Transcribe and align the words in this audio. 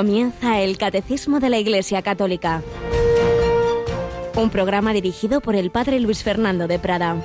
Comienza 0.00 0.62
el 0.62 0.78
Catecismo 0.78 1.40
de 1.40 1.50
la 1.50 1.58
Iglesia 1.58 2.00
Católica. 2.00 2.62
Un 4.34 4.48
programa 4.48 4.94
dirigido 4.94 5.42
por 5.42 5.54
el 5.54 5.70
Padre 5.70 6.00
Luis 6.00 6.22
Fernando 6.22 6.66
de 6.66 6.78
Prada. 6.78 7.22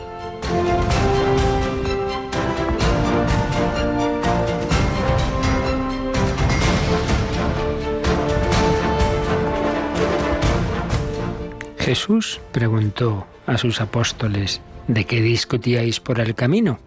Jesús 11.78 12.42
preguntó 12.52 13.26
a 13.45 13.58
sus 13.58 13.80
apóstoles, 13.80 14.59
¿de 14.89 15.05
qué 15.05 15.22
discutíais 15.22 16.02
por 16.02 16.20
el 16.20 16.36
camino? 16.36 16.80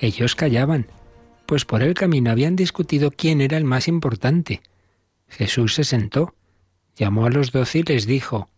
Ellos 0.00 0.34
callaban, 0.34 0.86
pues 1.46 1.64
por 1.64 1.82
el 1.82 1.94
camino 1.94 2.30
habían 2.30 2.56
discutido 2.56 3.10
quién 3.10 3.40
era 3.40 3.56
el 3.56 3.64
más 3.64 3.88
importante. 3.88 4.60
Jesús 5.28 5.74
se 5.74 5.84
sentó, 5.84 6.34
llamó 6.96 7.26
a 7.26 7.30
los 7.30 7.52
doce 7.52 7.80
y 7.80 7.82
les 7.82 8.06
dijo, 8.06 8.48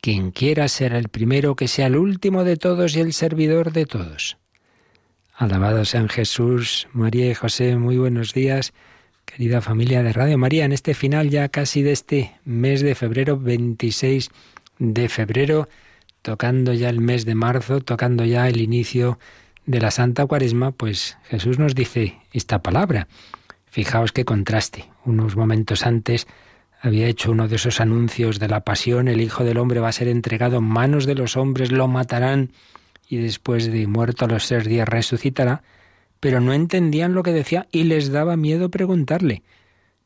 Quien 0.00 0.30
quiera 0.30 0.68
ser 0.68 0.94
el 0.94 1.08
primero, 1.08 1.56
que 1.56 1.68
sea 1.68 1.86
el 1.86 1.96
último 1.96 2.44
de 2.44 2.56
todos 2.56 2.96
y 2.96 3.00
el 3.00 3.12
servidor 3.12 3.72
de 3.72 3.86
todos. 3.86 4.36
Alabado 5.36 5.84
sean 5.84 6.08
Jesús, 6.08 6.88
María 6.92 7.30
y 7.30 7.34
José, 7.34 7.76
muy 7.76 7.96
buenos 7.96 8.32
días, 8.32 8.72
querida 9.24 9.60
familia 9.60 10.02
de 10.02 10.12
Radio 10.12 10.38
María, 10.38 10.64
en 10.64 10.72
este 10.72 10.94
final 10.94 11.30
ya 11.30 11.48
casi 11.48 11.82
de 11.82 11.92
este 11.92 12.36
mes 12.44 12.82
de 12.82 12.94
febrero, 12.94 13.38
26 13.38 14.30
de 14.78 15.08
febrero, 15.08 15.68
tocando 16.22 16.72
ya 16.72 16.88
el 16.88 17.00
mes 17.00 17.24
de 17.24 17.34
marzo, 17.34 17.80
tocando 17.80 18.24
ya 18.24 18.48
el 18.48 18.60
inicio 18.60 19.18
de 19.66 19.80
la 19.80 19.90
Santa 19.90 20.26
Cuaresma, 20.26 20.72
pues 20.72 21.16
Jesús 21.24 21.58
nos 21.58 21.74
dice 21.74 22.16
esta 22.32 22.62
palabra. 22.62 23.08
Fijaos 23.74 24.12
qué 24.12 24.24
contraste. 24.24 24.84
Unos 25.04 25.34
momentos 25.34 25.84
antes 25.84 26.28
había 26.80 27.08
hecho 27.08 27.32
uno 27.32 27.48
de 27.48 27.56
esos 27.56 27.80
anuncios 27.80 28.38
de 28.38 28.46
la 28.46 28.60
pasión, 28.60 29.08
el 29.08 29.20
Hijo 29.20 29.42
del 29.42 29.58
Hombre 29.58 29.80
va 29.80 29.88
a 29.88 29.92
ser 29.92 30.06
entregado 30.06 30.58
en 30.58 30.62
manos 30.62 31.06
de 31.06 31.16
los 31.16 31.36
hombres, 31.36 31.72
lo 31.72 31.88
matarán 31.88 32.52
y 33.08 33.16
después 33.16 33.72
de 33.72 33.88
muerto 33.88 34.26
a 34.26 34.28
los 34.28 34.46
tres 34.46 34.64
días 34.64 34.88
resucitará, 34.88 35.64
pero 36.20 36.40
no 36.40 36.52
entendían 36.52 37.14
lo 37.14 37.24
que 37.24 37.32
decía 37.32 37.66
y 37.72 37.82
les 37.82 38.12
daba 38.12 38.36
miedo 38.36 38.70
preguntarle. 38.70 39.42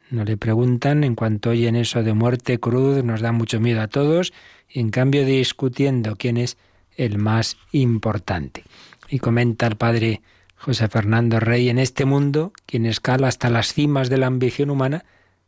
No 0.09 0.25
le 0.25 0.39
preguntan, 0.39 1.05
en 1.05 1.15
cuanto 1.15 1.51
oyen 1.51 1.77
eso 1.77 2.03
de 2.03 2.15
muerte, 2.15 2.59
cruz, 2.59 3.05
nos 3.05 3.21
da 3.21 3.33
mucho 3.33 3.61
miedo 3.61 3.83
a 3.83 3.89
todos, 3.89 4.33
y 4.67 4.81
en 4.81 4.89
cambio 4.89 5.27
discutiendo 5.27 6.17
quién 6.17 6.39
es 6.39 6.57
el 6.97 7.19
más 7.19 7.59
importante. 7.73 8.65
Y 9.11 9.19
comenta 9.19 9.67
el 9.67 9.77
padre 9.77 10.23
José 10.59 10.89
Fernando 10.89 11.39
Rey, 11.39 11.69
en 11.69 11.78
este 11.78 12.05
mundo, 12.05 12.53
quien 12.67 12.84
escala 12.84 13.28
hasta 13.28 13.48
las 13.48 13.73
cimas 13.73 14.11
de 14.11 14.19
la 14.19 14.27
ambición 14.27 14.70
humana, 14.70 15.05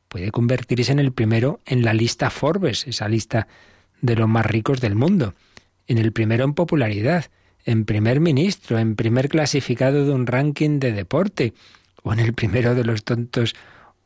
puede 0.09 0.31
convertirse 0.31 0.93
en 0.93 1.01
el 1.01 1.13
primero 1.13 1.59
en 1.67 1.85
la 1.85 1.95
lista 1.95 2.31
Forbes, 2.31 2.87
esa 2.87 3.09
lista 3.09 3.49
de 4.01 4.15
los 4.15 4.29
más 4.29 4.47
ricos 4.47 4.81
del 4.81 4.95
mundo, 4.95 5.35
en 5.89 5.99
el 5.99 6.13
primero 6.13 6.45
en 6.45 6.55
popularidad, 6.55 7.27
en 7.65 7.85
primer 7.85 8.21
ministro, 8.21 8.79
en 8.79 8.95
primer 8.95 9.29
clasificado 9.29 10.07
de 10.07 10.13
un 10.13 10.27
ranking 10.27 10.79
de 10.79 10.93
deporte, 10.93 11.55
o 12.03 12.13
en 12.13 12.21
el 12.21 12.33
primero 12.33 12.75
de 12.77 12.85
los 12.85 13.05
tontos 13.05 13.55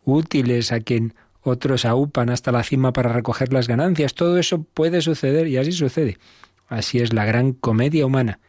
útiles 0.05 0.73
a 0.73 0.81
quien 0.81 1.15
otros 1.43 1.85
aupan 1.85 2.31
hasta 2.31 2.51
la 2.51 2.63
cima 2.63 2.95
para 2.95 3.13
recoger 3.13 3.53
las 3.53 3.69
ganancias. 3.69 4.15
Todo 4.15 4.39
eso 4.39 4.63
puede 4.63 5.03
suceder 5.03 5.47
y 5.49 5.59
así 5.59 5.73
sucede. 5.73 6.19
Así 6.67 6.99
es 6.99 7.13
la 7.13 7.27
gran 7.27 7.53
comedia 7.53 8.07
humana. 8.07 8.41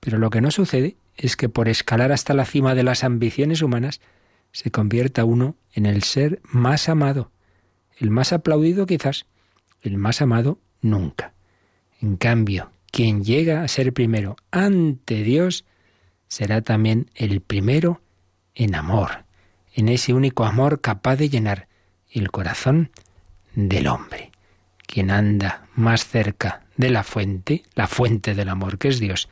Pero 0.00 0.18
lo 0.18 0.30
que 0.30 0.40
no 0.40 0.50
sucede 0.50 0.96
es 1.18 1.36
que 1.36 1.48
por 1.48 1.68
escalar 1.68 2.12
hasta 2.12 2.32
la 2.32 2.46
cima 2.46 2.74
de 2.74 2.84
las 2.84 3.04
ambiciones 3.04 3.60
humanas 3.60 4.00
se 4.52 4.70
convierta 4.70 5.24
uno 5.24 5.56
en 5.74 5.84
el 5.84 6.02
ser 6.04 6.40
más 6.44 6.88
amado, 6.88 7.30
el 7.98 8.10
más 8.10 8.32
aplaudido 8.32 8.86
quizás, 8.86 9.26
el 9.82 9.98
más 9.98 10.22
amado 10.22 10.58
nunca. 10.80 11.34
En 12.00 12.16
cambio, 12.16 12.70
quien 12.90 13.24
llega 13.24 13.62
a 13.62 13.68
ser 13.68 13.92
primero 13.92 14.36
ante 14.50 15.22
Dios 15.22 15.64
será 16.28 16.62
también 16.62 17.10
el 17.14 17.40
primero 17.40 18.00
en 18.54 18.74
amor, 18.74 19.24
en 19.74 19.88
ese 19.88 20.14
único 20.14 20.44
amor 20.44 20.80
capaz 20.80 21.16
de 21.16 21.28
llenar 21.28 21.68
el 22.10 22.30
corazón 22.30 22.90
del 23.54 23.88
hombre. 23.88 24.30
Quien 24.86 25.10
anda 25.10 25.66
más 25.74 26.06
cerca 26.06 26.64
de 26.76 26.90
la 26.90 27.02
fuente, 27.02 27.64
la 27.74 27.88
fuente 27.88 28.34
del 28.34 28.48
amor 28.48 28.78
que 28.78 28.88
es 28.88 29.00
Dios, 29.00 29.28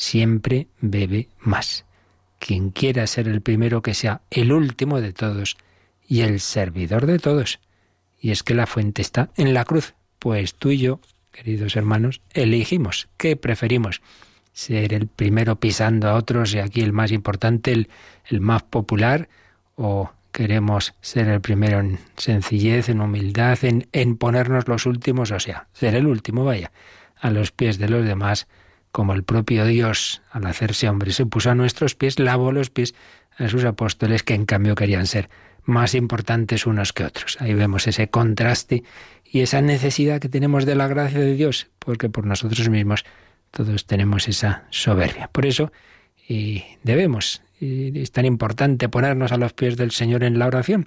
siempre 0.00 0.66
bebe 0.80 1.28
más. 1.40 1.84
Quien 2.38 2.70
quiera 2.70 3.06
ser 3.06 3.28
el 3.28 3.42
primero 3.42 3.82
que 3.82 3.92
sea 3.92 4.22
el 4.30 4.50
último 4.50 4.98
de 4.98 5.12
todos 5.12 5.58
y 6.08 6.22
el 6.22 6.40
servidor 6.40 7.04
de 7.04 7.18
todos. 7.18 7.60
Y 8.18 8.30
es 8.30 8.42
que 8.42 8.54
la 8.54 8.66
fuente 8.66 9.02
está 9.02 9.28
en 9.36 9.52
la 9.52 9.66
cruz, 9.66 9.94
pues 10.18 10.54
tú 10.54 10.70
y 10.70 10.78
yo, 10.78 11.00
queridos 11.32 11.76
hermanos, 11.76 12.22
elegimos 12.30 13.08
qué 13.18 13.36
preferimos. 13.36 14.00
Ser 14.54 14.94
el 14.94 15.06
primero 15.06 15.60
pisando 15.60 16.08
a 16.08 16.14
otros 16.14 16.54
y 16.54 16.60
aquí 16.60 16.80
el 16.80 16.94
más 16.94 17.12
importante, 17.12 17.72
el, 17.72 18.40
más 18.40 18.62
popular, 18.62 19.28
o 19.76 20.10
queremos 20.32 20.94
ser 21.02 21.28
el 21.28 21.42
primero 21.42 21.78
en 21.78 21.98
sencillez, 22.16 22.88
en 22.88 23.02
humildad, 23.02 23.58
en 23.62 24.16
ponernos 24.16 24.66
los 24.66 24.86
últimos, 24.86 25.30
o 25.30 25.40
sea, 25.40 25.68
ser 25.74 25.94
el 25.94 26.06
último, 26.06 26.44
vaya, 26.44 26.72
a 27.16 27.30
los 27.30 27.52
pies 27.52 27.78
de 27.78 27.90
los 27.90 28.06
demás 28.06 28.48
como 28.92 29.12
el 29.12 29.22
propio 29.22 29.64
Dios, 29.66 30.22
al 30.30 30.46
hacerse 30.46 30.88
hombre, 30.88 31.12
se 31.12 31.26
puso 31.26 31.50
a 31.50 31.54
nuestros 31.54 31.94
pies, 31.94 32.18
lavó 32.18 32.52
los 32.52 32.70
pies 32.70 32.94
a 33.36 33.48
sus 33.48 33.64
apóstoles 33.64 34.22
que 34.22 34.34
en 34.34 34.46
cambio 34.46 34.74
querían 34.74 35.06
ser 35.06 35.30
más 35.64 35.94
importantes 35.94 36.66
unos 36.66 36.92
que 36.92 37.04
otros. 37.04 37.36
Ahí 37.40 37.54
vemos 37.54 37.86
ese 37.86 38.08
contraste 38.08 38.82
y 39.24 39.40
esa 39.40 39.60
necesidad 39.60 40.20
que 40.20 40.28
tenemos 40.28 40.66
de 40.66 40.74
la 40.74 40.88
gracia 40.88 41.20
de 41.20 41.34
Dios, 41.34 41.68
porque 41.78 42.08
por 42.08 42.26
nosotros 42.26 42.68
mismos 42.68 43.04
todos 43.50 43.86
tenemos 43.86 44.28
esa 44.28 44.64
soberbia. 44.70 45.28
Por 45.28 45.46
eso 45.46 45.72
y 46.30 46.64
debemos, 46.84 47.42
es 47.60 48.12
tan 48.12 48.24
importante 48.24 48.88
ponernos 48.88 49.32
a 49.32 49.36
los 49.36 49.52
pies 49.52 49.76
del 49.76 49.90
Señor 49.90 50.22
en 50.22 50.38
la 50.38 50.46
oración. 50.46 50.86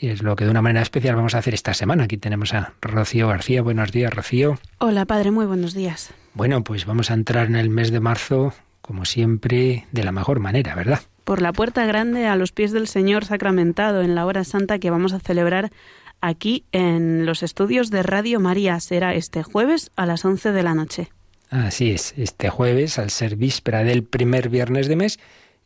Y 0.00 0.08
es 0.08 0.22
lo 0.22 0.36
que 0.36 0.44
de 0.44 0.50
una 0.50 0.62
manera 0.62 0.80
especial 0.80 1.16
vamos 1.16 1.34
a 1.34 1.38
hacer 1.38 1.52
esta 1.52 1.74
semana. 1.74 2.04
Aquí 2.04 2.16
tenemos 2.16 2.54
a 2.54 2.72
Rocío 2.80 3.28
García. 3.28 3.62
Buenos 3.62 3.92
días, 3.92 4.14
Rocío. 4.14 4.58
Hola, 4.78 5.04
padre, 5.04 5.30
muy 5.30 5.44
buenos 5.44 5.74
días. 5.74 6.14
Bueno, 6.38 6.62
pues 6.62 6.86
vamos 6.86 7.10
a 7.10 7.14
entrar 7.14 7.48
en 7.48 7.56
el 7.56 7.68
mes 7.68 7.90
de 7.90 7.98
marzo, 7.98 8.54
como 8.80 9.04
siempre, 9.04 9.88
de 9.90 10.04
la 10.04 10.12
mejor 10.12 10.38
manera, 10.38 10.76
¿verdad? 10.76 11.00
Por 11.24 11.42
la 11.42 11.52
puerta 11.52 11.84
grande 11.84 12.26
a 12.26 12.36
los 12.36 12.52
pies 12.52 12.70
del 12.70 12.86
Señor 12.86 13.24
sacramentado 13.24 14.02
en 14.02 14.14
la 14.14 14.24
hora 14.24 14.44
santa 14.44 14.78
que 14.78 14.90
vamos 14.90 15.12
a 15.12 15.18
celebrar 15.18 15.72
aquí 16.20 16.64
en 16.70 17.26
los 17.26 17.42
estudios 17.42 17.90
de 17.90 18.04
Radio 18.04 18.38
María. 18.38 18.78
Será 18.78 19.14
este 19.14 19.42
jueves 19.42 19.90
a 19.96 20.06
las 20.06 20.24
11 20.24 20.52
de 20.52 20.62
la 20.62 20.74
noche. 20.74 21.08
Así 21.50 21.90
es, 21.90 22.14
este 22.16 22.50
jueves, 22.50 23.00
al 23.00 23.10
ser 23.10 23.34
víspera 23.34 23.82
del 23.82 24.04
primer 24.04 24.48
viernes 24.48 24.86
de 24.86 24.94
mes, 24.94 25.18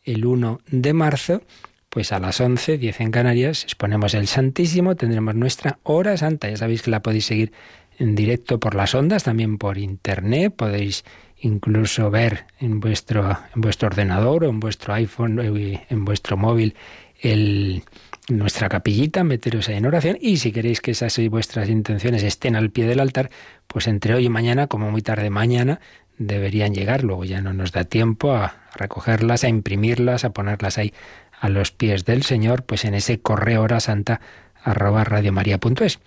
el 0.04 0.24
1 0.24 0.60
de 0.68 0.92
marzo, 0.94 1.42
pues 1.90 2.12
a 2.12 2.18
las 2.18 2.40
11, 2.40 2.78
10 2.78 3.00
en 3.02 3.10
Canarias, 3.10 3.64
exponemos 3.64 4.14
el 4.14 4.26
Santísimo, 4.26 4.96
tendremos 4.96 5.34
nuestra 5.34 5.80
hora 5.82 6.16
santa. 6.16 6.48
Ya 6.48 6.56
sabéis 6.56 6.80
que 6.80 6.90
la 6.90 7.02
podéis 7.02 7.26
seguir 7.26 7.52
en 8.02 8.16
directo 8.16 8.58
por 8.58 8.74
las 8.74 8.96
ondas, 8.96 9.22
también 9.22 9.58
por 9.58 9.78
internet, 9.78 10.52
podéis 10.56 11.04
incluso 11.38 12.10
ver 12.10 12.46
en 12.58 12.80
vuestro, 12.80 13.38
en 13.54 13.60
vuestro 13.60 13.86
ordenador 13.86 14.44
o 14.44 14.48
en 14.48 14.58
vuestro 14.58 14.94
iPhone, 14.94 15.38
eh, 15.40 15.86
en 15.88 16.04
vuestro 16.04 16.36
móvil, 16.36 16.74
el, 17.20 17.84
nuestra 18.28 18.68
capillita, 18.68 19.22
meteros 19.22 19.68
ahí 19.68 19.76
en 19.76 19.86
oración 19.86 20.18
y 20.20 20.38
si 20.38 20.50
queréis 20.50 20.80
que 20.80 20.90
esas 20.90 21.16
y 21.20 21.28
vuestras 21.28 21.68
intenciones 21.68 22.24
estén 22.24 22.56
al 22.56 22.70
pie 22.70 22.86
del 22.86 22.98
altar, 22.98 23.30
pues 23.68 23.86
entre 23.86 24.14
hoy 24.14 24.26
y 24.26 24.28
mañana, 24.28 24.66
como 24.66 24.90
muy 24.90 25.02
tarde 25.02 25.30
mañana, 25.30 25.78
deberían 26.18 26.74
llegar. 26.74 27.04
Luego 27.04 27.24
ya 27.24 27.40
no 27.40 27.52
nos 27.52 27.70
da 27.70 27.84
tiempo 27.84 28.34
a 28.34 28.56
recogerlas, 28.74 29.44
a 29.44 29.48
imprimirlas, 29.48 30.24
a 30.24 30.32
ponerlas 30.32 30.76
ahí 30.76 30.92
a 31.40 31.48
los 31.48 31.70
pies 31.70 32.04
del 32.04 32.24
Señor, 32.24 32.64
pues 32.64 32.84
en 32.84 32.94
ese 32.94 33.20
correo 33.20 33.62
hora 33.62 33.78
santa 33.78 34.20
arroba 34.64 35.04
radiomaria.es. 35.04 36.00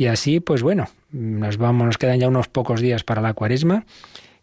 Y 0.00 0.06
así, 0.06 0.40
pues 0.40 0.62
bueno, 0.62 0.88
nos 1.12 1.58
vamos, 1.58 1.84
nos 1.84 1.98
quedan 1.98 2.18
ya 2.18 2.28
unos 2.28 2.48
pocos 2.48 2.80
días 2.80 3.04
para 3.04 3.20
la 3.20 3.34
cuaresma. 3.34 3.84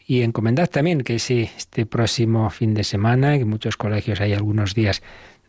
Y 0.05 0.21
encomendad 0.21 0.69
también 0.69 1.01
que 1.01 1.17
si 1.17 1.49
este 1.57 1.87
próximo 1.87 2.47
fin 2.51 2.75
de 2.75 2.83
semana, 2.83 3.33
en 3.33 3.49
muchos 3.49 3.75
colegios 3.75 4.21
hay 4.21 4.33
algunos 4.33 4.75
días 4.75 5.01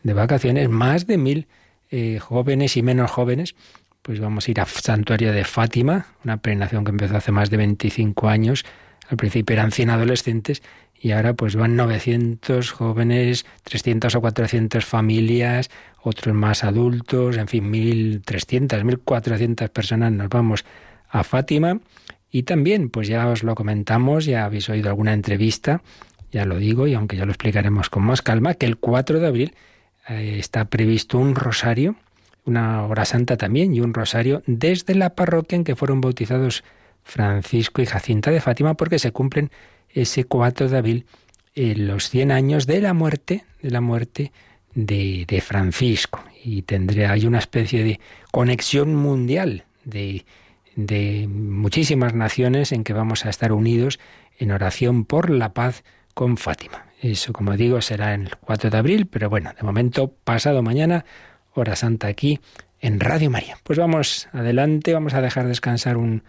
de 0.03 0.15
vacaciones, 0.15 0.71
más 0.71 1.07
de 1.07 1.19
mil 1.19 1.47
eh, 1.91 2.21
jóvenes 2.21 2.79
y 2.79 2.83
menos 2.83 3.11
jóvenes, 3.11 3.55
pues 4.01 4.19
vamos 4.19 4.49
a 4.49 4.51
ir 4.51 4.63
a 4.63 4.65
Santuario 4.65 5.31
de 5.31 5.45
Fátima, 5.45 6.07
una 6.25 6.39
peregrinación 6.39 6.85
que 6.85 6.91
empezó 6.91 7.15
hace 7.15 7.31
más 7.31 7.51
de 7.51 7.59
25 7.59 8.31
años. 8.31 8.65
Al 9.11 9.19
principio 9.19 9.53
eran 9.53 9.73
100 9.73 9.91
adolescentes 9.91 10.63
y 11.01 11.13
ahora 11.13 11.35
pues 11.35 11.57
van 11.57 11.77
900 11.77 12.71
jóvenes, 12.73 13.47
300 13.65 14.15
o 14.15 14.21
400 14.21 14.85
familias, 14.85 15.71
otros 16.03 16.35
más 16.35 16.65
adultos, 16.65 17.37
en 17.37 17.49
fin, 17.49 17.73
1.300, 17.73 18.83
1.400 19.05 19.69
personas 19.69 20.13
nos 20.13 20.29
vamos 20.29 20.65
a 21.09 21.25
Fátima. 21.25 21.81
Y 22.31 22.43
también, 22.43 22.91
pues 22.91 23.09
ya 23.09 23.27
os 23.29 23.43
lo 23.43 23.55
comentamos, 23.55 24.27
ya 24.27 24.45
habéis 24.45 24.69
oído 24.69 24.91
alguna 24.91 25.15
entrevista, 25.15 25.83
ya 26.31 26.45
lo 26.45 26.59
digo 26.59 26.87
y 26.87 26.95
aunque 26.95 27.17
ya 27.17 27.25
lo 27.25 27.33
explicaremos 27.33 27.89
con 27.89 28.03
más 28.03 28.21
calma, 28.21 28.55
que 28.55 28.67
el 28.67 28.77
4 28.77 29.21
de 29.21 29.27
abril 29.27 29.55
eh, 30.09 30.37
está 30.39 30.67
previsto 30.67 31.19
un 31.19 31.35
rosario, 31.35 31.97
una 32.45 32.85
hora 32.85 33.05
santa 33.05 33.37
también 33.37 33.75
y 33.75 33.81
un 33.81 33.95
rosario 33.95 34.43
desde 34.47 34.95
la 34.95 35.15
parroquia 35.15 35.57
en 35.57 35.65
que 35.65 35.77
fueron 35.77 36.01
bautizados 36.01 36.65
Francisco 37.03 37.81
y 37.81 37.87
Jacinta 37.87 38.31
de 38.31 38.41
Fátima 38.41 38.75
porque 38.75 38.99
se 38.99 39.13
cumplen 39.13 39.51
ese 39.93 40.25
4 40.25 40.69
de 40.69 40.79
abril 40.79 41.07
eh, 41.55 41.75
los 41.77 42.11
100 42.11 42.33
años 42.33 42.67
de 42.67 42.81
la 42.81 42.95
muerte, 42.95 43.45
de 43.63 43.71
la 43.71 43.81
muerte 43.81 44.33
de, 44.75 45.25
de 45.27 45.41
Francisco. 45.41 46.23
Y 46.45 46.63
tendré 46.63 47.07
hay 47.07 47.27
una 47.27 47.39
especie 47.39 47.83
de 47.83 48.01
conexión 48.31 48.95
mundial 48.95 49.65
de, 49.85 50.25
de 50.77 51.27
muchísimas 51.29 52.15
naciones 52.15 52.73
en 52.73 52.85
que 52.85 52.93
vamos 52.93 53.27
a 53.27 53.31
estar 53.31 53.53
unidos 53.53 53.99
en 54.39 54.53
oración 54.53 55.05
por 55.05 55.31
la 55.31 55.53
paz 55.53 55.83
con 56.15 56.37
Fátima. 56.37 56.87
Eso, 57.01 57.33
como 57.33 57.57
digo, 57.57 57.81
será 57.81 58.15
el 58.15 58.37
4 58.37 58.71
de 58.71 58.79
abril, 58.79 59.07
pero 59.07 59.29
bueno, 59.29 59.53
de 59.57 59.63
momento, 59.63 60.13
pasado 60.25 60.63
mañana, 60.63 61.05
hora 61.55 61.77
santa 61.77 62.07
aquí 62.07 62.41
en 62.81 63.01
Radio 63.01 63.31
María. 63.31 63.59
Pues 63.65 63.79
vamos 63.79 64.29
adelante, 64.33 64.93
vamos 64.93 65.15
a 65.15 65.21
dejar 65.21 65.49
descansar 65.49 65.97
un, 65.97 66.23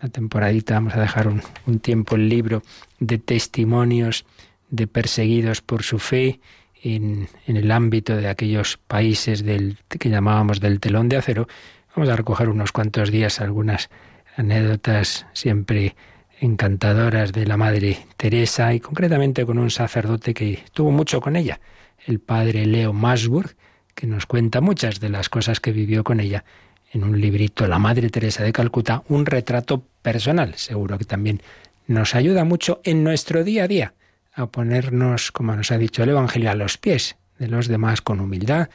una 0.00 0.10
temporadita, 0.10 0.74
vamos 0.74 0.94
a 0.94 1.00
dejar 1.00 1.28
un, 1.28 1.78
tiempo 1.80 2.16
el 2.16 2.28
libro 2.28 2.62
de 2.98 3.18
testimonios 3.18 4.24
de 4.70 4.86
perseguidos 4.86 5.60
por 5.60 5.82
su 5.82 5.98
fe 5.98 6.40
en, 6.82 7.28
el 7.46 7.70
ámbito 7.70 8.16
de 8.16 8.28
aquellos 8.28 8.78
países 8.78 9.44
que 9.88 10.08
llamábamos 10.08 10.60
del 10.60 10.80
telón 10.80 11.08
de 11.08 11.16
acero. 11.16 11.48
Vamos 11.94 12.08
a 12.08 12.16
recoger 12.16 12.48
unos 12.48 12.72
cuantos 12.72 13.10
días 13.10 13.40
algunas 13.40 13.90
anécdotas 14.36 15.26
siempre 15.34 15.96
encantadoras 16.40 17.32
de 17.32 17.46
la 17.46 17.58
Madre 17.58 17.98
Teresa 18.16 18.72
y 18.72 18.80
concretamente 18.80 19.44
con 19.44 19.58
un 19.58 19.70
sacerdote 19.70 20.32
que 20.32 20.62
tuvo 20.72 20.90
mucho 20.90 21.20
con 21.20 21.36
ella, 21.36 21.60
el 22.06 22.20
padre 22.20 22.64
Leo 22.64 22.94
Masburg, 22.94 23.54
que 23.94 24.06
nos 24.06 24.24
cuenta 24.24 24.62
muchas 24.62 25.00
de 25.00 25.10
las 25.10 25.28
cosas 25.28 25.60
que 25.60 25.72
vivió 25.72 26.04
con 26.04 26.20
ella 26.20 26.44
en 26.92 27.04
un 27.04 27.20
librito 27.20 27.66
La 27.66 27.78
Madre 27.78 28.10
Teresa 28.10 28.42
de 28.42 28.52
Calcuta, 28.52 29.02
un 29.08 29.26
retrato 29.26 29.82
personal. 30.02 30.54
Seguro 30.56 30.98
que 30.98 31.04
también 31.04 31.42
nos 31.86 32.14
ayuda 32.14 32.44
mucho 32.44 32.80
en 32.84 33.04
nuestro 33.04 33.44
día 33.44 33.64
a 33.64 33.68
día 33.68 33.94
a 34.32 34.46
ponernos, 34.46 35.32
como 35.32 35.54
nos 35.54 35.70
ha 35.70 35.78
dicho 35.78 36.02
el 36.02 36.10
Evangelio, 36.10 36.50
a 36.50 36.54
los 36.54 36.78
pies 36.78 37.16
de 37.38 37.48
los 37.48 37.68
demás 37.68 38.00
con 38.00 38.20
humildad, 38.20 38.68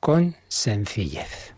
con 0.00 0.36
sencillez. 0.48 1.57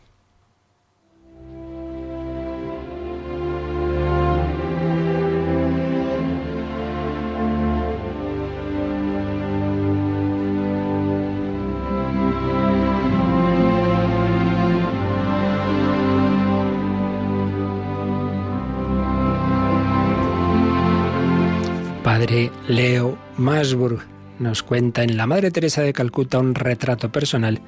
Padre 22.20 22.52
Leo 22.68 23.16
Masburg 23.38 24.00
nos 24.38 24.62
cuenta 24.62 25.02
en 25.02 25.16
La 25.16 25.26
Madre 25.26 25.50
Teresa 25.50 25.80
de 25.80 25.94
Calcuta 25.94 26.38
un 26.38 26.54
retrato 26.54 27.10
personal, 27.10 27.62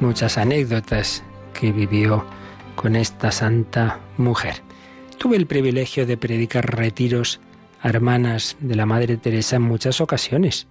muchas 0.00 0.36
anécdotas 0.36 1.24
que 1.58 1.72
vivió 1.72 2.22
con 2.74 2.94
esta 2.94 3.32
santa 3.32 4.00
mujer. 4.18 4.56
Tuve 5.16 5.38
el 5.38 5.46
privilegio 5.46 6.04
de 6.04 6.18
predicar 6.18 6.76
retiros 6.76 7.40
a 7.80 7.88
hermanas 7.88 8.58
de 8.60 8.76
la 8.76 8.84
Madre 8.84 9.16
Teresa 9.16 9.56
en 9.56 9.62
muchas 9.62 10.02
ocasiones. 10.02 10.66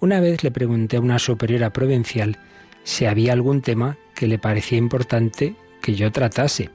Una 0.00 0.20
vez 0.20 0.42
le 0.42 0.50
pregunté 0.50 0.96
a 0.96 1.02
una 1.02 1.18
superiora 1.18 1.74
provincial 1.74 2.38
si 2.84 3.04
había 3.04 3.34
algún 3.34 3.60
tema 3.60 3.98
que 4.14 4.26
le 4.26 4.38
parecía 4.38 4.78
importante 4.78 5.56
que 5.82 5.94
yo 5.94 6.10
tratase. 6.10 6.70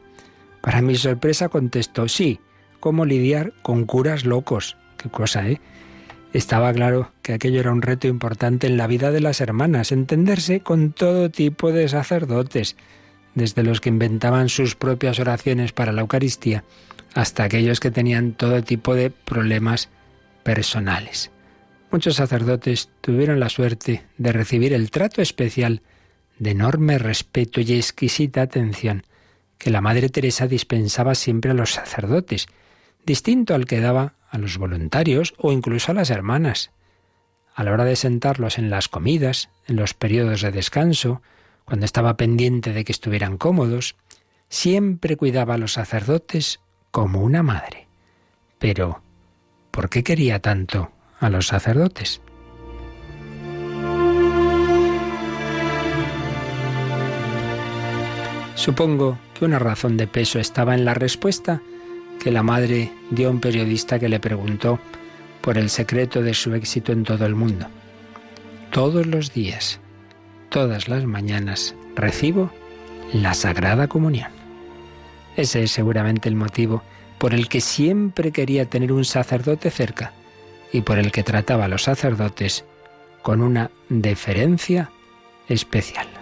Para 0.61 0.83
mi 0.83 0.95
sorpresa 0.95 1.49
contestó 1.49 2.07
sí, 2.07 2.39
cómo 2.79 3.03
lidiar 3.03 3.51
con 3.63 3.85
curas 3.85 4.25
locos. 4.25 4.77
Qué 4.97 5.09
cosa, 5.09 5.47
¿eh? 5.49 5.59
Estaba 6.33 6.73
claro 6.73 7.11
que 7.21 7.33
aquello 7.33 7.59
era 7.59 7.71
un 7.71 7.81
reto 7.81 8.07
importante 8.07 8.67
en 8.67 8.77
la 8.77 8.87
vida 8.87 9.11
de 9.11 9.21
las 9.21 9.41
hermanas, 9.41 9.91
entenderse 9.91 10.59
con 10.59 10.91
todo 10.91 11.29
tipo 11.29 11.71
de 11.71 11.87
sacerdotes, 11.87 12.75
desde 13.33 13.63
los 13.63 13.81
que 13.81 13.89
inventaban 13.89 14.49
sus 14.49 14.75
propias 14.75 15.19
oraciones 15.19 15.71
para 15.71 15.91
la 15.91 16.01
Eucaristía 16.01 16.63
hasta 17.13 17.43
aquellos 17.43 17.79
que 17.79 17.91
tenían 17.91 18.33
todo 18.33 18.61
tipo 18.61 18.93
de 18.93 19.09
problemas 19.09 19.89
personales. 20.43 21.31
Muchos 21.91 22.15
sacerdotes 22.15 22.89
tuvieron 23.01 23.39
la 23.39 23.49
suerte 23.49 24.03
de 24.17 24.31
recibir 24.33 24.73
el 24.73 24.91
trato 24.91 25.21
especial 25.21 25.81
de 26.37 26.51
enorme 26.51 26.97
respeto 26.97 27.61
y 27.61 27.73
exquisita 27.73 28.41
atención 28.41 29.03
que 29.57 29.71
la 29.71 29.81
Madre 29.81 30.09
Teresa 30.09 30.47
dispensaba 30.47 31.15
siempre 31.15 31.51
a 31.51 31.53
los 31.55 31.71
sacerdotes, 31.71 32.47
distinto 33.05 33.55
al 33.55 33.65
que 33.65 33.79
daba 33.79 34.13
a 34.29 34.37
los 34.37 34.57
voluntarios 34.57 35.33
o 35.37 35.51
incluso 35.51 35.91
a 35.91 35.95
las 35.95 36.09
hermanas. 36.09 36.71
A 37.55 37.63
la 37.63 37.71
hora 37.71 37.85
de 37.85 37.95
sentarlos 37.95 38.57
en 38.57 38.69
las 38.69 38.87
comidas, 38.87 39.49
en 39.67 39.77
los 39.77 39.93
periodos 39.93 40.41
de 40.41 40.51
descanso, 40.51 41.21
cuando 41.65 41.85
estaba 41.85 42.17
pendiente 42.17 42.71
de 42.71 42.85
que 42.85 42.91
estuvieran 42.91 43.37
cómodos, 43.37 43.95
siempre 44.49 45.17
cuidaba 45.17 45.55
a 45.55 45.57
los 45.57 45.73
sacerdotes 45.73 46.59
como 46.91 47.21
una 47.21 47.43
madre. 47.43 47.87
Pero, 48.59 49.01
¿por 49.71 49.89
qué 49.89 50.03
quería 50.03 50.39
tanto 50.39 50.91
a 51.19 51.29
los 51.29 51.47
sacerdotes? 51.47 52.21
Supongo 58.55 59.17
que 59.33 59.45
una 59.45 59.59
razón 59.59 59.97
de 59.97 60.07
peso 60.07 60.39
estaba 60.39 60.73
en 60.73 60.83
la 60.83 60.93
respuesta 60.93 61.61
que 62.17 62.31
la 62.31 62.43
madre 62.43 62.91
dio 63.11 63.27
a 63.27 63.31
un 63.31 63.39
periodista 63.39 63.99
que 63.99 64.09
le 64.09 64.19
preguntó 64.19 64.79
por 65.41 65.57
el 65.57 65.69
secreto 65.69 66.21
de 66.21 66.33
su 66.33 66.53
éxito 66.53 66.91
en 66.91 67.03
todo 67.03 67.25
el 67.25 67.35
mundo. 67.35 67.67
Todos 68.71 69.05
los 69.05 69.33
días, 69.33 69.79
todas 70.49 70.87
las 70.87 71.05
mañanas, 71.05 71.75
recibo 71.95 72.51
la 73.13 73.33
Sagrada 73.33 73.87
Comunión. 73.87 74.31
Ese 75.35 75.63
es 75.63 75.71
seguramente 75.71 76.29
el 76.29 76.35
motivo 76.35 76.83
por 77.17 77.33
el 77.33 77.47
que 77.47 77.61
siempre 77.61 78.31
quería 78.31 78.65
tener 78.65 78.91
un 78.91 79.05
sacerdote 79.05 79.71
cerca 79.71 80.13
y 80.71 80.81
por 80.81 80.99
el 80.99 81.11
que 81.11 81.23
trataba 81.23 81.65
a 81.65 81.69
los 81.69 81.83
sacerdotes 81.83 82.65
con 83.21 83.41
una 83.41 83.71
deferencia 83.89 84.91
especial. 85.47 86.16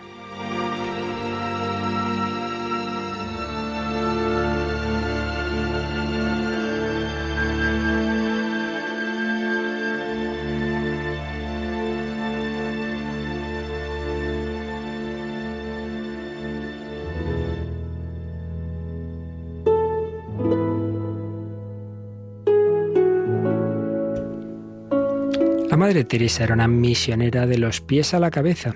Madre 25.77 26.03
Teresa 26.03 26.44
era 26.44 26.53
una 26.53 26.67
misionera 26.67 27.48
de 27.48 27.58
los 27.58 27.82
pies 27.82 28.13
a 28.13 28.20
la 28.20 28.32
cabeza, 28.32 28.74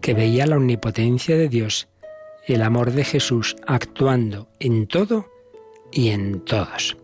que 0.00 0.14
veía 0.14 0.46
la 0.46 0.56
omnipotencia 0.56 1.36
de 1.36 1.48
Dios 1.48 1.88
y 2.46 2.54
el 2.54 2.62
amor 2.62 2.92
de 2.92 3.04
Jesús 3.04 3.56
actuando 3.66 4.48
en 4.60 4.86
todo 4.86 5.30
y 5.92 6.10
en 6.10 6.40
todos. 6.40 6.96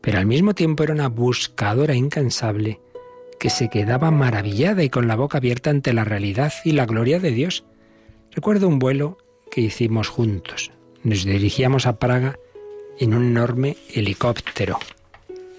Pero 0.00 0.18
al 0.18 0.26
mismo 0.26 0.54
tiempo 0.54 0.82
era 0.82 0.94
una 0.94 1.08
buscadora 1.08 1.94
incansable 1.94 2.80
que 3.38 3.50
se 3.50 3.68
quedaba 3.68 4.10
maravillada 4.10 4.82
y 4.82 4.90
con 4.90 5.06
la 5.06 5.16
boca 5.16 5.38
abierta 5.38 5.70
ante 5.70 5.92
la 5.92 6.04
realidad 6.04 6.52
y 6.64 6.72
la 6.72 6.86
gloria 6.86 7.20
de 7.20 7.30
Dios. 7.30 7.64
Recuerdo 8.32 8.68
un 8.68 8.78
vuelo 8.78 9.18
que 9.50 9.60
hicimos 9.60 10.08
juntos. 10.08 10.72
Nos 11.02 11.24
dirigíamos 11.24 11.86
a 11.86 11.98
Praga 11.98 12.38
en 12.98 13.14
un 13.14 13.26
enorme 13.26 13.76
helicóptero. 13.94 14.78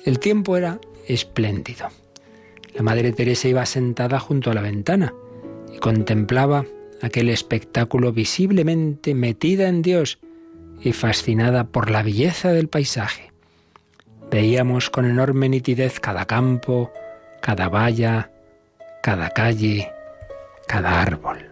El 0.06 0.20
tiempo 0.20 0.58
era 0.58 0.80
espléndido. 1.08 1.88
La 2.76 2.84
Madre 2.84 3.12
Teresa 3.12 3.48
iba 3.48 3.66
sentada 3.66 4.20
junto 4.20 4.52
a 4.52 4.54
la 4.54 4.62
ventana 4.62 5.14
y 5.74 5.80
contemplaba 5.80 6.66
aquel 7.02 7.30
espectáculo 7.30 8.12
visiblemente 8.12 9.14
metida 9.14 9.68
en 9.68 9.82
Dios 9.82 10.20
y 10.82 10.94
fascinada 10.94 11.66
por 11.66 11.90
la 11.90 12.04
belleza 12.04 12.52
del 12.52 12.68
paisaje. 12.68 13.32
Veíamos 14.32 14.90
con 14.90 15.06
enorme 15.06 15.50
nitidez 15.50 16.00
cada 16.00 16.26
campo, 16.26 16.92
cada 17.42 17.68
valla, 17.68 18.32
cada 19.02 19.30
calle, 19.32 19.92
cada 20.68 21.02
árbol. 21.02 21.50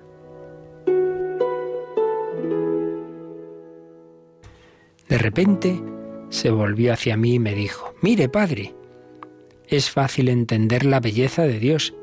De 5.10 5.18
repente 5.18 5.82
se 6.30 6.52
volvió 6.52 6.94
hacia 6.94 7.18
mí 7.18 7.36
y 7.36 7.40
me 7.40 7.56
dijo, 7.56 7.94
Mire, 8.02 8.30
padre, 8.30 8.76
es 9.68 9.90
fácil 9.92 10.30
entender 10.30 10.86
la 10.86 11.00
belleza 11.00 11.44
de 11.44 11.60
Dios. 11.60 11.94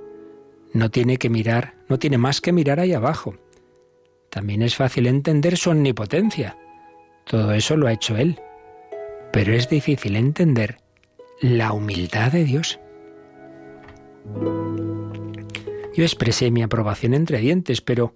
No 0.72 0.90
tiene 0.90 1.16
que 1.16 1.30
mirar, 1.30 1.74
no 1.88 1.98
tiene 1.98 2.18
más 2.18 2.40
que 2.40 2.52
mirar 2.52 2.80
ahí 2.80 2.92
abajo. 2.92 3.36
También 4.30 4.62
es 4.62 4.76
fácil 4.76 5.06
entender 5.06 5.56
su 5.56 5.70
omnipotencia. 5.70 6.58
Todo 7.24 7.52
eso 7.52 7.76
lo 7.76 7.86
ha 7.86 7.92
hecho 7.92 8.16
Él. 8.16 8.40
Pero 9.32 9.54
es 9.54 9.68
difícil 9.68 10.16
entender 10.16 10.78
la 11.40 11.72
humildad 11.72 12.32
de 12.32 12.44
Dios. 12.44 12.78
Yo 15.94 16.02
expresé 16.02 16.50
mi 16.50 16.62
aprobación 16.62 17.14
entre 17.14 17.38
dientes, 17.38 17.80
pero, 17.80 18.14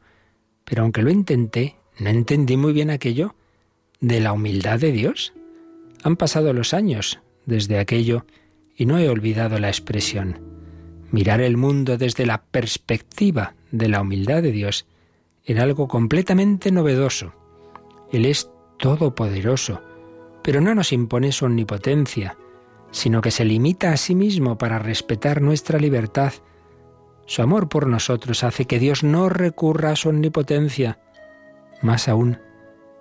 pero 0.64 0.82
aunque 0.82 1.02
lo 1.02 1.10
intenté, 1.10 1.76
no 1.98 2.10
entendí 2.10 2.56
muy 2.56 2.72
bien 2.72 2.90
aquello 2.90 3.34
de 4.00 4.20
la 4.20 4.32
humildad 4.32 4.78
de 4.78 4.92
Dios. 4.92 5.32
Han 6.02 6.16
pasado 6.16 6.52
los 6.52 6.74
años 6.74 7.20
desde 7.46 7.78
aquello 7.78 8.26
y 8.78 8.87
no 8.87 8.97
he 8.99 9.11
olvidado 9.11 9.58
la 9.58 9.68
expresión. 9.68 10.40
Mirar 11.11 11.40
el 11.40 11.56
mundo 11.56 11.99
desde 11.99 12.25
la 12.25 12.42
perspectiva 12.42 13.54
de 13.73 13.88
la 13.88 14.00
humildad 14.00 14.40
de 14.40 14.52
Dios 14.52 14.87
era 15.44 15.64
algo 15.64 15.88
completamente 15.88 16.70
novedoso. 16.70 17.32
Él 18.12 18.25
es 18.25 18.49
todopoderoso, 18.78 19.82
pero 20.44 20.61
no 20.61 20.76
nos 20.76 20.92
impone 20.92 21.32
su 21.32 21.44
omnipotencia, 21.44 22.38
sino 22.92 23.20
que 23.20 23.32
se 23.32 23.44
limita 23.44 23.90
a 23.90 23.97
sí 23.97 24.14
mismo 24.14 24.56
para 24.58 24.78
respetar 24.78 25.42
nuestra 25.42 25.80
libertad. 25.80 26.32
Su 27.26 27.42
amor 27.42 27.68
por 27.68 27.88
nosotros 27.88 28.44
hace 28.44 28.66
que 28.66 28.78
Dios 28.78 29.02
no 29.02 29.28
recurra 29.28 29.90
a 29.90 29.97
su 29.97 30.08
omnipotencia. 30.08 31.00
Más 31.82 32.06
aún, 32.06 32.38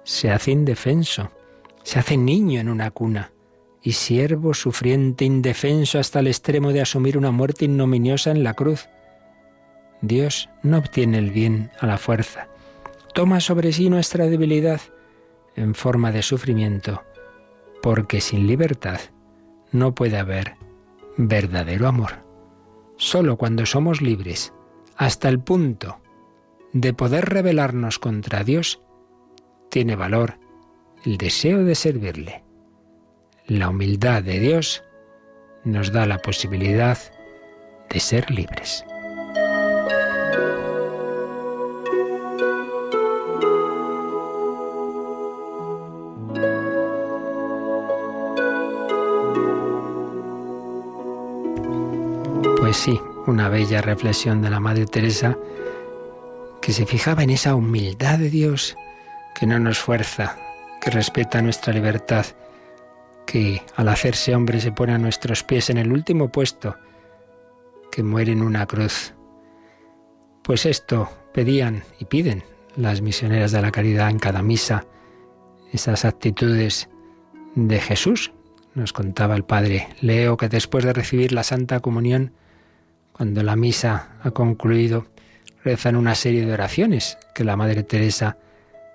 se 0.03 0.31
hace 0.31 0.51
indefenso, 0.51 1.29
se 1.84 2.00
hace 2.00 2.17
niño 2.17 2.60
en 2.60 2.69
una 2.69 2.89
cuna 2.89 3.31
y 3.88 3.94
siervo 3.94 4.53
sufriente, 4.53 5.24
indefenso 5.24 5.98
hasta 5.98 6.20
el 6.20 6.27
extremo 6.27 6.74
de 6.74 6.82
asumir 6.82 7.17
una 7.17 7.32
muerte 7.32 7.63
ignominiosa 7.63 8.32
en 8.32 8.44
la 8.44 8.53
cruz. 8.53 8.89
Dios 10.01 10.50
no 10.62 10.79
obtiene 10.79 11.20
el 11.20 11.32
bien 11.32 11.72
a 11.79 11.88
la 11.88 11.98
fuerza, 11.98 12.50
toma 13.13 13.39
sobre 13.39 13.72
sí 13.72 13.89
nuestra 13.89 14.25
debilidad 14.25 14.82
en 15.56 15.74
forma 15.74 16.12
de 16.12 16.22
sufrimiento, 16.22 17.01
porque 17.82 18.20
sin 18.20 18.46
libertad 18.46 19.00
no 19.72 19.96
puede 19.96 20.17
haber 20.17 20.56
verdadero 21.15 21.88
amor. 21.88 22.25
Solo 22.98 23.38
cuando 23.38 23.65
somos 23.65 24.01
libres, 24.01 24.53
hasta 24.98 25.29
el 25.29 25.39
punto 25.39 26.01
de 26.74 26.91
poder 26.91 27.24
rebelarnos 27.29 28.00
contra 28.00 28.44
Dios, 28.44 28.82
tiene 29.70 29.96
valor 29.96 30.39
el 31.06 31.15
deseo 31.15 31.63
de 31.63 31.75
servirle. 31.75 32.46
La 33.47 33.69
humildad 33.69 34.23
de 34.23 34.39
Dios 34.39 34.83
nos 35.63 35.93
da 35.93 36.05
la 36.05 36.17
posibilidad 36.17 36.97
de 37.89 37.99
ser 38.01 38.29
libres. 38.29 38.83
Pues 52.57 52.75
sí, 52.75 52.99
una 53.27 53.47
bella 53.47 53.81
reflexión 53.81 54.41
de 54.41 54.49
la 54.49 54.59
Madre 54.59 54.87
Teresa 54.87 55.37
que 56.61 56.73
se 56.73 56.85
fijaba 56.85 57.23
en 57.23 57.29
esa 57.29 57.55
humildad 57.55 58.19
de 58.19 58.29
Dios 58.29 58.75
que 59.39 59.45
no 59.45 59.57
nos 59.57 59.79
fuerza, 59.79 60.37
que 60.81 60.89
respeta 60.89 61.41
nuestra 61.41 61.71
libertad, 61.71 62.25
que 63.27 63.62
al 63.75 63.89
hacerse 63.89 64.34
hombre 64.34 64.60
se 64.60 64.72
pone 64.72 64.93
a 64.93 64.98
nuestros 64.98 65.43
pies 65.43 65.69
en 65.69 65.77
el 65.77 65.91
último 65.91 66.29
puesto, 66.31 66.77
que 67.91 68.01
muere 68.01 68.31
en 68.31 68.41
una 68.41 68.65
cruz. 68.65 69.13
Pues 70.43 70.65
esto 70.65 71.10
pedían 71.34 71.84
y 72.00 72.05
piden 72.05 72.43
las 72.75 73.01
misioneras 73.01 73.51
de 73.51 73.62
la 73.62 73.72
caridad 73.72 74.10
en 74.10 74.17
cada 74.17 74.41
misa, 74.41 74.86
esas 75.74 76.05
actitudes 76.05 76.89
de 77.53 77.79
Jesús. 77.79 78.31
Nos 78.74 78.93
contaba 78.93 79.36
el 79.36 79.43
padre 79.43 79.89
Leo 80.01 80.38
que 80.38 80.48
después 80.48 80.86
de 80.86 80.93
recibir 80.93 81.34
la 81.34 81.43
Santa 81.43 81.81
Comunión, 81.81 82.31
cuando 83.12 83.43
la 83.43 83.55
misa 83.55 84.15
ha 84.22 84.31
concluido, 84.31 85.07
rezan 85.63 85.98
una 85.98 86.15
serie 86.15 86.46
de 86.46 86.53
oraciones 86.53 87.17
que 87.36 87.43
la 87.43 87.57
Madre 87.57 87.84
Teresa 87.84 88.38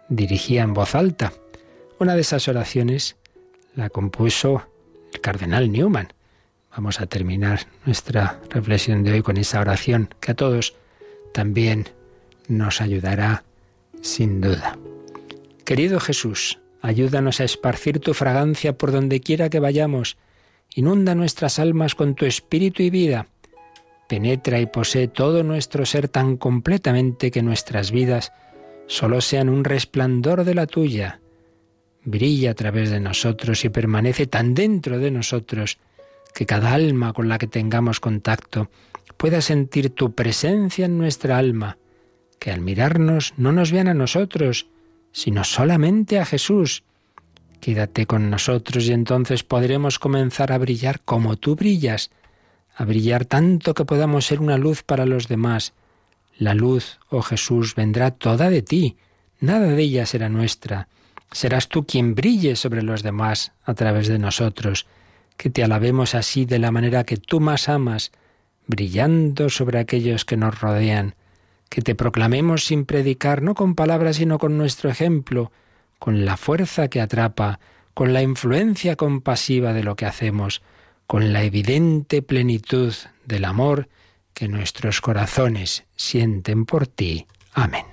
dirigía 0.08 0.62
en 0.62 0.72
voz 0.72 0.94
alta. 0.94 1.32
Una 1.98 2.14
de 2.14 2.22
esas 2.22 2.48
oraciones 2.48 3.16
la 3.74 3.90
compuso 3.90 4.62
el 5.12 5.20
cardenal 5.20 5.70
Newman. 5.70 6.12
Vamos 6.70 7.00
a 7.00 7.06
terminar 7.06 7.66
nuestra 7.84 8.40
reflexión 8.50 9.02
de 9.02 9.12
hoy 9.12 9.22
con 9.22 9.36
esa 9.36 9.60
oración 9.60 10.14
que 10.20 10.32
a 10.32 10.34
todos 10.34 10.74
también 11.32 11.88
nos 12.48 12.80
ayudará 12.80 13.44
sin 14.00 14.40
duda. 14.40 14.78
Querido 15.64 16.00
Jesús, 16.00 16.58
ayúdanos 16.80 17.40
a 17.40 17.44
esparcir 17.44 18.00
tu 18.00 18.14
fragancia 18.14 18.76
por 18.76 18.92
donde 18.92 19.20
quiera 19.20 19.50
que 19.50 19.60
vayamos. 19.60 20.16
Inunda 20.74 21.14
nuestras 21.14 21.58
almas 21.58 21.94
con 21.94 22.14
tu 22.14 22.24
espíritu 22.24 22.82
y 22.82 22.90
vida 22.90 23.26
penetra 24.12 24.60
y 24.60 24.66
posee 24.66 25.08
todo 25.08 25.42
nuestro 25.42 25.86
ser 25.86 26.06
tan 26.06 26.36
completamente 26.36 27.30
que 27.30 27.40
nuestras 27.40 27.92
vidas 27.92 28.30
solo 28.86 29.22
sean 29.22 29.48
un 29.48 29.64
resplandor 29.64 30.44
de 30.44 30.54
la 30.54 30.66
tuya. 30.66 31.21
Brilla 32.04 32.50
a 32.50 32.54
través 32.54 32.90
de 32.90 33.00
nosotros 33.00 33.64
y 33.64 33.68
permanece 33.68 34.26
tan 34.26 34.54
dentro 34.54 34.98
de 34.98 35.10
nosotros 35.10 35.78
que 36.34 36.46
cada 36.46 36.72
alma 36.74 37.12
con 37.12 37.28
la 37.28 37.38
que 37.38 37.46
tengamos 37.46 38.00
contacto 38.00 38.70
pueda 39.16 39.40
sentir 39.40 39.90
tu 39.90 40.14
presencia 40.14 40.86
en 40.86 40.98
nuestra 40.98 41.38
alma, 41.38 41.78
que 42.38 42.50
al 42.50 42.60
mirarnos 42.60 43.34
no 43.36 43.52
nos 43.52 43.70
vean 43.70 43.88
a 43.88 43.94
nosotros, 43.94 44.66
sino 45.12 45.44
solamente 45.44 46.18
a 46.18 46.24
Jesús. 46.24 46.82
Quédate 47.60 48.06
con 48.06 48.30
nosotros 48.30 48.86
y 48.86 48.92
entonces 48.92 49.44
podremos 49.44 50.00
comenzar 50.00 50.50
a 50.50 50.58
brillar 50.58 51.00
como 51.02 51.36
tú 51.36 51.54
brillas, 51.54 52.10
a 52.74 52.84
brillar 52.84 53.26
tanto 53.26 53.74
que 53.74 53.84
podamos 53.84 54.26
ser 54.26 54.40
una 54.40 54.58
luz 54.58 54.82
para 54.82 55.06
los 55.06 55.28
demás. 55.28 55.74
La 56.36 56.54
luz, 56.54 56.98
oh 57.10 57.22
Jesús, 57.22 57.76
vendrá 57.76 58.10
toda 58.10 58.50
de 58.50 58.62
ti, 58.62 58.96
nada 59.38 59.68
de 59.68 59.80
ella 59.80 60.06
será 60.06 60.28
nuestra. 60.28 60.88
Serás 61.32 61.68
tú 61.68 61.84
quien 61.86 62.14
brille 62.14 62.56
sobre 62.56 62.82
los 62.82 63.02
demás 63.02 63.52
a 63.64 63.74
través 63.74 64.08
de 64.08 64.18
nosotros, 64.18 64.86
que 65.36 65.50
te 65.50 65.64
alabemos 65.64 66.14
así 66.14 66.44
de 66.44 66.58
la 66.58 66.70
manera 66.70 67.04
que 67.04 67.16
tú 67.16 67.40
más 67.40 67.68
amas, 67.68 68.12
brillando 68.66 69.48
sobre 69.48 69.78
aquellos 69.78 70.24
que 70.24 70.36
nos 70.36 70.60
rodean, 70.60 71.14
que 71.68 71.82
te 71.82 71.94
proclamemos 71.94 72.66
sin 72.66 72.84
predicar, 72.84 73.42
no 73.42 73.54
con 73.54 73.74
palabras, 73.74 74.16
sino 74.16 74.38
con 74.38 74.58
nuestro 74.58 74.90
ejemplo, 74.90 75.50
con 75.98 76.24
la 76.24 76.36
fuerza 76.36 76.88
que 76.88 77.00
atrapa, 77.00 77.60
con 77.94 78.12
la 78.12 78.22
influencia 78.22 78.96
compasiva 78.96 79.72
de 79.72 79.82
lo 79.82 79.96
que 79.96 80.06
hacemos, 80.06 80.62
con 81.06 81.32
la 81.32 81.42
evidente 81.42 82.22
plenitud 82.22 82.94
del 83.24 83.44
amor 83.44 83.88
que 84.34 84.48
nuestros 84.48 85.00
corazones 85.00 85.84
sienten 85.96 86.66
por 86.66 86.86
ti. 86.86 87.26
Amén. 87.52 87.84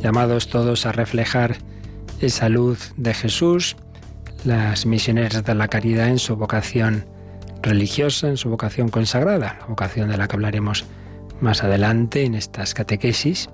Llamados 0.00 0.48
todos 0.48 0.86
a 0.86 0.92
reflejar 0.92 1.56
esa 2.20 2.48
luz 2.48 2.92
de 2.96 3.14
Jesús, 3.14 3.76
las 4.44 4.86
misioneras 4.86 5.44
de 5.44 5.54
la 5.54 5.68
caridad 5.68 6.08
en 6.08 6.18
su 6.18 6.36
vocación 6.36 7.06
religiosa, 7.62 8.28
en 8.28 8.36
su 8.36 8.48
vocación 8.50 8.88
consagrada, 8.88 9.56
la 9.60 9.66
vocación 9.66 10.08
de 10.08 10.16
la 10.16 10.28
que 10.28 10.36
hablaremos 10.36 10.84
más 11.40 11.62
adelante 11.62 12.24
en 12.24 12.34
estas 12.34 12.74
catequesis. 12.74 13.48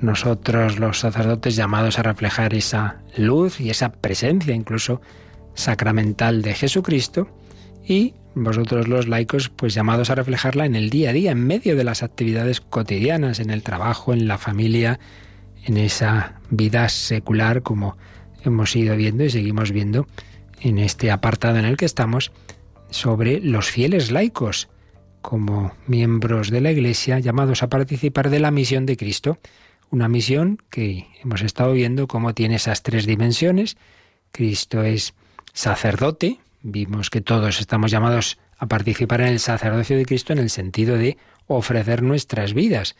Nosotros 0.00 0.78
los 0.78 1.00
sacerdotes 1.00 1.54
llamados 1.56 1.98
a 1.98 2.02
reflejar 2.02 2.54
esa 2.54 3.00
luz 3.16 3.60
y 3.60 3.70
esa 3.70 3.92
presencia 3.92 4.54
incluso 4.54 5.00
sacramental 5.54 6.42
de 6.42 6.54
Jesucristo 6.54 7.28
y 7.84 8.14
vosotros 8.34 8.88
los 8.88 9.06
laicos 9.08 9.50
pues 9.50 9.74
llamados 9.74 10.10
a 10.10 10.14
reflejarla 10.14 10.64
en 10.64 10.74
el 10.74 10.90
día 10.90 11.10
a 11.10 11.12
día, 11.12 11.32
en 11.32 11.46
medio 11.46 11.76
de 11.76 11.84
las 11.84 12.02
actividades 12.02 12.60
cotidianas, 12.60 13.40
en 13.40 13.50
el 13.50 13.62
trabajo, 13.62 14.12
en 14.12 14.26
la 14.26 14.38
familia, 14.38 14.98
en 15.64 15.76
esa 15.76 16.40
vida 16.50 16.88
secular 16.88 17.62
como 17.62 17.96
hemos 18.44 18.74
ido 18.74 18.96
viendo 18.96 19.24
y 19.24 19.30
seguimos 19.30 19.72
viendo 19.72 20.06
en 20.60 20.78
este 20.78 21.10
apartado 21.10 21.58
en 21.58 21.64
el 21.64 21.76
que 21.76 21.84
estamos 21.84 22.32
sobre 22.90 23.40
los 23.40 23.70
fieles 23.70 24.10
laicos 24.10 24.68
como 25.20 25.72
miembros 25.86 26.50
de 26.50 26.60
la 26.60 26.72
Iglesia 26.72 27.18
llamados 27.20 27.62
a 27.62 27.68
participar 27.68 28.28
de 28.28 28.40
la 28.40 28.50
misión 28.50 28.86
de 28.86 28.96
Cristo, 28.96 29.38
una 29.90 30.08
misión 30.08 30.58
que 30.68 31.06
hemos 31.22 31.42
estado 31.42 31.72
viendo 31.72 32.08
cómo 32.08 32.34
tiene 32.34 32.56
esas 32.56 32.82
tres 32.82 33.06
dimensiones. 33.06 33.76
Cristo 34.32 34.82
es 34.82 35.14
sacerdote, 35.52 36.40
vimos 36.62 37.08
que 37.08 37.20
todos 37.20 37.60
estamos 37.60 37.90
llamados 37.90 38.38
a 38.58 38.66
participar 38.66 39.20
en 39.20 39.28
el 39.28 39.40
sacerdocio 39.40 39.96
de 39.96 40.06
Cristo 40.06 40.32
en 40.32 40.38
el 40.38 40.50
sentido 40.50 40.96
de 40.96 41.18
ofrecer 41.46 42.02
nuestras 42.02 42.54
vidas, 42.54 42.96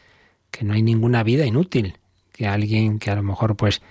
que 0.50 0.64
no 0.64 0.74
hay 0.74 0.82
ninguna 0.82 1.22
vida 1.22 1.46
inútil, 1.46 1.98
que 2.32 2.46
alguien 2.46 2.98
que 2.98 3.10
a 3.10 3.14
lo 3.14 3.22
mejor 3.22 3.56
pues 3.56 3.82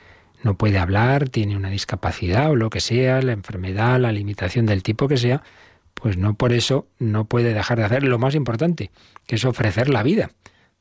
no 0.43 0.57
puede 0.57 0.79
hablar, 0.79 1.29
tiene 1.29 1.55
una 1.55 1.69
discapacidad 1.69 2.49
o 2.49 2.55
lo 2.55 2.69
que 2.69 2.81
sea, 2.81 3.21
la 3.21 3.31
enfermedad, 3.31 3.99
la 3.99 4.11
limitación 4.11 4.65
del 4.65 4.83
tipo 4.83 5.07
que 5.07 5.17
sea, 5.17 5.43
pues 5.93 6.17
no 6.17 6.33
por 6.33 6.51
eso 6.51 6.87
no 6.99 7.25
puede 7.25 7.53
dejar 7.53 7.77
de 7.77 7.85
hacer 7.85 8.03
lo 8.03 8.17
más 8.17 8.35
importante, 8.35 8.91
que 9.27 9.35
es 9.35 9.45
ofrecer 9.45 9.89
la 9.89 10.03
vida. 10.03 10.31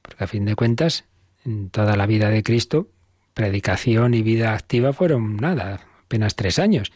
Porque 0.03 0.25
a 0.25 0.27
fin 0.27 0.47
de 0.47 0.57
cuentas, 0.57 1.05
en 1.45 1.71
toda 1.71 1.97
la 1.97 2.07
vida 2.07 2.31
de 2.31 2.43
Cristo, 2.43 2.89
predicación 3.35 4.15
y 4.15 4.23
vida 4.23 4.55
activa 4.55 4.93
fueron 4.93 5.37
nada, 5.37 5.81
apenas 6.05 6.37
tres 6.37 6.59
años. 6.59 6.93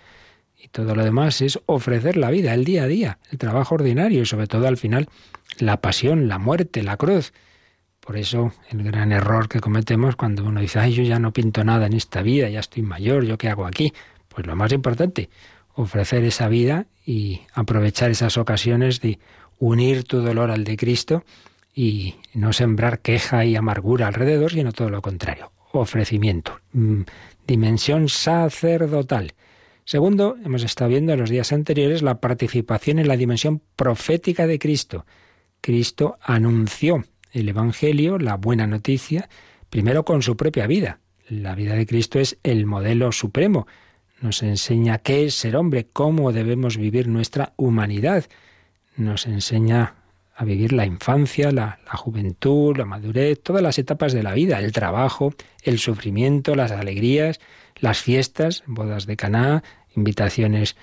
Y 0.59 0.69
todo 0.69 0.95
lo 0.95 1.05
demás 1.05 1.43
es 1.43 1.61
ofrecer 1.67 2.17
la 2.17 2.31
vida, 2.31 2.55
el 2.55 2.65
día 2.65 2.85
a 2.85 2.87
día, 2.87 3.19
el 3.31 3.39
trabajo 3.39 3.75
ordinario 3.75 4.23
y 4.23 4.27
sobre 4.27 4.47
todo 4.47 4.67
al 4.67 4.79
final 4.79 5.09
la 5.59 5.83
pasión, 5.83 6.29
la 6.29 6.39
muerte, 6.39 6.83
la 6.83 6.97
cruz. 6.97 7.35
Por 8.05 8.19
eso 8.19 8.53
el 8.69 8.83
gran 8.83 9.13
error 9.13 9.49
que 9.49 9.61
cometemos 9.61 10.15
cuando 10.15 10.45
uno 10.45 10.61
dice, 10.61 10.79
ay, 10.79 10.93
yo 10.93 11.03
ya 11.03 11.19
no 11.19 11.33
pinto 11.33 11.65
nada 11.65 11.87
en 11.87 11.95
esta 11.95 12.21
vida, 12.21 12.51
ya 12.51 12.61
estoy 12.61 12.83
mayor, 12.83 13.25
¿yo 13.25 13.39
qué 13.39 13.49
hago 13.49 13.65
aquí? 13.65 13.95
Pues 14.29 14.47
lo 14.47 14.55
más 14.57 14.73
importante, 14.73 15.31
ofrecer 15.75 16.23
esa 16.25 16.49
vida 16.49 16.87
y 17.07 17.41
aprovechar 17.55 18.11
esas 18.11 18.37
ocasiones 18.37 19.01
de 19.01 19.19
unir 19.59 20.05
tu 20.05 20.19
dolor 20.21 20.51
al 20.51 20.65
de 20.65 20.77
Cristo 20.77 21.25
y 21.75 22.17
no 22.35 22.53
sembrar 22.53 23.01
queja 23.01 23.47
y 23.47 23.57
amargura 23.57 24.07
alrededor, 24.07 24.53
sino 24.53 24.73
todo 24.73 24.91
lo 24.91 25.01
contrario, 25.01 25.53
ofrecimiento, 25.73 26.61
mm, 26.75 27.03
dimensión 27.47 28.11
sacerdotal. 28.11 29.33
Segundo, 29.87 30.37
hemos 30.45 30.63
estado 30.63 30.91
viendo 30.91 31.15
en 31.15 31.21
los 31.21 31.31
días 31.31 31.53
anteriores 31.55 32.03
la 32.03 32.21
participación 32.21 32.99
en 32.99 33.09
la 33.09 33.17
dimensión 33.17 33.63
profética 33.77 34.47
de 34.47 34.59
Cristo. 34.59 35.07
Cristo 35.63 36.19
anunció 36.23 37.05
el 37.35 37.51
Evangelio, 37.51 38.19
la 38.19 38.37
buena 38.37 38.67
noticia, 38.67 39.29
primero 39.69 40.07
con 40.07 40.23
su 40.23 40.37
propia 40.37 40.67
vida. 40.67 41.01
La 41.29 41.55
vida 41.55 41.75
de 41.75 41.87
Cristo 41.87 42.19
es 42.19 42.39
el 42.43 42.65
modelo 42.65 43.13
supremo 43.13 43.67
nos 44.25 44.43
enseña 44.43 44.99
qué 44.99 45.27
es 45.27 45.35
ser 45.35 45.55
hombre, 45.55 45.87
cómo 45.93 46.33
debemos 46.33 46.79
vivir 46.79 47.09
nuestra 47.09 47.53
humanidad, 47.57 48.25
nos 48.97 49.27
enseña 49.27 49.97
a 50.35 50.45
vivir 50.45 50.73
la 50.73 50.87
infancia, 50.87 51.53
la, 51.53 51.79
juventud, 51.93 52.77
la 52.77 52.87
madurez, 52.87 53.41
todas 53.43 53.63
las 53.63 53.79
etapas 53.79 54.15
de 54.15 54.23
la 54.23 54.33
vida, 54.33 54.59
el 54.61 54.73
trabajo, 54.73 55.35
el 55.63 55.79
sufrimiento, 55.79 56.55
las 56.55 56.73
alegrías, 56.73 57.39
las 57.77 58.01
fiestas, 58.01 58.65
bodas 58.67 59.07
de 59.07 59.17
Caná, 59.17 59.63
invitaciones 59.95 60.75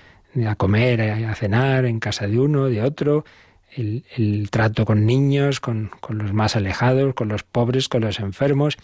a 0.48 0.56
comer, 0.56 1.02
a 1.02 1.34
cenar 1.34 1.86
en 1.86 2.00
casa 2.00 2.28
de 2.28 2.40
uno, 2.40 2.66
de 2.66 2.84
otro, 2.84 3.26
el, 3.76 4.50
trato 4.50 4.86
con 4.86 5.06
niños, 5.06 5.60
con, 5.60 5.92
con 6.00 6.18
los 6.18 6.34
más 6.34 6.56
alejados, 6.56 7.14
con 7.14 7.30
los 7.30 7.44
pobres, 7.44 7.90
con 7.90 8.02
los 8.02 8.20
enfermos, 8.20 8.78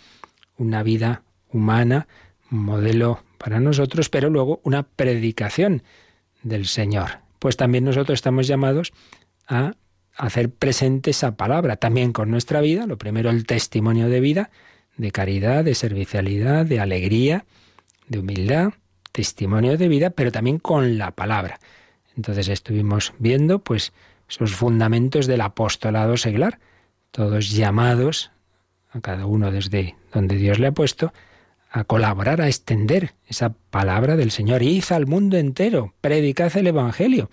una 0.57 0.83
vida 0.83 1.23
humana, 1.51 2.07
un 2.51 2.59
modelo 2.59 3.23
para 3.37 3.59
nosotros, 3.59 4.09
pero 4.09 4.29
luego 4.29 4.59
una 4.63 4.83
predicación 4.83 5.83
del 6.43 6.67
Señor. 6.67 7.19
Pues 7.39 7.57
también 7.57 7.83
nosotros 7.83 8.17
estamos 8.17 8.47
llamados 8.47 8.93
a 9.47 9.73
hacer 10.15 10.49
presente 10.49 11.11
esa 11.11 11.35
palabra, 11.35 11.75
también 11.75 12.11
con 12.11 12.31
nuestra 12.31 12.61
vida, 12.61 12.87
lo 12.87 12.97
primero 12.97 13.29
el 13.29 13.45
testimonio 13.45 14.09
de 14.09 14.19
vida, 14.19 14.49
de 14.97 15.11
caridad, 15.11 15.63
de 15.63 15.75
servicialidad, 15.75 16.65
de 16.65 16.79
alegría, 16.79 17.45
de 18.07 18.19
humildad, 18.19 18.69
testimonio 19.11 19.77
de 19.77 19.87
vida, 19.87 20.09
pero 20.09 20.31
también 20.31 20.57
con 20.57 20.97
la 20.97 21.11
palabra. 21.11 21.59
Entonces 22.15 22.47
estuvimos 22.47 23.13
viendo 23.19 23.59
pues 23.59 23.93
esos 24.29 24.53
fundamentos 24.53 25.27
del 25.27 25.41
apostolado 25.41 26.17
seglar, 26.17 26.59
todos 27.11 27.51
llamados, 27.51 28.31
a 28.91 29.01
cada 29.01 29.25
uno 29.25 29.51
desde 29.51 29.95
donde 30.13 30.35
Dios 30.35 30.59
le 30.59 30.67
ha 30.67 30.71
puesto, 30.71 31.13
a 31.69 31.83
colaborar, 31.83 32.41
a 32.41 32.47
extender 32.47 33.13
esa 33.27 33.49
palabra 33.69 34.15
del 34.15 34.31
Señor. 34.31 34.63
Id 34.63 34.83
al 34.91 35.05
mundo 35.05 35.37
entero, 35.37 35.93
predicad 36.01 36.55
el 36.57 36.67
Evangelio. 36.67 37.29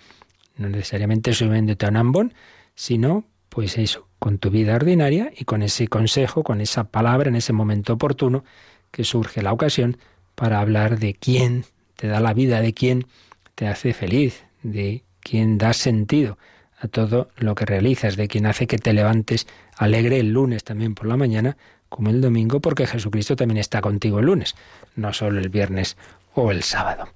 No 0.57 0.69
necesariamente 0.69 1.33
subiéndote 1.33 1.85
a 1.85 1.89
un 1.89 1.97
ambón, 1.97 2.33
sino, 2.75 3.25
pues 3.49 3.77
eso, 3.77 4.07
con 4.19 4.37
tu 4.37 4.49
vida 4.49 4.75
ordinaria 4.75 5.31
y 5.35 5.45
con 5.45 5.61
ese 5.63 5.87
consejo, 5.87 6.43
con 6.43 6.61
esa 6.61 6.85
palabra 6.85 7.29
en 7.29 7.35
ese 7.35 7.53
momento 7.53 7.93
oportuno 7.93 8.43
que 8.91 9.03
surge 9.03 9.41
la 9.41 9.53
ocasión 9.53 9.97
para 10.35 10.59
hablar 10.59 10.99
de 10.99 11.13
quién 11.13 11.65
te 11.95 12.07
da 12.07 12.19
la 12.19 12.33
vida, 12.33 12.61
de 12.61 12.73
quién 12.73 13.07
te 13.55 13.67
hace 13.67 13.93
feliz, 13.93 14.43
de 14.63 15.03
quién 15.21 15.57
da 15.57 15.73
sentido 15.73 16.37
todo 16.87 17.29
lo 17.37 17.55
que 17.55 17.65
realizas, 17.65 18.15
de 18.15 18.27
quién 18.27 18.45
hace 18.45 18.67
que 18.67 18.77
te 18.77 18.93
levantes 18.93 19.47
alegre 19.77 20.19
el 20.19 20.31
lunes 20.31 20.63
también 20.63 20.95
por 20.95 21.07
la 21.07 21.17
mañana 21.17 21.57
como 21.89 22.09
el 22.09 22.21
domingo, 22.21 22.59
porque 22.59 22.87
Jesucristo 22.87 23.35
también 23.35 23.57
está 23.57 23.81
contigo 23.81 24.19
el 24.19 24.25
lunes, 24.25 24.55
no 24.95 25.13
solo 25.13 25.39
el 25.39 25.49
viernes 25.49 25.97
o 26.33 26.51
el 26.51 26.63
sábado. 26.63 27.07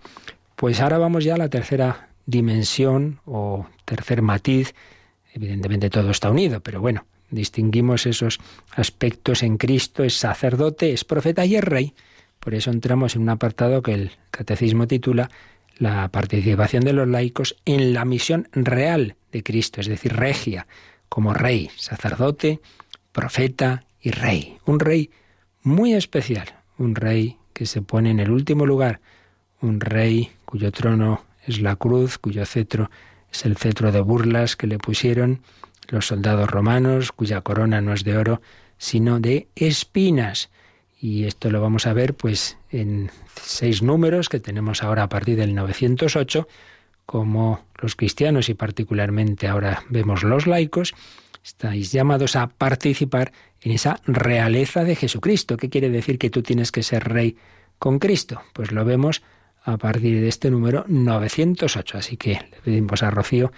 Pues 0.56 0.80
ahora 0.80 0.98
vamos 0.98 1.24
ya 1.24 1.36
a 1.36 1.38
la 1.38 1.50
tercera 1.50 2.10
dimensión 2.26 3.20
o 3.26 3.68
tercer 3.86 4.22
matiz. 4.22 4.76
Evidentemente 5.34 5.90
todo 5.90 6.12
está 6.12 6.30
unido, 6.30 6.62
pero 6.62 6.80
bueno, 6.80 7.06
distinguimos 7.32 8.06
esos 8.06 8.40
aspectos 8.72 9.44
en 9.44 9.58
Cristo, 9.58 10.04
es 10.04 10.16
sacerdote, 10.16 10.94
es 10.94 11.04
profeta 11.04 11.46
y 11.46 11.56
es 11.56 11.64
rey. 11.64 11.94
Por 12.40 12.54
eso 12.54 12.72
entramos 12.72 13.16
en 13.16 13.24
un 13.24 13.30
apartado 13.30 13.82
que 13.82 13.94
el 13.94 14.12
catecismo 14.32 14.88
titula 14.88 15.30
la 15.80 16.10
participación 16.10 16.84
de 16.84 16.94
los 16.94 17.08
laicos 17.08 17.56
en 17.66 17.94
la 17.94 18.06
misión 18.06 18.48
real 18.52 19.16
de 19.32 19.42
Cristo, 19.44 19.82
es 19.82 19.88
decir, 19.88 20.14
regia, 20.14 20.68
como 21.08 21.34
rey, 21.34 21.72
sacerdote, 21.78 22.60
profeta 23.12 23.86
y 24.02 24.12
rey, 24.12 24.58
un 24.66 24.80
rey 24.80 25.10
muy 25.64 25.94
especial, 25.94 26.54
un 26.78 26.96
rey 26.96 27.38
que 27.54 27.66
se 27.66 27.82
pone 27.82 28.12
en 28.12 28.20
el 28.20 28.30
último 28.30 28.66
lugar, 28.66 29.00
un 29.62 29.80
rey 29.80 30.32
cuyo 30.46 30.72
trono 30.72 31.26
es 31.48 31.62
la 31.62 31.76
cruz, 31.76 32.18
cuyo 32.18 32.46
cetro 32.46 32.92
es 33.32 33.46
el 33.46 33.58
cetro 33.58 33.92
de 33.92 34.02
burlas 34.02 34.56
que 34.56 34.68
le 34.68 34.78
pusieron 34.78 35.42
los 35.88 36.08
soldados 36.08 36.50
romanos, 36.50 37.12
cuya 37.12 37.42
corona 37.42 37.82
no 37.82 37.94
es 37.94 38.04
de 38.04 38.18
oro, 38.18 38.42
sino 38.78 39.20
de 39.20 39.48
espinas. 39.56 40.50
Y 41.02 41.26
esto 41.26 41.50
lo 41.50 41.62
vamos 41.62 41.88
a 41.88 41.94
ver 41.94 42.14
pues 42.14 42.58
en 42.70 43.10
seis 43.42 43.82
números 43.82 44.28
que 44.28 44.40
tenemos 44.40 44.84
ahora 44.84 45.04
a 45.04 45.10
partir 45.10 45.38
del 45.38 45.56
908, 45.56 46.48
como 47.06 47.66
los 47.82 47.96
cristianos 47.96 48.50
y 48.50 48.54
particularmente 48.54 49.48
ahora 49.48 49.84
vemos 49.90 50.24
los 50.24 50.46
laicos, 50.46 50.94
estáis 51.44 51.92
llamados 51.92 52.36
a 52.36 52.48
participar 52.48 53.32
en 53.62 53.72
esa 53.72 54.00
realeza 54.06 54.84
de 54.84 54.96
Jesucristo. 54.96 55.58
¿Qué 55.58 55.70
quiere 55.70 55.90
decir 55.90 56.18
que 56.20 56.30
tú 56.30 56.44
tienes 56.44 56.72
que 56.72 56.84
ser 56.84 57.06
rey 57.06 57.38
con 57.78 58.00
Cristo? 58.00 58.42
Pues 58.54 58.72
lo 58.72 58.86
vemos 58.86 59.24
a 59.64 59.78
partir 59.78 60.20
de 60.20 60.28
este 60.28 60.52
número 60.52 60.86
908. 60.88 61.98
Así 61.98 62.18
que 62.18 62.34
le 62.34 62.62
pedimos 62.64 63.04
a 63.04 63.12
Rocío 63.12 63.52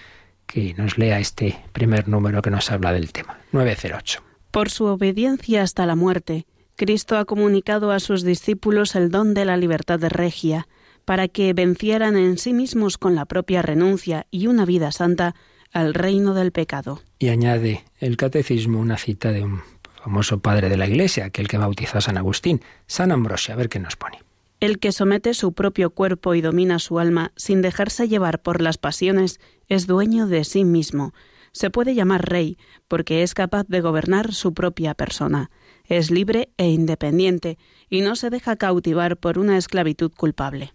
que 0.45 0.73
nos 0.75 0.97
lea 0.97 1.19
este 1.19 1.57
primer 1.73 2.07
número 2.07 2.41
que 2.41 2.51
nos 2.51 2.71
habla 2.71 2.93
del 2.93 3.11
tema. 3.11 3.39
908. 3.51 4.23
Por 4.51 4.69
su 4.69 4.85
obediencia 4.85 5.63
hasta 5.63 5.85
la 5.85 5.95
muerte, 5.95 6.45
Cristo 6.81 7.15
ha 7.19 7.25
comunicado 7.25 7.91
a 7.91 7.99
sus 7.99 8.23
discípulos 8.23 8.95
el 8.95 9.11
don 9.11 9.35
de 9.35 9.45
la 9.45 9.55
libertad 9.55 9.99
de 9.99 10.09
regia, 10.09 10.67
para 11.05 11.27
que 11.27 11.53
vencieran 11.53 12.17
en 12.17 12.39
sí 12.39 12.53
mismos 12.53 12.97
con 12.97 13.13
la 13.13 13.25
propia 13.25 13.61
renuncia 13.61 14.25
y 14.31 14.47
una 14.47 14.65
vida 14.65 14.91
santa 14.91 15.35
al 15.71 15.93
reino 15.93 16.33
del 16.33 16.51
pecado. 16.51 17.03
Y 17.19 17.29
añade 17.29 17.83
el 17.99 18.17
catecismo 18.17 18.79
una 18.79 18.97
cita 18.97 19.31
de 19.31 19.43
un 19.43 19.61
famoso 20.03 20.39
padre 20.39 20.69
de 20.69 20.77
la 20.77 20.87
Iglesia, 20.87 21.25
aquel 21.25 21.47
que 21.47 21.59
bautizó 21.59 21.99
a 21.99 22.01
San 22.01 22.17
Agustín, 22.17 22.61
San 22.87 23.11
Ambrosio, 23.11 23.53
a 23.53 23.57
ver 23.57 23.69
qué 23.69 23.77
nos 23.77 23.95
pone. 23.95 24.17
El 24.59 24.79
que 24.79 24.91
somete 24.91 25.35
su 25.35 25.53
propio 25.53 25.91
cuerpo 25.91 26.33
y 26.33 26.41
domina 26.41 26.79
su 26.79 26.97
alma 26.97 27.31
sin 27.35 27.61
dejarse 27.61 28.07
llevar 28.07 28.41
por 28.41 28.59
las 28.59 28.79
pasiones 28.79 29.39
es 29.67 29.85
dueño 29.85 30.25
de 30.25 30.43
sí 30.45 30.65
mismo. 30.65 31.13
Se 31.51 31.69
puede 31.69 31.93
llamar 31.93 32.27
rey 32.27 32.57
porque 32.87 33.21
es 33.21 33.35
capaz 33.35 33.67
de 33.67 33.81
gobernar 33.81 34.33
su 34.33 34.55
propia 34.55 34.95
persona. 34.95 35.51
Es 35.91 36.09
libre 36.09 36.47
e 36.55 36.69
independiente 36.69 37.57
y 37.89 37.99
no 37.99 38.15
se 38.15 38.29
deja 38.29 38.55
cautivar 38.55 39.17
por 39.17 39.37
una 39.37 39.57
esclavitud 39.57 40.09
culpable. 40.15 40.71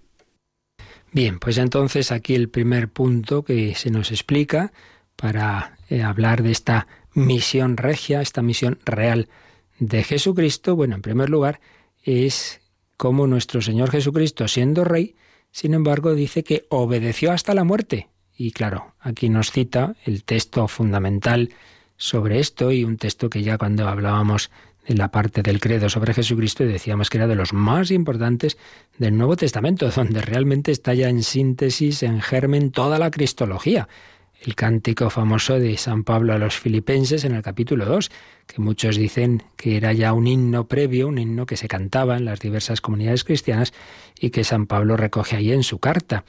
Bien, 1.11 1.39
pues 1.39 1.57
entonces 1.57 2.13
aquí 2.13 2.35
el 2.35 2.51
primer 2.51 2.91
punto 2.91 3.43
que 3.43 3.75
se 3.75 3.91
nos 3.91 4.11
explica 4.11 4.75
para 5.17 5.79
eh, 5.89 6.03
hablar 6.03 6.43
de 6.43 6.53
esta 6.53 6.87
misión 7.15 7.79
regia, 7.79 8.21
esta 8.21 8.43
misión 8.43 8.79
real 8.85 9.31
de 9.79 10.05
Jesucristo, 10.05 10.77
bueno, 10.77 10.97
en 10.97 11.01
primer 11.01 11.31
lugar, 11.31 11.63
es 12.03 12.61
cómo 12.99 13.27
nuestro 13.27 13.63
Señor 13.63 13.91
Jesucristo, 13.91 14.47
siendo 14.49 14.85
rey, 14.85 15.17
sin 15.51 15.73
embargo, 15.73 16.15
dice 16.15 16.45
que 16.45 16.67
obedeció 16.69 17.33
hasta 17.33 17.55
la 17.55 17.65
muerte. 17.65 18.11
Y 18.37 18.51
claro, 18.51 18.93
aquí 19.01 19.31
nos 19.31 19.51
cita 19.51 19.97
el 20.05 20.25
texto 20.25 20.69
fundamental 20.69 21.55
sobre 21.97 22.39
esto 22.39 22.71
y 22.71 22.85
un 22.85 22.99
texto 22.99 23.31
que 23.31 23.43
ya 23.43 23.57
cuando 23.57 23.89
hablábamos 23.89 24.51
en 24.87 24.99
la 24.99 25.11
parte 25.11 25.43
del 25.43 25.61
credo 25.61 25.89
sobre 25.89 26.15
Jesucristo 26.15 26.65
decíamos 26.65 27.11
que 27.11 27.19
era 27.19 27.27
de 27.27 27.35
los 27.35 27.53
más 27.53 27.91
importantes 27.91 28.57
del 28.99 29.17
Nuevo 29.17 29.37
Testamento, 29.37 29.91
donde 29.95 30.21
realmente 30.23 30.71
está 30.71 30.95
ya 30.95 31.09
en 31.09 31.23
síntesis, 31.23 32.03
en 32.03 32.21
germen, 32.21 32.71
toda 32.71 32.99
la 32.99 33.11
cristología. 33.11 33.89
El 34.41 34.55
cántico 34.55 35.09
famoso 35.11 35.59
de 35.59 35.77
San 35.77 36.05
Pablo 36.05 36.35
a 36.35 36.39
los 36.39 36.57
filipenses 36.57 37.25
en 37.25 37.35
el 37.35 37.43
capítulo 37.43 37.87
2, 37.87 38.11
que 38.47 38.61
muchos 38.61 38.97
dicen 38.97 39.43
que 39.57 39.77
era 39.77 39.93
ya 39.93 40.13
un 40.13 40.27
himno 40.27 40.69
previo, 40.69 41.09
un 41.09 41.19
himno 41.19 41.47
que 41.47 41.57
se 41.57 41.69
cantaba 41.69 42.17
en 42.17 42.27
las 42.27 42.39
diversas 42.39 42.81
comunidades 42.81 43.25
cristianas 43.25 43.73
y 44.21 44.31
que 44.31 44.45
San 44.45 44.67
Pablo 44.67 44.97
recoge 44.97 45.37
ahí 45.37 45.53
en 45.53 45.63
su 45.63 45.79
carta, 45.79 46.25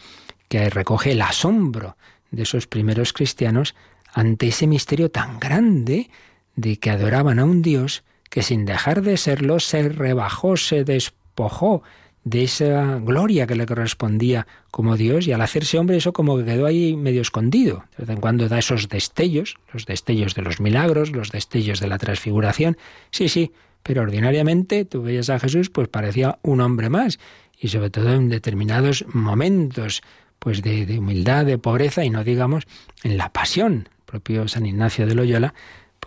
que 0.48 0.70
recoge 0.70 1.12
el 1.12 1.22
asombro 1.22 1.98
de 2.32 2.44
esos 2.44 2.66
primeros 2.66 3.14
cristianos 3.14 3.76
ante 4.14 4.48
ese 4.48 4.68
misterio 4.68 5.12
tan 5.12 5.40
grande 5.40 6.10
de 6.56 6.78
que 6.80 6.90
adoraban 6.90 7.40
a 7.40 7.46
un 7.46 7.62
Dios 7.62 8.04
que 8.30 8.44
sin 8.44 8.66
dejar 8.66 9.02
de 9.02 9.18
serlo 9.18 9.60
se 9.60 9.90
rebajó, 9.90 10.58
se 10.58 10.84
despojó 10.84 11.84
de 12.30 12.44
esa 12.44 13.00
gloria 13.00 13.48
que 13.48 13.56
le 13.56 13.66
correspondía 13.66 14.48
como 14.70 14.98
Dios 14.98 15.28
y 15.28 15.32
al 15.32 15.42
hacerse 15.42 15.78
hombre 15.78 15.96
eso 15.96 16.12
como 16.12 16.38
que 16.38 16.44
quedó 16.44 16.66
ahí 16.66 16.98
medio 16.98 17.22
escondido. 17.22 17.86
De 17.98 18.04
vez 18.04 18.10
en 18.10 18.20
cuando 18.20 18.50
da 18.50 18.60
esos 18.60 18.90
destellos, 18.90 19.56
los 19.72 19.86
destellos 19.86 20.36
de 20.36 20.42
los 20.42 20.60
milagros, 20.60 21.12
los 21.12 21.32
destellos 21.32 21.80
de 21.80 21.88
la 21.88 21.98
transfiguración. 21.98 22.78
Sí, 23.12 23.30
sí, 23.30 23.54
pero 23.82 24.02
ordinariamente 24.02 24.84
tú 24.84 25.04
veías 25.04 25.30
a 25.30 25.40
Jesús 25.40 25.70
pues 25.70 25.88
parecía 25.88 26.38
un 26.42 26.60
hombre 26.60 26.90
más 26.90 27.18
y 27.58 27.70
sobre 27.70 27.92
todo 27.92 28.14
en 28.14 28.28
determinados 28.28 29.06
momentos 29.08 30.02
pues 30.40 30.62
de, 30.62 30.86
de 30.86 31.00
humildad, 31.00 31.46
de 31.46 31.58
pobreza 31.58 32.04
y 32.04 32.10
no 32.10 32.26
digamos 32.26 32.66
en 33.04 33.18
la 33.18 33.32
pasión. 33.32 33.88
El 34.00 34.06
propio 34.06 34.48
San 34.50 34.66
Ignacio 34.66 35.08
de 35.08 35.16
Loyola 35.16 35.54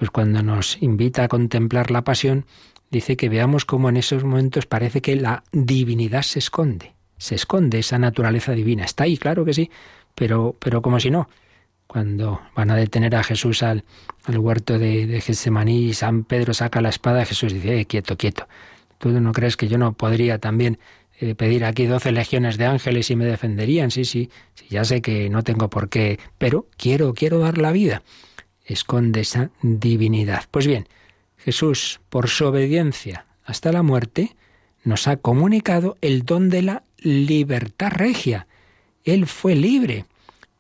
pues 0.01 0.11
cuando 0.11 0.43
nos 0.43 0.81
invita 0.81 1.25
a 1.25 1.29
contemplar 1.29 1.91
la 1.91 2.05
pasión, 2.05 2.47
dice 2.91 3.19
que 3.19 3.29
veamos 3.29 3.67
cómo 3.67 3.91
en 3.91 3.99
esos 3.99 4.25
momentos 4.25 4.65
parece 4.65 5.03
que 5.03 5.15
la 5.15 5.45
divinidad 5.53 6.23
se 6.23 6.39
esconde. 6.39 6.95
Se 7.19 7.35
esconde 7.35 7.81
esa 7.81 7.99
naturaleza 7.99 8.53
divina. 8.53 8.87
Está 8.87 9.05
ahí, 9.05 9.19
claro 9.19 9.45
que 9.45 9.53
sí, 9.53 9.71
pero, 10.15 10.57
pero 10.59 10.81
como 10.81 11.01
si 11.01 11.11
no. 11.11 11.29
Cuando 11.87 12.41
van 12.57 12.71
a 12.71 12.77
detener 12.77 13.15
a 13.15 13.23
Jesús 13.23 13.63
al, 13.63 13.85
al 14.25 14.39
huerto 14.39 14.79
de, 14.79 15.07
de 15.07 15.71
y 15.71 15.93
San 15.93 16.25
Pedro 16.25 16.55
saca 16.55 16.81
la 16.81 16.89
espada, 16.89 17.27
Jesús 17.27 17.53
dice, 17.53 17.81
eh, 17.81 17.85
quieto, 17.85 18.17
quieto. 18.17 18.49
¿Tú 18.97 19.11
no 19.11 19.33
crees 19.33 19.59
que 19.59 19.69
yo 19.69 19.77
no 19.77 19.93
podría 19.93 20.39
también 20.39 20.79
eh, 21.19 21.35
pedir 21.35 21.63
aquí 21.63 21.85
doce 21.85 22.11
legiones 22.11 22.57
de 22.57 22.65
ángeles 22.65 23.11
y 23.11 23.17
me 23.17 23.27
defenderían? 23.27 23.91
Sí, 23.91 24.07
sí, 24.07 24.31
sí, 24.55 24.65
ya 24.71 24.83
sé 24.83 25.03
que 25.03 25.29
no 25.29 25.43
tengo 25.43 25.69
por 25.69 25.91
qué, 25.91 26.19
pero 26.39 26.69
quiero, 26.79 27.13
quiero 27.13 27.41
dar 27.41 27.59
la 27.59 27.71
vida 27.71 28.03
esconde 28.65 29.21
esa 29.21 29.51
divinidad. 29.63 30.45
Pues 30.51 30.67
bien, 30.67 30.87
Jesús, 31.37 32.01
por 32.09 32.29
su 32.29 32.47
obediencia 32.47 33.27
hasta 33.45 33.73
la 33.73 33.83
muerte, 33.83 34.37
nos 34.85 35.09
ha 35.09 35.17
comunicado 35.17 35.97
el 36.01 36.25
don 36.25 36.51
de 36.51 36.63
la 36.63 36.83
libertad 36.99 37.91
regia. 37.91 38.47
Él 39.05 39.27
fue 39.27 39.55
libre, 39.55 40.05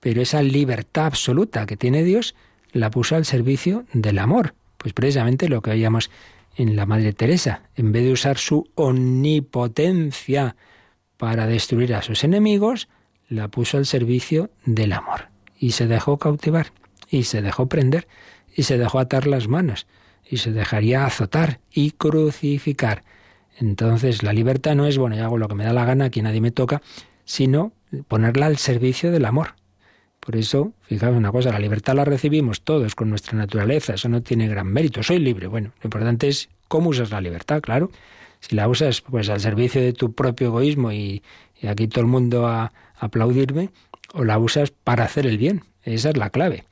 pero 0.00 0.22
esa 0.22 0.42
libertad 0.42 1.06
absoluta 1.06 1.66
que 1.66 1.76
tiene 1.76 2.02
Dios 2.02 2.34
la 2.72 2.90
puso 2.90 3.16
al 3.16 3.24
servicio 3.24 3.84
del 3.92 4.18
amor. 4.18 4.54
Pues 4.76 4.94
precisamente 4.94 5.48
lo 5.48 5.62
que 5.62 5.70
veíamos 5.70 6.10
en 6.56 6.76
la 6.76 6.86
Madre 6.86 7.12
Teresa, 7.12 7.62
en 7.76 7.92
vez 7.92 8.04
de 8.04 8.12
usar 8.12 8.38
su 8.38 8.68
omnipotencia 8.74 10.56
para 11.16 11.46
destruir 11.46 11.94
a 11.94 12.02
sus 12.02 12.24
enemigos, 12.24 12.88
la 13.28 13.48
puso 13.48 13.76
al 13.76 13.86
servicio 13.86 14.50
del 14.64 14.92
amor 14.92 15.28
y 15.58 15.72
se 15.72 15.86
dejó 15.86 16.18
cautivar 16.18 16.72
y 17.10 17.24
se 17.24 17.42
dejó 17.42 17.66
prender 17.66 18.06
y 18.54 18.62
se 18.62 18.78
dejó 18.78 18.98
atar 18.98 19.26
las 19.26 19.48
manos 19.48 19.86
y 20.28 20.38
se 20.38 20.52
dejaría 20.52 21.04
azotar 21.04 21.60
y 21.72 21.90
crucificar. 21.92 23.02
Entonces 23.58 24.22
la 24.22 24.32
libertad 24.32 24.74
no 24.74 24.86
es, 24.86 24.96
bueno, 24.96 25.16
yo 25.16 25.24
hago 25.24 25.38
lo 25.38 25.48
que 25.48 25.54
me 25.54 25.64
da 25.64 25.72
la 25.72 25.84
gana, 25.84 26.06
aquí 26.06 26.22
nadie 26.22 26.40
me 26.40 26.52
toca, 26.52 26.82
sino 27.24 27.72
ponerla 28.08 28.46
al 28.46 28.56
servicio 28.56 29.10
del 29.10 29.24
amor. 29.24 29.54
Por 30.20 30.36
eso, 30.36 30.72
fijaos 30.82 31.16
una 31.16 31.32
cosa, 31.32 31.50
la 31.50 31.58
libertad 31.58 31.94
la 31.94 32.04
recibimos 32.04 32.62
todos 32.62 32.94
con 32.94 33.10
nuestra 33.10 33.36
naturaleza, 33.36 33.94
eso 33.94 34.08
no 34.08 34.22
tiene 34.22 34.48
gran 34.48 34.66
mérito, 34.66 35.02
soy 35.02 35.18
libre. 35.18 35.46
Bueno, 35.46 35.72
lo 35.82 35.88
importante 35.88 36.28
es 36.28 36.48
cómo 36.68 36.90
usas 36.90 37.10
la 37.10 37.20
libertad, 37.20 37.60
claro. 37.60 37.90
Si 38.40 38.54
la 38.54 38.68
usas 38.68 39.00
pues 39.00 39.28
al 39.28 39.40
servicio 39.40 39.80
de 39.80 39.92
tu 39.92 40.12
propio 40.12 40.48
egoísmo 40.48 40.92
y, 40.92 41.22
aquí 41.66 41.88
todo 41.88 42.02
el 42.02 42.06
mundo 42.06 42.46
a 42.46 42.72
aplaudirme, 42.96 43.70
o 44.12 44.24
la 44.24 44.38
usas 44.38 44.70
para 44.70 45.04
hacer 45.04 45.26
el 45.26 45.38
bien, 45.38 45.64
esa 45.84 46.10
es 46.10 46.16
la 46.16 46.30
clave. 46.30 46.64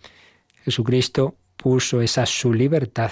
Jesucristo 0.65 1.37
puso 1.57 2.01
esa 2.01 2.27
su 2.27 2.53
libertad 2.53 3.11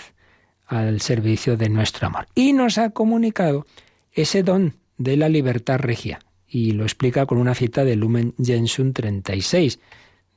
al 0.66 1.00
servicio 1.00 1.56
de 1.56 1.68
nuestro 1.68 2.06
amor 2.08 2.26
y 2.34 2.52
nos 2.52 2.78
ha 2.78 2.90
comunicado 2.90 3.66
ese 4.12 4.42
don 4.42 4.74
de 4.98 5.16
la 5.16 5.28
libertad 5.28 5.78
regia 5.78 6.20
y 6.48 6.72
lo 6.72 6.84
explica 6.84 7.26
con 7.26 7.38
una 7.38 7.54
cita 7.54 7.84
de 7.84 7.96
Lumen 7.96 8.34
Gentium 8.42 8.92
36. 8.92 9.78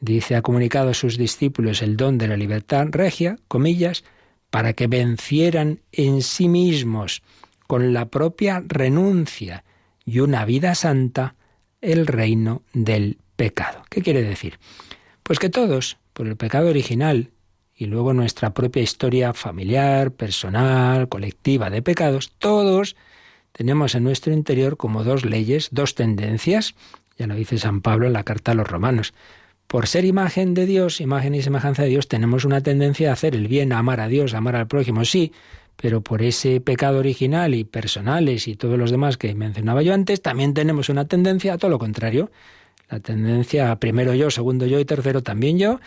Dice, 0.01 0.35
ha 0.35 0.41
comunicado 0.41 0.89
a 0.89 0.93
sus 0.93 1.17
discípulos 1.17 1.81
el 1.81 1.97
don 1.97 2.17
de 2.17 2.27
la 2.27 2.37
libertad 2.37 2.87
regia, 2.89 3.37
comillas, 3.47 4.03
para 4.49 4.73
que 4.73 4.87
vencieran 4.87 5.81
en 5.91 6.21
sí 6.21 6.47
mismos 6.47 7.21
con 7.67 7.93
la 7.93 8.09
propia 8.09 8.63
renuncia 8.65 9.63
y 10.05 10.19
una 10.19 10.45
vida 10.45 10.73
santa 10.73 11.35
el 11.81 12.07
reino 12.07 12.63
del 12.73 13.17
pecado. 13.35 13.83
¿Qué 13.89 14.01
quiere 14.01 14.23
decir? 14.23 14.59
Pues 15.23 15.37
que 15.37 15.49
todos, 15.49 15.97
por 16.19 16.27
el 16.27 16.36
pecado 16.36 16.67
original 16.67 17.32
y 17.73 17.86
luego 17.86 18.13
nuestra 18.13 18.53
propia 18.53 18.84
historia 18.84 19.32
familiar, 19.32 20.12
personal, 20.12 21.08
colectiva 21.08 21.69
de 21.69 21.82
pecados, 21.82 22.34
todos 22.39 22.97
tenemos 23.53 23.95
en 23.95 24.03
nuestro 24.03 24.34
interior 24.34 24.75
como 24.75 25.05
dos 25.05 25.23
leyes, 25.23 25.69
dos 25.71 25.95
tendencias, 25.95 26.75
ya 27.17 27.25
lo 27.25 27.36
dice 27.36 27.58
San 27.58 27.79
Pablo 27.79 28.08
en 28.08 28.12
la 28.12 28.25
carta 28.25 28.51
a 28.51 28.55
los 28.55 28.67
romanos. 28.67 29.13
Por 29.67 29.88
ser 29.88 30.03
imagen 30.03 30.53
de 30.55 30.65
Dios, 30.65 30.99
imagen 30.99 31.36
y 31.36 31.41
semejanza 31.41 31.84
de 31.84 31.88
Dios, 31.88 32.10
tenemos 32.10 32.43
una 32.43 32.60
tendencia 32.60 33.12
a 33.12 33.13
hacer 33.13 33.34
el 33.34 33.47
bien, 33.47 33.71
a 33.71 33.77
amar 33.77 34.01
a 34.01 34.10
Dios, 34.10 34.34
a 34.34 34.39
amar 34.39 34.58
al 34.58 34.67
prójimo, 34.67 35.05
sí, 35.05 35.32
pero 35.77 36.01
por 36.01 36.21
ese 36.21 36.60
pecado 36.60 36.99
original 36.99 37.55
y 37.55 37.63
personales 37.63 38.49
y 38.49 38.58
todos 38.58 38.77
los 38.77 38.91
demás 38.91 39.15
que 39.15 39.34
mencionaba 39.36 39.84
yo 39.84 39.93
antes, 39.93 40.21
también 40.21 40.53
tenemos 40.53 40.89
una 40.89 41.05
tendencia 41.05 41.53
a 41.53 41.58
todo 41.58 41.71
lo 41.71 41.79
contrario. 41.79 42.29
La 42.89 42.99
tendencia 42.99 43.71
a 43.71 43.79
primero 43.79 44.15
yo, 44.15 44.32
segundo 44.32 44.65
yo 44.65 44.79
y 44.79 44.86
tercero 44.86 45.21
también 45.21 45.60
yo, 45.60 45.79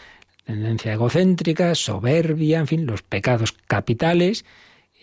tendencia 0.45 0.93
egocéntrica, 0.93 1.75
soberbia, 1.75 2.59
en 2.59 2.67
fin, 2.67 2.87
los 2.87 3.03
pecados 3.03 3.53
capitales, 3.67 4.45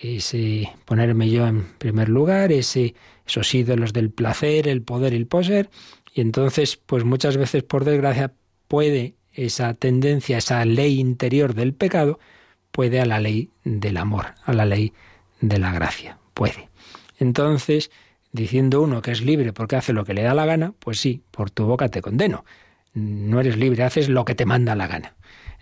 ese 0.02 0.72
ponerme 0.86 1.30
yo 1.30 1.48
en 1.48 1.64
primer 1.78 2.10
lugar, 2.10 2.52
ese, 2.52 2.96
esos 3.28 3.54
ídolos 3.54 3.94
del 3.94 4.12
placer, 4.12 4.68
el 4.68 4.82
poder 4.82 5.14
y 5.14 5.18
el 5.18 5.28
poseer, 5.28 5.70
y 6.14 6.22
entonces, 6.22 6.78
pues 6.78 7.04
muchas 7.04 7.38
veces, 7.38 7.64
por 7.64 7.86
desgracia, 7.86 8.34
puede 8.68 9.16
esa 9.34 9.74
tendencia, 9.74 10.38
esa 10.38 10.66
ley 10.66 11.00
interior 11.00 11.54
del 11.54 11.74
pecado, 11.74 12.20
puede 12.72 13.00
a 13.00 13.06
la 13.06 13.20
ley 13.20 13.50
del 13.64 13.98
amor, 13.98 14.36
a 14.44 14.54
la 14.54 14.66
ley 14.66 14.94
de 15.42 15.60
la 15.60 15.72
gracia, 15.72 16.18
puede. 16.34 16.70
Entonces, 17.20 17.92
diciendo 18.32 18.82
uno 18.82 19.02
que 19.02 19.12
es 19.12 19.22
libre 19.22 19.54
porque 19.54 19.76
hace 19.76 19.94
lo 19.94 20.06
que 20.06 20.14
le 20.14 20.24
da 20.24 20.34
la 20.34 20.46
gana, 20.46 20.74
pues 20.80 21.00
sí, 21.00 21.22
por 21.32 21.52
tu 21.52 21.66
boca 21.66 21.90
te 21.90 22.02
condeno. 22.02 22.46
No 22.94 23.40
eres 23.40 23.58
libre, 23.58 23.84
haces 23.84 24.10
lo 24.10 24.26
que 24.26 24.36
te 24.36 24.46
manda 24.46 24.76
la 24.76 24.88
gana 24.88 25.16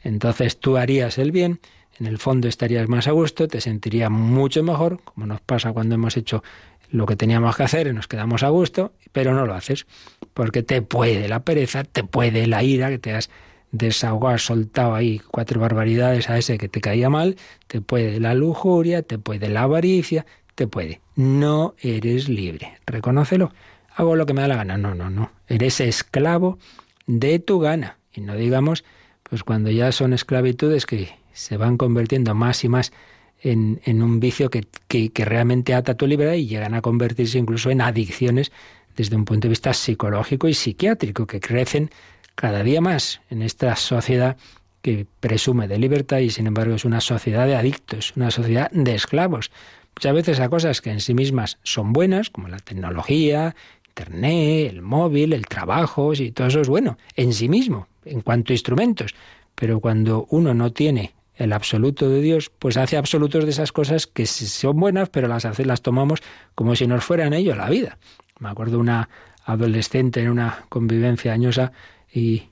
entonces 0.07 0.57
tú 0.57 0.77
harías 0.77 1.17
el 1.17 1.31
bien, 1.31 1.59
en 1.99 2.05
el 2.05 2.17
fondo 2.17 2.47
estarías 2.47 2.87
más 2.87 3.07
a 3.07 3.11
gusto, 3.11 3.47
te 3.47 3.59
sentirías 3.59 4.09
mucho 4.09 4.63
mejor, 4.63 5.01
como 5.03 5.27
nos 5.27 5.41
pasa 5.41 5.73
cuando 5.73 5.95
hemos 5.95 6.15
hecho 6.15 6.43
lo 6.89 7.05
que 7.05 7.17
teníamos 7.17 7.57
que 7.57 7.63
hacer 7.63 7.87
y 7.87 7.93
nos 7.93 8.07
quedamos 8.07 8.43
a 8.43 8.49
gusto, 8.49 8.93
pero 9.11 9.33
no 9.33 9.45
lo 9.45 9.53
haces, 9.53 9.85
porque 10.33 10.63
te 10.63 10.81
puede 10.81 11.27
la 11.27 11.41
pereza, 11.41 11.83
te 11.83 12.05
puede 12.05 12.47
la 12.47 12.63
ira, 12.63 12.89
que 12.89 12.99
te 12.99 13.13
has 13.13 13.29
desahogado, 13.71 14.37
soltado 14.37 14.95
ahí 14.95 15.19
cuatro 15.19 15.59
barbaridades 15.59 16.29
a 16.29 16.37
ese 16.37 16.57
que 16.57 16.69
te 16.69 16.79
caía 16.79 17.09
mal, 17.09 17.35
te 17.67 17.81
puede 17.81 18.21
la 18.21 18.33
lujuria, 18.33 19.01
te 19.01 19.17
puede 19.17 19.49
la 19.49 19.63
avaricia, 19.63 20.25
te 20.55 20.67
puede. 20.67 21.01
No 21.17 21.75
eres 21.81 22.29
libre, 22.29 22.79
reconócelo. 22.85 23.51
Hago 23.93 24.15
lo 24.15 24.25
que 24.25 24.33
me 24.33 24.41
da 24.41 24.47
la 24.47 24.55
gana. 24.55 24.77
No, 24.77 24.95
no, 24.95 25.09
no. 25.09 25.31
Eres 25.47 25.81
esclavo 25.81 26.59
de 27.07 27.39
tu 27.39 27.59
gana. 27.59 27.97
Y 28.13 28.21
no 28.21 28.35
digamos 28.35 28.85
pues 29.29 29.43
cuando 29.43 29.69
ya 29.69 29.91
son 29.91 30.13
esclavitudes 30.13 30.85
que 30.85 31.09
se 31.33 31.57
van 31.57 31.77
convirtiendo 31.77 32.33
más 32.33 32.63
y 32.63 32.69
más 32.69 32.91
en, 33.41 33.81
en 33.85 34.01
un 34.01 34.19
vicio 34.19 34.49
que, 34.49 34.65
que, 34.87 35.25
realmente 35.25 35.73
ata 35.73 35.95
tu 35.95 36.07
libertad 36.07 36.35
y 36.35 36.47
llegan 36.47 36.73
a 36.73 36.81
convertirse 36.81 37.37
incluso 37.37 37.69
en 37.69 37.81
adicciones 37.81 38.51
desde 38.95 39.15
un 39.15 39.25
punto 39.25 39.47
de 39.47 39.49
vista 39.49 39.73
psicológico 39.73 40.47
y 40.47 40.53
psiquiátrico, 40.55 41.27
que 41.27 41.39
crecen 41.39 41.91
cada 42.33 42.63
día 42.63 42.81
más 42.81 43.21
en 43.29 43.43
esta 43.43 43.75
sociedad 43.75 44.37
que 44.81 45.05
presume 45.19 45.67
de 45.67 45.77
libertad 45.77 46.19
y 46.19 46.29
sin 46.29 46.47
embargo 46.47 46.75
es 46.75 46.85
una 46.85 47.01
sociedad 47.01 47.45
de 47.45 47.55
adictos, 47.55 48.13
una 48.15 48.31
sociedad 48.31 48.71
de 48.71 48.95
esclavos. 48.95 49.51
Muchas 49.95 50.13
veces 50.13 50.39
a 50.39 50.49
cosas 50.49 50.81
que 50.81 50.91
en 50.91 51.01
sí 51.01 51.13
mismas 51.13 51.59
son 51.63 51.93
buenas, 51.93 52.29
como 52.29 52.47
la 52.47 52.59
tecnología, 52.59 53.55
Internet, 53.89 54.71
el 54.71 54.81
móvil, 54.81 55.33
el 55.33 55.47
trabajo, 55.47 56.13
y 56.13 56.31
todo 56.31 56.47
eso 56.47 56.61
es 56.61 56.69
bueno 56.69 56.97
en 57.15 57.33
sí 57.33 57.49
mismo, 57.49 57.87
en 58.09 58.21
cuanto 58.21 58.51
a 58.51 58.55
instrumentos. 58.55 59.15
Pero 59.55 59.79
cuando 59.79 60.27
uno 60.29 60.53
no 60.53 60.71
tiene 60.71 61.13
el 61.35 61.53
absoluto 61.53 62.09
de 62.09 62.21
Dios, 62.21 62.51
pues 62.59 62.77
hace 62.77 62.97
absolutos 62.97 63.45
de 63.45 63.51
esas 63.51 63.71
cosas 63.71 64.07
que 64.07 64.25
son 64.25 64.79
buenas, 64.79 65.09
pero 65.09 65.27
las 65.27 65.45
hace, 65.45 65.65
las 65.65 65.81
tomamos 65.81 66.21
como 66.55 66.75
si 66.75 66.87
nos 66.87 67.03
fueran 67.03 67.33
ellos 67.33 67.57
la 67.57 67.69
vida. 67.69 67.97
Me 68.39 68.49
acuerdo 68.49 68.79
una 68.79 69.09
adolescente 69.45 70.21
en 70.21 70.29
una 70.29 70.65
convivencia 70.69 71.33
añosa 71.33 71.71
y, 72.11 72.43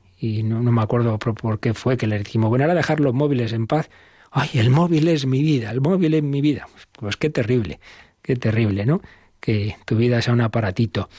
no, 0.43 0.61
me 0.61 0.81
acuerdo 0.81 1.19
por, 1.19 1.59
qué 1.59 1.73
fue 1.73 1.97
que 1.97 2.07
le 2.07 2.19
dijimos, 2.19 2.49
bueno, 2.49 2.63
ahora 2.63 2.75
dejar 2.75 2.99
los 2.99 3.13
móviles 3.13 3.53
en 3.53 3.67
paz. 3.67 3.89
Ay, 4.31 4.49
el 4.53 4.69
móvil 4.69 5.07
es 5.07 5.25
mi 5.25 5.41
vida, 5.41 5.71
el 5.71 5.81
móvil 5.81 6.13
es 6.13 6.23
mi 6.23 6.41
vida. 6.41 6.67
Pues 6.93 7.17
qué 7.17 7.29
terrible, 7.29 7.79
qué 8.21 8.35
terrible, 8.35 8.85
¿no? 8.85 9.01
Que 9.39 9.77
tu 9.85 9.95
vida 9.95 10.21
sea 10.21 10.33
un 10.33 10.41
aparatito. 10.41 11.09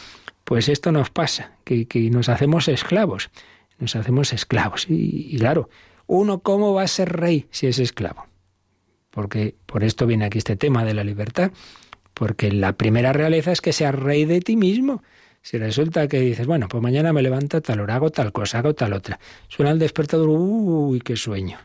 Pues 0.44 0.68
esto 0.68 0.92
nos 0.92 1.11
pasa, 1.11 1.53
que, 1.64 1.87
nos 2.11 2.29
hacemos 2.29 2.68
esclavos, 2.68 3.31
nos 3.79 3.97
hacemos 3.97 4.33
esclavos. 4.33 4.87
Y, 4.89 5.37
claro, 5.39 5.69
uno 6.07 6.41
cómo 6.41 6.75
va 6.75 6.83
a 6.83 6.89
ser 6.89 7.12
rey 7.12 7.47
si 7.51 7.67
es 7.67 7.79
esclavo. 7.79 8.27
Porque 9.11 9.55
por 9.67 9.85
esto 9.85 10.07
viene 10.07 10.27
aquí 10.27 10.39
este 10.39 10.57
tema 10.57 10.85
de 10.85 10.95
la 10.95 11.05
libertad, 11.05 11.53
porque 12.15 12.53
la 12.53 12.75
primera 12.75 13.12
realeza 13.12 13.53
es 13.53 13.61
que 13.61 13.73
seas 13.73 13.95
rey 13.95 14.25
de 14.25 14.41
ti 14.41 14.57
mismo. 14.57 15.03
Si 15.43 15.59
resulta 15.59 16.09
que 16.09 16.21
dices, 16.21 16.47
bueno, 16.47 16.67
pues 16.69 16.83
mañana 16.83 17.12
me 17.12 17.23
levanto 17.23 17.62
tal 17.62 17.81
hora, 17.81 17.95
hago 17.95 18.11
tal 18.11 18.33
cosa, 18.33 18.59
hago 18.59 18.75
tal 18.75 18.93
otra. 18.93 19.21
Suena 19.49 19.71
el 19.71 19.79
despertador, 19.79 20.29
uy, 20.29 21.01
qué 21.01 21.17
sueño. 21.17 21.59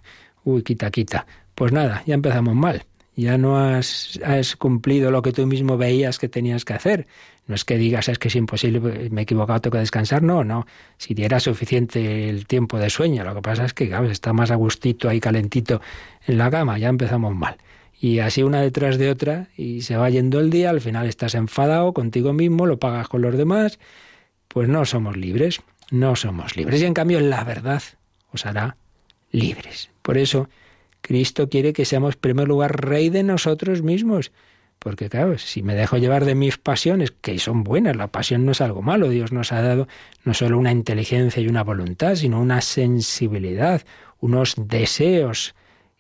Uy, 0.43 0.61
quita, 0.61 0.91
quita. 0.91 1.25
Pues 1.55 1.71
nada, 1.71 2.03
ya 2.05 2.13
empezamos 2.13 2.55
mal. 2.55 2.85
Ya 3.15 3.37
no 3.37 3.57
has 3.57 4.19
cumplido 4.57 5.11
lo 5.11 5.21
que 5.21 5.33
tú 5.33 5.45
mismo 5.45 5.77
veías 5.77 6.17
que 6.17 6.29
tenías 6.29 6.63
que 6.63 6.73
hacer. 6.73 7.07
No 7.51 7.55
es 7.55 7.65
que 7.65 7.77
digas, 7.77 8.07
es 8.07 8.17
que 8.17 8.29
es 8.29 8.35
imposible, 8.37 9.09
me 9.09 9.21
he 9.21 9.23
equivocado, 9.23 9.59
tengo 9.59 9.73
que 9.73 9.79
descansar. 9.79 10.23
No, 10.23 10.45
no. 10.45 10.65
Si 10.97 11.13
diera 11.13 11.41
suficiente 11.41 12.29
el 12.29 12.47
tiempo 12.47 12.79
de 12.79 12.89
sueño, 12.89 13.25
lo 13.25 13.35
que 13.35 13.41
pasa 13.41 13.65
es 13.65 13.73
que, 13.73 13.89
claro, 13.89 14.09
está 14.09 14.31
más 14.31 14.51
a 14.51 14.55
gustito 14.55 15.09
ahí 15.09 15.19
calentito 15.19 15.81
en 16.27 16.37
la 16.37 16.49
cama, 16.49 16.77
ya 16.77 16.87
empezamos 16.87 17.35
mal. 17.35 17.57
Y 17.99 18.19
así 18.19 18.41
una 18.41 18.61
detrás 18.61 18.97
de 18.97 19.09
otra, 19.09 19.49
y 19.57 19.81
se 19.81 19.97
va 19.97 20.09
yendo 20.09 20.39
el 20.39 20.49
día, 20.49 20.69
al 20.69 20.79
final 20.79 21.07
estás 21.07 21.35
enfadado 21.35 21.91
contigo 21.91 22.31
mismo, 22.31 22.65
lo 22.67 22.79
pagas 22.79 23.09
con 23.09 23.21
los 23.21 23.37
demás, 23.37 23.79
pues 24.47 24.69
no 24.69 24.85
somos 24.85 25.17
libres, 25.17 25.59
no 25.91 26.15
somos 26.15 26.55
libres. 26.55 26.81
Y 26.81 26.85
en 26.85 26.93
cambio 26.93 27.19
la 27.19 27.43
verdad 27.43 27.83
os 28.31 28.45
hará 28.45 28.77
libres. 29.29 29.89
Por 30.03 30.17
eso 30.17 30.47
Cristo 31.01 31.49
quiere 31.49 31.73
que 31.73 31.83
seamos, 31.83 32.13
en 32.13 32.21
primer 32.21 32.47
lugar, 32.47 32.87
rey 32.87 33.09
de 33.09 33.23
nosotros 33.23 33.81
mismos 33.81 34.31
porque 34.83 35.09
claro, 35.09 35.37
si 35.37 35.61
me 35.61 35.75
dejo 35.75 35.97
llevar 35.97 36.25
de 36.25 36.33
mis 36.33 36.57
pasiones, 36.57 37.11
que 37.11 37.37
son 37.37 37.63
buenas, 37.63 37.95
la 37.95 38.07
pasión 38.07 38.45
no 38.45 38.53
es 38.53 38.61
algo 38.61 38.81
malo, 38.81 39.09
Dios 39.09 39.31
nos 39.31 39.51
ha 39.51 39.61
dado 39.61 39.87
no 40.25 40.33
solo 40.33 40.57
una 40.57 40.71
inteligencia 40.71 41.39
y 41.39 41.47
una 41.47 41.63
voluntad, 41.63 42.15
sino 42.15 42.41
una 42.41 42.61
sensibilidad, 42.61 43.83
unos 44.21 44.55
deseos. 44.57 45.53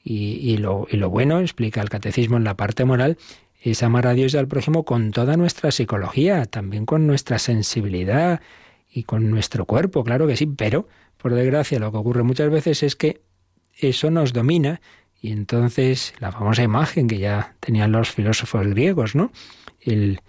Y, 0.03 0.57
lo, 0.57 0.87
lo 0.89 1.09
bueno, 1.11 1.41
explica 1.41 1.79
el 1.79 1.89
catecismo 1.89 2.37
en 2.37 2.43
la 2.43 2.57
parte 2.57 2.83
moral, 2.83 3.19
es 3.61 3.83
amar 3.83 4.07
a 4.07 4.15
Dios 4.15 4.33
y 4.33 4.37
al 4.37 4.47
prójimo 4.47 4.83
con 4.83 5.11
toda 5.11 5.37
nuestra 5.37 5.69
psicología, 5.69 6.47
también 6.47 6.87
con 6.87 7.05
nuestra 7.05 7.37
sensibilidad 7.37 8.41
y 8.89 9.03
con 9.03 9.29
nuestro 9.29 9.65
cuerpo, 9.65 10.03
claro 10.03 10.25
que 10.25 10.35
sí, 10.35 10.47
pero 10.47 10.87
por 11.17 11.35
desgracia 11.35 11.77
lo 11.77 11.91
que 11.91 11.99
ocurre 11.99 12.23
muchas 12.23 12.49
veces 12.49 12.81
es 12.81 12.95
que 12.95 13.21
eso 13.77 14.09
nos 14.09 14.33
domina 14.33 14.81
y 15.21 15.31
entonces 15.31 16.15
la 16.19 16.31
famosa 16.31 16.63
imagen 16.63 17.07
que 17.07 17.19
ya 17.19 17.53
tenían 17.59 17.91
los 17.91 18.09
filósofos 18.09 18.65
griegos, 18.65 19.15
¿no? 19.15 19.31
El, 19.79 20.19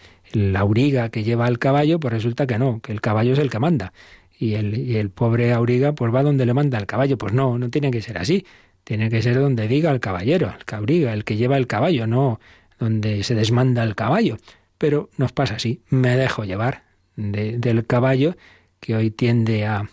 auriga 0.54 1.08
que 1.08 1.24
lleva 1.24 1.46
al 1.46 1.58
caballo, 1.58 1.98
pues 1.98 2.12
resulta 2.12 2.46
que 2.46 2.58
no, 2.58 2.80
que 2.80 2.92
el 2.92 3.00
caballo 3.00 3.32
es 3.32 3.38
el 3.38 3.50
que 3.50 3.58
manda. 3.58 3.94
Y 4.38 4.54
el, 4.54 5.10
pobre 5.10 5.52
auriga 5.52 5.92
pues 5.94 6.14
va 6.14 6.22
donde 6.22 6.44
le 6.44 6.52
manda 6.52 6.78
el 6.78 6.86
caballo. 6.86 7.16
Pues 7.16 7.32
no, 7.32 7.58
no 7.58 7.70
tiene 7.70 7.90
que 7.90 8.02
ser 8.02 8.18
así. 8.18 8.44
Tiene 8.84 9.08
que 9.08 9.22
ser 9.22 9.38
donde 9.38 9.68
diga 9.68 9.90
el 9.90 10.00
caballero, 10.00 10.52
el 10.56 10.64
cabriga, 10.64 11.12
el 11.14 11.24
que 11.24 11.36
lleva 11.36 11.56
el 11.56 11.66
caballo, 11.66 12.06
no 12.06 12.40
donde 12.78 13.22
se 13.22 13.34
desmanda 13.34 13.82
el 13.84 13.94
caballo. 13.94 14.36
Pero 14.78 15.10
nos 15.16 15.32
pasa 15.32 15.54
así. 15.54 15.82
Me 15.88 16.16
dejo 16.16 16.44
llevar 16.44 16.84
del 17.16 17.86
caballo 17.86 18.36
que 18.80 18.96
hoy 18.96 19.10
tiende 19.10 19.64
a, 19.66 19.88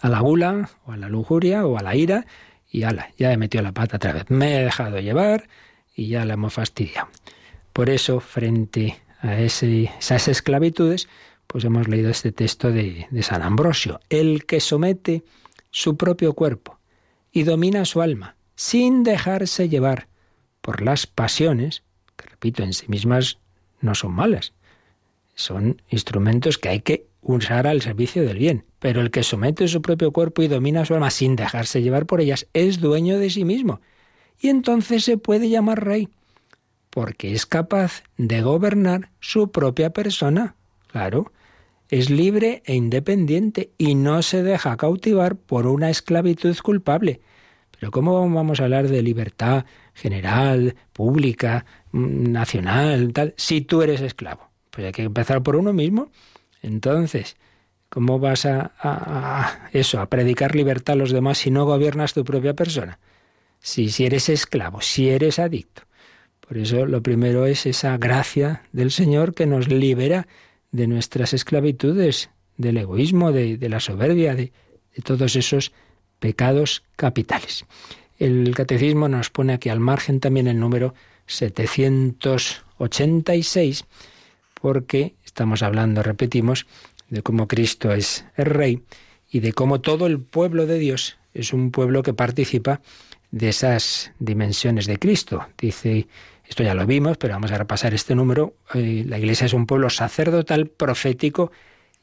a 0.00 0.08
la 0.08 0.20
gula 0.20 0.70
o 0.86 0.92
a 0.92 0.96
la 0.96 1.08
lujuria 1.08 1.66
o 1.66 1.76
a 1.76 1.82
la 1.82 1.94
ira 1.94 2.24
y 2.70 2.84
ala, 2.84 3.10
ya 3.18 3.32
he 3.32 3.36
metido 3.36 3.62
la 3.62 3.72
pata 3.72 3.96
otra 3.96 4.12
vez. 4.12 4.24
Me 4.28 4.56
he 4.56 4.64
dejado 4.64 5.00
llevar 5.00 5.48
y 5.94 6.08
ya 6.08 6.24
la 6.24 6.34
hemos 6.34 6.54
fastidiado. 6.54 7.08
Por 7.72 7.90
eso, 7.90 8.20
frente 8.20 9.00
a 9.20 9.38
esas 9.38 10.28
esclavitudes, 10.28 11.08
pues 11.46 11.64
hemos 11.64 11.88
leído 11.88 12.10
este 12.10 12.32
texto 12.32 12.70
de 12.70 13.06
San 13.22 13.42
Ambrosio. 13.42 14.00
El 14.08 14.46
que 14.46 14.60
somete 14.60 15.24
su 15.70 15.96
propio 15.96 16.34
cuerpo 16.34 16.78
y 17.32 17.42
domina 17.44 17.84
su 17.84 18.02
alma, 18.02 18.36
sin 18.54 19.02
dejarse 19.02 19.68
llevar 19.68 20.08
por 20.60 20.82
las 20.82 21.06
pasiones, 21.06 21.82
que 22.16 22.26
repito, 22.28 22.62
en 22.62 22.72
sí 22.72 22.86
mismas 22.88 23.38
no 23.80 23.94
son 23.94 24.12
malas, 24.12 24.52
son 25.34 25.82
instrumentos 25.88 26.58
que 26.58 26.68
hay 26.68 26.80
que 26.80 27.06
usar 27.22 27.66
al 27.66 27.82
servicio 27.82 28.22
del 28.22 28.38
bien. 28.38 28.64
Pero 28.78 29.00
el 29.00 29.10
que 29.10 29.22
somete 29.22 29.68
su 29.68 29.82
propio 29.82 30.12
cuerpo 30.12 30.42
y 30.42 30.48
domina 30.48 30.84
su 30.84 30.94
alma 30.94 31.10
sin 31.10 31.36
dejarse 31.36 31.82
llevar 31.82 32.06
por 32.06 32.20
ellas 32.20 32.46
es 32.52 32.80
dueño 32.80 33.18
de 33.18 33.30
sí 33.30 33.44
mismo. 33.44 33.80
Y 34.40 34.48
entonces 34.48 35.04
se 35.04 35.18
puede 35.18 35.50
llamar 35.50 35.84
rey, 35.84 36.08
porque 36.88 37.32
es 37.32 37.44
capaz 37.44 38.02
de 38.16 38.40
gobernar 38.40 39.10
su 39.20 39.50
propia 39.50 39.90
persona. 39.90 40.56
Claro, 40.90 41.30
es 41.90 42.08
libre 42.08 42.62
e 42.64 42.74
independiente 42.74 43.72
y 43.76 43.94
no 43.94 44.22
se 44.22 44.42
deja 44.42 44.76
cautivar 44.76 45.36
por 45.36 45.66
una 45.66 45.90
esclavitud 45.90 46.56
culpable. 46.62 47.20
Pero 47.78 47.90
¿cómo 47.90 48.28
vamos 48.30 48.60
a 48.60 48.64
hablar 48.64 48.88
de 48.88 49.02
libertad 49.02 49.64
general, 49.94 50.76
pública, 50.92 51.64
mm, 51.92 52.30
nacional, 52.30 53.12
tal, 53.12 53.34
si 53.36 53.60
tú 53.60 53.82
eres 53.82 54.00
esclavo? 54.00 54.50
Pues 54.70 54.86
hay 54.86 54.92
que 54.92 55.02
empezar 55.02 55.42
por 55.42 55.56
uno 55.56 55.72
mismo. 55.72 56.10
Entonces, 56.62 57.36
¿cómo 57.88 58.18
vas 58.18 58.46
a, 58.46 59.68
eso, 59.72 60.00
a 60.00 60.06
predicar 60.06 60.54
libertad 60.54 60.94
a 60.94 60.96
los 60.96 61.10
demás 61.10 61.38
si 61.38 61.50
no 61.50 61.64
gobiernas 61.64 62.14
tu 62.14 62.24
propia 62.24 62.54
persona? 62.54 62.98
Si, 63.60 63.90
eres 64.04 64.28
esclavo, 64.28 64.80
si 64.80 65.10
eres 65.10 65.38
adicto. 65.38 65.82
Por 66.40 66.58
eso 66.58 66.86
lo 66.86 67.02
primero 67.02 67.46
es 67.46 67.66
esa 67.66 67.96
gracia 67.98 68.62
del 68.72 68.90
Señor 68.90 69.34
que 69.34 69.46
nos 69.46 69.68
libera 69.68 70.26
de 70.72 70.86
nuestras 70.86 71.32
esclavitudes, 71.32 72.30
del 72.56 72.78
egoísmo, 72.78 73.32
de, 73.32 73.56
la 73.68 73.80
soberbia, 73.80 74.34
de, 74.34 74.52
de 74.94 75.02
todos 75.02 75.36
esos 75.36 75.72
pecados 76.18 76.82
capitales. 76.96 77.64
El 78.18 78.54
catecismo 78.54 79.08
nos 79.08 79.30
pone 79.30 79.54
aquí 79.54 79.70
al 79.70 79.80
margen 79.80 80.20
también 80.20 80.46
el 80.46 80.60
número 80.60 80.94
786, 81.26 83.84
porque 84.60 85.14
Estamos 85.30 85.62
hablando, 85.62 86.02
repetimos, 86.02 86.66
de 87.08 87.22
cómo 87.22 87.46
Cristo 87.46 87.92
es 87.92 88.26
el 88.36 88.46
Rey 88.46 88.82
y 89.30 89.38
de 89.38 89.52
cómo 89.52 89.80
todo 89.80 90.08
el 90.08 90.18
pueblo 90.18 90.66
de 90.66 90.76
Dios 90.76 91.18
es 91.34 91.52
un 91.52 91.70
pueblo 91.70 92.02
que 92.02 92.12
participa 92.12 92.80
de 93.30 93.50
esas 93.50 94.10
dimensiones 94.18 94.86
de 94.86 94.98
Cristo. 94.98 95.46
Dice, 95.56 96.08
esto 96.48 96.64
ya 96.64 96.74
lo 96.74 96.84
vimos, 96.84 97.16
pero 97.16 97.34
vamos 97.34 97.52
a 97.52 97.58
repasar 97.58 97.94
este 97.94 98.16
número. 98.16 98.56
Eh, 98.74 99.04
la 99.06 99.18
Iglesia 99.18 99.46
es 99.46 99.52
un 99.52 99.66
pueblo 99.66 99.88
sacerdotal, 99.88 100.66
profético 100.66 101.52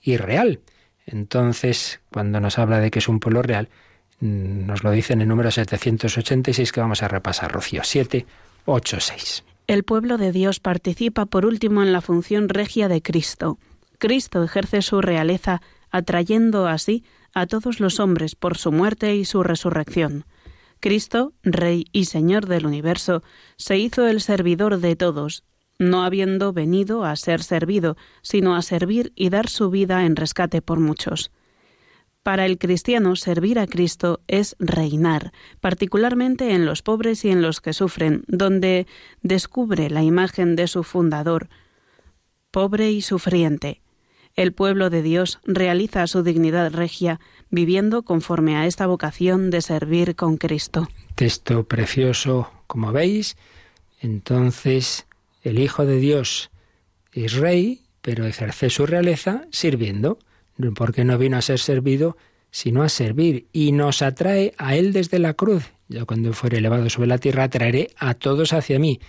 y 0.01 0.15
real. 0.15 0.61
Entonces, 1.05 1.99
cuando 2.09 2.39
nos 2.39 2.57
habla 2.57 2.79
de 2.79 2.89
que 2.91 2.99
es 2.99 3.09
un 3.09 3.19
pueblo 3.19 3.41
real, 3.41 3.67
mm, 4.21 4.65
nos 4.65 4.85
lo 4.85 4.91
dice 4.91 5.11
en 5.11 5.21
el 5.21 5.27
número 5.27 5.51
786 5.51 6.71
que 6.71 6.79
vamos 6.79 7.03
a 7.03 7.09
repasar, 7.09 7.51
Rocío. 7.51 7.81
7, 7.83 8.25
8, 8.63 8.99
6. 9.01 9.43
El 9.67 9.83
pueblo 9.83 10.17
de 10.17 10.31
Dios 10.31 10.61
participa 10.61 11.25
por 11.25 11.45
último 11.45 11.83
en 11.83 11.91
la 11.91 11.99
función 11.99 12.47
regia 12.47 12.87
de 12.87 13.01
Cristo. 13.01 13.59
Cristo 13.97 14.41
ejerce 14.41 14.81
su 14.81 15.01
realeza 15.01 15.61
atrayendo 15.91 16.67
así 16.67 17.03
a 17.33 17.47
todos 17.47 17.81
los 17.81 17.99
hombres 17.99 18.35
por 18.35 18.57
su 18.57 18.71
muerte 18.71 19.17
y 19.17 19.25
su 19.25 19.43
resurrección. 19.43 20.23
Cristo, 20.79 21.33
Rey 21.43 21.85
y 21.91 22.05
Señor 22.05 22.45
del 22.45 22.65
universo, 22.65 23.23
se 23.57 23.77
hizo 23.77 24.07
el 24.07 24.21
servidor 24.21 24.79
de 24.79 24.95
todos, 24.95 25.43
no 25.79 26.03
habiendo 26.03 26.53
venido 26.53 27.03
a 27.03 27.13
ser 27.17 27.43
servido, 27.43 27.97
sino 28.21 28.55
a 28.55 28.61
servir 28.61 29.11
y 29.15 29.29
dar 29.29 29.49
su 29.49 29.69
vida 29.69 30.05
en 30.05 30.15
rescate 30.15 30.61
por 30.61 30.79
muchos. 30.79 31.29
Para 32.27 32.45
el 32.45 32.57
cristiano, 32.57 33.15
servir 33.15 33.57
a 33.57 33.67
Cristo 33.67 34.19
es 34.27 34.57
reinar, 34.59 35.31
particularmente 35.61 36.53
en 36.55 36.65
los 36.65 36.81
pobres 36.81 37.23
y 37.23 37.29
en 37.29 37.41
los 37.41 37.61
que 37.61 37.71
sufren, 37.71 38.25
donde 38.27 38.85
descubre 39.21 39.89
la 39.89 40.03
imagen 40.03 40.57
de 40.57 40.67
su 40.67 40.83
fundador, 40.83 41.47
pobre 42.51 42.91
y 42.91 43.01
sufriente. 43.01 43.79
El 44.35 44.51
pueblo 44.51 44.89
de 44.89 45.03
Dios 45.03 45.39
realiza 45.45 46.05
su 46.05 46.21
dignidad 46.21 46.73
regia, 46.73 47.21
viviendo 47.49 48.03
conforme 48.03 48.57
a 48.57 48.65
esta 48.65 48.87
vocación 48.87 49.49
de 49.49 49.61
servir 49.61 50.17
con 50.17 50.35
Cristo. 50.35 50.89
Texto 51.15 51.63
precioso, 51.63 52.51
como 52.67 52.91
veis. 52.91 53.37
Entonces, 54.01 55.07
el 55.43 55.59
Hijo 55.59 55.85
de 55.85 55.97
Dios 55.97 56.51
es 57.13 57.35
rey, 57.35 57.83
pero 58.01 58.25
ejerce 58.25 58.69
su 58.69 58.85
realeza 58.85 59.45
sirviendo, 59.49 60.19
porque 60.75 61.03
no 61.03 61.17
vino 61.17 61.37
a 61.37 61.41
ser 61.41 61.59
servido, 61.59 62.17
sino 62.51 62.83
a 62.83 62.89
servir, 62.89 63.47
y 63.53 63.71
nos 63.71 64.01
atrae 64.01 64.53
a 64.57 64.75
Él 64.75 64.93
desde 64.93 65.19
la 65.19 65.33
cruz. 65.33 65.71
Yo 65.89 66.05
cuando 66.05 66.33
fuere 66.33 66.57
elevado 66.57 66.89
sobre 66.89 67.07
la 67.07 67.17
tierra 67.17 67.49
traeré 67.49 67.91
a 67.97 68.13
todos 68.13 68.53
hacia 68.53 68.79
mí. 68.79 68.99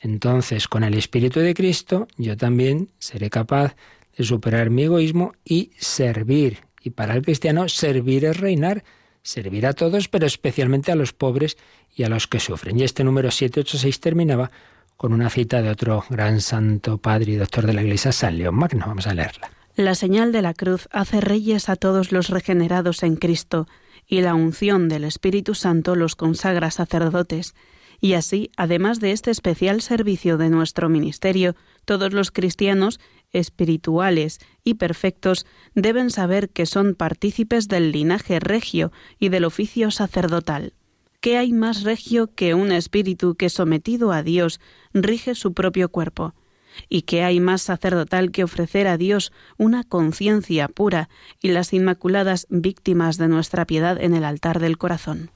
Entonces, 0.00 0.68
con 0.68 0.84
el 0.84 0.94
Espíritu 0.94 1.40
de 1.40 1.54
Cristo, 1.54 2.08
yo 2.16 2.36
también 2.36 2.88
seré 2.98 3.30
capaz 3.30 3.76
de 4.16 4.24
superar 4.24 4.70
mi 4.70 4.84
egoísmo 4.84 5.32
y 5.44 5.70
servir. 5.78 6.58
Y 6.82 6.90
para 6.90 7.14
el 7.14 7.22
cristiano, 7.22 7.68
servir 7.68 8.24
es 8.24 8.38
reinar, 8.38 8.82
servir 9.22 9.66
a 9.66 9.72
todos, 9.72 10.08
pero 10.08 10.26
especialmente 10.26 10.90
a 10.90 10.96
los 10.96 11.12
pobres 11.12 11.56
y 11.94 12.02
a 12.02 12.08
los 12.08 12.26
que 12.26 12.40
sufren. 12.40 12.78
Y 12.80 12.82
este 12.82 13.04
número 13.04 13.30
786 13.30 14.00
terminaba 14.00 14.50
con 14.96 15.12
una 15.12 15.30
cita 15.30 15.62
de 15.62 15.70
otro 15.70 16.04
gran 16.10 16.40
santo 16.40 16.98
padre 16.98 17.32
y 17.32 17.36
doctor 17.36 17.66
de 17.66 17.72
la 17.72 17.82
Iglesia, 17.82 18.12
San 18.12 18.38
León 18.38 18.56
Magno. 18.56 18.86
Vamos 18.86 19.06
a 19.06 19.14
leerla. 19.14 19.61
La 19.76 19.94
señal 19.94 20.32
de 20.32 20.42
la 20.42 20.52
cruz 20.52 20.88
hace 20.92 21.20
reyes 21.20 21.68
a 21.68 21.76
todos 21.76 22.12
los 22.12 22.28
regenerados 22.28 23.02
en 23.02 23.16
Cristo, 23.16 23.66
y 24.06 24.20
la 24.20 24.34
unción 24.34 24.88
del 24.88 25.04
Espíritu 25.04 25.54
Santo 25.54 25.96
los 25.96 26.16
consagra 26.16 26.70
sacerdotes 26.70 27.54
y 28.04 28.14
así, 28.14 28.50
además 28.56 28.98
de 28.98 29.12
este 29.12 29.30
especial 29.30 29.80
servicio 29.80 30.36
de 30.36 30.50
nuestro 30.50 30.88
ministerio, 30.88 31.54
todos 31.84 32.12
los 32.12 32.32
cristianos 32.32 32.98
espirituales 33.30 34.40
y 34.64 34.74
perfectos 34.74 35.46
deben 35.76 36.10
saber 36.10 36.50
que 36.50 36.66
son 36.66 36.96
partícipes 36.96 37.68
del 37.68 37.92
linaje 37.92 38.40
regio 38.40 38.90
y 39.20 39.28
del 39.28 39.44
oficio 39.44 39.92
sacerdotal. 39.92 40.74
¿Qué 41.20 41.38
hay 41.38 41.52
más 41.52 41.84
regio 41.84 42.34
que 42.34 42.54
un 42.54 42.72
espíritu 42.72 43.36
que 43.36 43.48
sometido 43.48 44.10
a 44.10 44.24
Dios 44.24 44.60
rige 44.92 45.36
su 45.36 45.54
propio 45.54 45.88
cuerpo? 45.88 46.34
¿Y 46.88 47.02
qué 47.02 47.22
hay 47.22 47.40
más 47.40 47.62
sacerdotal 47.62 48.30
que 48.30 48.44
ofrecer 48.44 48.86
a 48.86 48.96
Dios 48.96 49.32
una 49.58 49.84
conciencia 49.84 50.68
pura 50.68 51.08
y 51.40 51.48
las 51.48 51.72
inmaculadas 51.72 52.46
víctimas 52.50 53.18
de 53.18 53.28
nuestra 53.28 53.66
piedad 53.66 54.00
en 54.00 54.14
el 54.14 54.24
altar 54.24 54.60
del 54.60 54.78
corazón? 54.78 55.30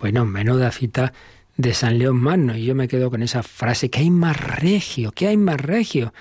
Bueno, 0.00 0.24
menuda 0.24 0.70
cita 0.70 1.12
de 1.56 1.74
San 1.74 1.98
León 1.98 2.16
Magno. 2.16 2.56
Y 2.56 2.64
yo 2.64 2.74
me 2.74 2.88
quedo 2.88 3.10
con 3.10 3.22
esa 3.22 3.42
frase, 3.42 3.90
que 3.90 4.00
hay 4.00 4.10
más 4.10 4.38
regio? 4.40 5.12
que 5.12 5.28
hay 5.28 5.36
más 5.36 5.60
regio? 5.60 6.12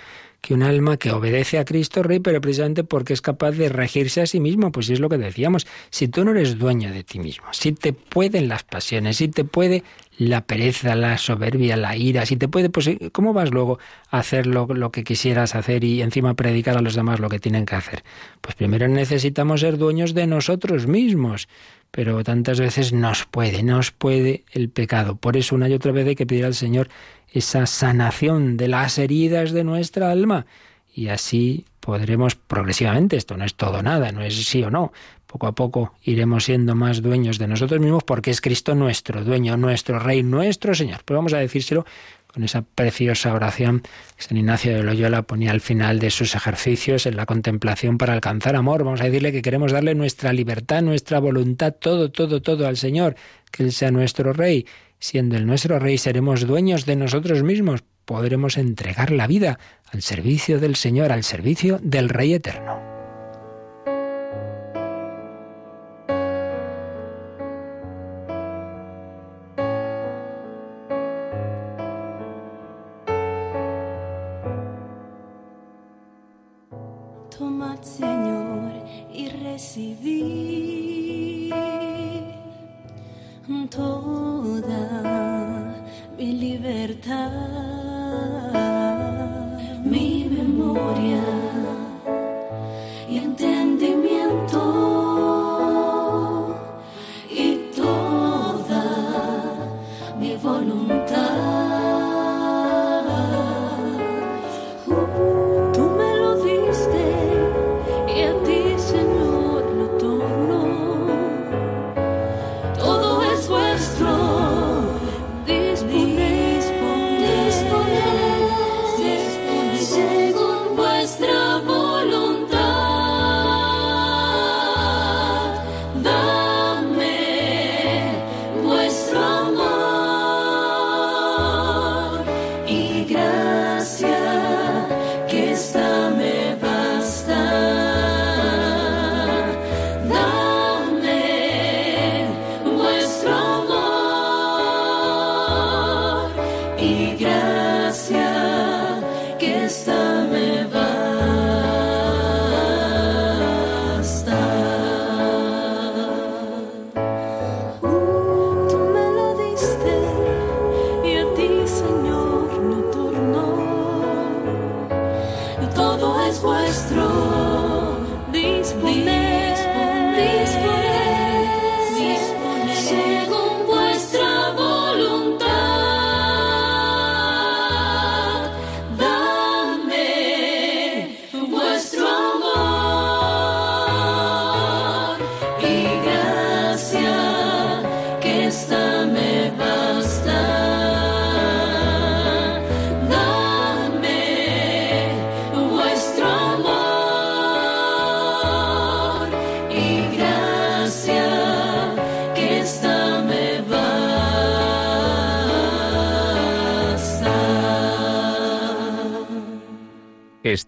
que 0.41 0.53
un 0.53 0.63
alma 0.63 0.97
que 0.97 1.11
obedece 1.11 1.59
a 1.59 1.65
Cristo 1.65 2.01
Rey, 2.03 2.19
pero 2.19 2.39
precisamente 2.39 2.83
porque 2.83 3.13
es 3.13 3.21
capaz 3.21 3.51
de 3.51 3.69
regirse 3.69 4.21
a 4.21 4.25
sí 4.25 4.39
mismo. 4.39 4.71
Pues 4.71 4.89
es 4.89 4.99
lo 4.99 5.09
que 5.09 5.17
decíamos, 5.17 5.67
si 5.89 6.07
tú 6.07 6.23
no 6.23 6.31
eres 6.31 6.57
dueño 6.57 6.91
de 6.91 7.03
ti 7.03 7.19
mismo, 7.19 7.47
si 7.51 7.73
te 7.73 7.93
pueden 7.93 8.47
las 8.47 8.63
pasiones, 8.63 9.17
si 9.17 9.27
te 9.27 9.43
puede 9.43 9.83
la 10.19 10.45
pereza, 10.45 10.95
la 10.95 11.17
soberbia, 11.17 11.77
la 11.77 11.95
ira, 11.95 12.25
si 12.25 12.35
te 12.35 12.47
puede, 12.47 12.69
pues 12.69 12.89
¿cómo 13.11 13.33
vas 13.33 13.51
luego 13.51 13.79
a 14.11 14.19
hacer 14.19 14.47
lo, 14.47 14.67
lo 14.67 14.91
que 14.91 15.03
quisieras 15.03 15.55
hacer 15.55 15.83
y 15.83 16.01
encima 16.01 16.33
predicar 16.33 16.77
a 16.77 16.81
los 16.81 16.93
demás 16.93 17.19
lo 17.19 17.29
que 17.29 17.39
tienen 17.39 17.65
que 17.65 17.75
hacer? 17.75 18.03
Pues 18.41 18.55
primero 18.55 18.87
necesitamos 18.87 19.61
ser 19.61 19.77
dueños 19.77 20.13
de 20.13 20.27
nosotros 20.27 20.87
mismos 20.87 21.47
pero 21.91 22.23
tantas 22.23 22.59
veces 22.59 22.93
nos 22.93 23.25
puede, 23.25 23.63
nos 23.63 23.89
puede 23.91 24.43
el 24.51 24.69
pecado. 24.69 25.15
Por 25.15 25.37
eso 25.37 25.55
una 25.55 25.67
y 25.69 25.73
otra 25.73 25.91
vez 25.91 26.07
hay 26.07 26.15
que 26.15 26.27
pedir 26.27 26.45
al 26.45 26.53
Señor 26.53 26.87
esa 27.33 27.65
sanación 27.65 28.57
de 28.57 28.67
las 28.67 28.97
heridas 28.99 29.51
de 29.51 29.63
nuestra 29.63 30.11
alma 30.11 30.45
y 30.93 31.07
así 31.07 31.65
podremos 31.79 32.35
progresivamente, 32.35 33.15
esto 33.15 33.37
no 33.37 33.45
es 33.45 33.55
todo 33.55 33.81
nada, 33.81 34.11
no 34.11 34.21
es 34.21 34.35
sí 34.47 34.63
o 34.63 34.69
no, 34.69 34.91
poco 35.29 35.45
a 35.45 35.53
poco 35.53 35.93
iremos 36.01 36.45
siendo 36.45 36.73
más 36.73 37.03
dueños 37.03 37.37
de 37.37 37.47
nosotros 37.47 37.79
mismos 37.79 38.03
porque 38.03 38.31
es 38.31 38.41
Cristo 38.41 38.73
nuestro 38.73 39.23
dueño, 39.23 39.57
nuestro 39.57 39.99
Rey, 39.99 40.23
nuestro 40.23 40.73
Señor. 40.73 41.01
Pero 41.05 41.19
vamos 41.19 41.33
a 41.33 41.37
decírselo 41.37 41.85
con 42.25 42.43
esa 42.43 42.63
preciosa 42.63 43.33
oración 43.33 43.83
que 44.17 44.23
San 44.23 44.37
Ignacio 44.37 44.75
de 44.75 44.83
Loyola 44.83 45.21
ponía 45.21 45.51
al 45.51 45.61
final 45.61 45.99
de 45.99 46.09
sus 46.09 46.33
ejercicios 46.33 47.05
en 47.05 47.15
la 47.15 47.27
contemplación 47.27 47.99
para 47.99 48.13
alcanzar 48.13 48.55
amor. 48.55 48.83
Vamos 48.83 49.01
a 49.01 49.05
decirle 49.05 49.31
que 49.31 49.43
queremos 49.43 49.71
darle 49.71 49.93
nuestra 49.93 50.33
libertad, 50.33 50.81
nuestra 50.81 51.19
voluntad, 51.19 51.75
todo, 51.79 52.09
todo, 52.11 52.41
todo 52.41 52.67
al 52.67 52.77
Señor, 52.77 53.15
que 53.51 53.61
Él 53.61 53.71
sea 53.71 53.91
nuestro 53.91 54.33
Rey. 54.33 54.65
Siendo 54.97 55.37
el 55.37 55.45
nuestro 55.45 55.77
Rey, 55.77 55.99
seremos 55.99 56.47
dueños 56.47 56.87
de 56.87 56.95
nosotros 56.95 57.43
mismos, 57.43 57.83
podremos 58.05 58.57
entregar 58.57 59.11
la 59.11 59.27
vida 59.27 59.59
al 59.93 60.01
servicio 60.01 60.59
del 60.59 60.75
Señor, 60.75 61.11
al 61.11 61.23
servicio 61.23 61.79
del 61.83 62.09
Rey 62.09 62.33
eterno. 62.33 62.98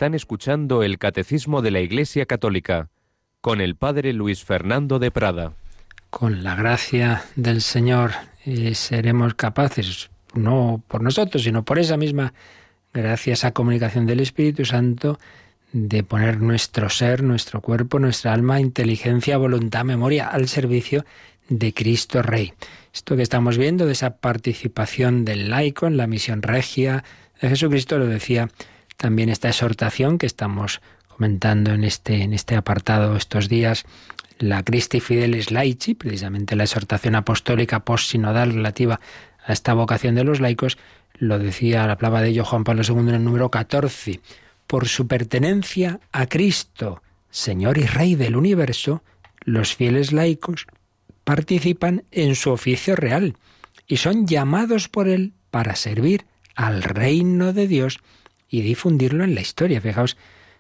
Están 0.02 0.16
escuchando 0.16 0.82
el 0.82 0.98
Catecismo 0.98 1.62
de 1.62 1.70
la 1.70 1.80
Iglesia 1.80 2.26
Católica 2.26 2.90
con 3.40 3.62
el 3.62 3.76
Padre 3.76 4.14
Luis 4.14 4.44
Fernando 4.44 4.98
de 4.98 5.12
Prada. 5.12 5.54
Con 6.10 6.44
la 6.44 6.56
gracia 6.56 7.24
del 7.36 7.62
Señor 7.62 8.10
eh, 8.44 8.74
seremos 8.74 9.36
capaces, 9.36 10.10
no 10.34 10.82
por 10.88 11.04
nosotros, 11.04 11.44
sino 11.44 11.64
por 11.64 11.78
esa 11.78 11.98
misma 11.98 12.34
gracia, 12.92 13.34
esa 13.34 13.52
comunicación 13.52 14.08
del 14.08 14.22
Espíritu 14.22 14.66
Santo, 14.66 15.20
de 15.72 16.02
poner 16.02 16.42
nuestro 16.42 16.90
ser, 16.90 17.22
nuestro 17.22 17.62
cuerpo, 17.62 18.00
nuestra 18.00 18.34
alma, 18.34 18.60
inteligencia, 18.60 19.38
voluntad, 19.38 19.86
memoria 19.86 20.30
al 20.30 20.48
servicio 20.48 21.06
de 21.48 21.76
Cristo 21.76 22.24
Rey. 22.24 22.54
Esto 22.92 23.16
que 23.16 23.22
estamos 23.22 23.60
viendo 23.60 23.86
de 23.86 23.92
esa 23.92 24.18
participación 24.18 25.26
del 25.26 25.52
laico 25.52 25.86
en 25.86 25.96
la 25.96 26.08
misión 26.08 26.42
regia 26.42 27.04
de 27.40 27.50
Jesucristo 27.50 28.00
lo 28.00 28.08
decía 28.08 28.50
también 28.98 29.30
esta 29.30 29.50
exhortación 29.50 30.18
que 30.18 30.26
estamos 30.26 30.82
comentando 31.08 31.72
en 31.74 31.84
este, 31.84 32.24
en 32.24 32.34
este 32.34 32.56
apartado 32.56 33.16
estos 33.16 33.50
días, 33.50 33.86
la 34.40 34.64
Christi 34.64 35.00
Fidelis 35.00 35.52
Laici, 35.52 35.94
precisamente 35.94 36.56
la 36.56 36.64
exhortación 36.64 37.16
apostólica 37.16 37.82
post-sinodal 37.82 38.54
relativa 38.54 39.00
a 39.46 39.54
esta 39.54 39.74
vocación 39.74 40.16
de 40.16 40.24
los 40.24 40.40
laicos, 40.40 40.78
lo 41.14 41.38
decía, 41.38 41.84
hablaba 41.84 42.22
de 42.22 42.30
ello 42.30 42.46
Juan 42.46 42.64
Pablo 42.64 42.82
II 42.88 43.10
en 43.10 43.10
el 43.10 43.24
número 43.24 43.52
14. 43.52 44.20
Por 44.66 44.88
su 44.88 45.08
pertenencia 45.08 46.00
a 46.12 46.26
Cristo, 46.26 47.04
Señor 47.30 47.78
y 47.78 47.86
Rey 47.86 48.16
del 48.16 48.36
universo, 48.36 49.04
los 49.42 49.76
fieles 49.76 50.12
laicos 50.12 50.66
participan 51.24 52.04
en 52.12 52.36
su 52.36 52.52
oficio 52.52 52.96
real 52.96 53.38
y 53.86 53.98
son 53.98 54.26
llamados 54.26 54.90
por 54.90 55.08
Él 55.08 55.34
para 55.52 55.76
servir 55.76 56.26
al 56.56 56.84
reino 56.84 57.54
de 57.54 57.68
Dios 57.68 58.00
y 58.52 58.62
difundirlo 58.62 59.24
en 59.24 59.34
la 59.34 59.42
historia. 59.42 59.82
Fijaos 59.82 60.18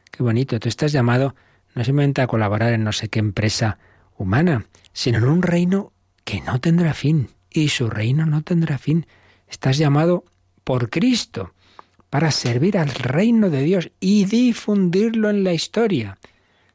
qué 0.09 0.23
bonito. 0.23 0.59
Tú 0.59 0.69
estás 0.69 0.93
llamado 0.93 1.35
no 1.75 1.83
simplemente 1.83 2.21
a 2.21 2.27
colaborar 2.27 2.73
en 2.73 2.83
no 2.83 2.93
sé 2.93 3.09
qué 3.09 3.19
empresa 3.19 3.77
humana, 4.17 4.65
sino 4.93 5.19
en 5.19 5.25
un 5.25 5.43
reino 5.43 5.91
que 6.23 6.41
no 6.41 6.59
tendrá 6.59 6.95
fin. 6.95 7.29
Y 7.51 7.69
su 7.69 7.89
reino 7.89 8.25
no 8.25 8.41
tendrá 8.41 8.77
fin. 8.77 9.05
Estás 9.47 9.77
llamado 9.77 10.23
por 10.63 10.89
Cristo 10.89 11.53
para 12.09 12.31
servir 12.31 12.77
al 12.77 12.89
reino 12.89 13.49
de 13.49 13.61
Dios 13.63 13.91
y 13.99 14.25
difundirlo 14.25 15.29
en 15.29 15.43
la 15.43 15.53
historia. 15.53 16.17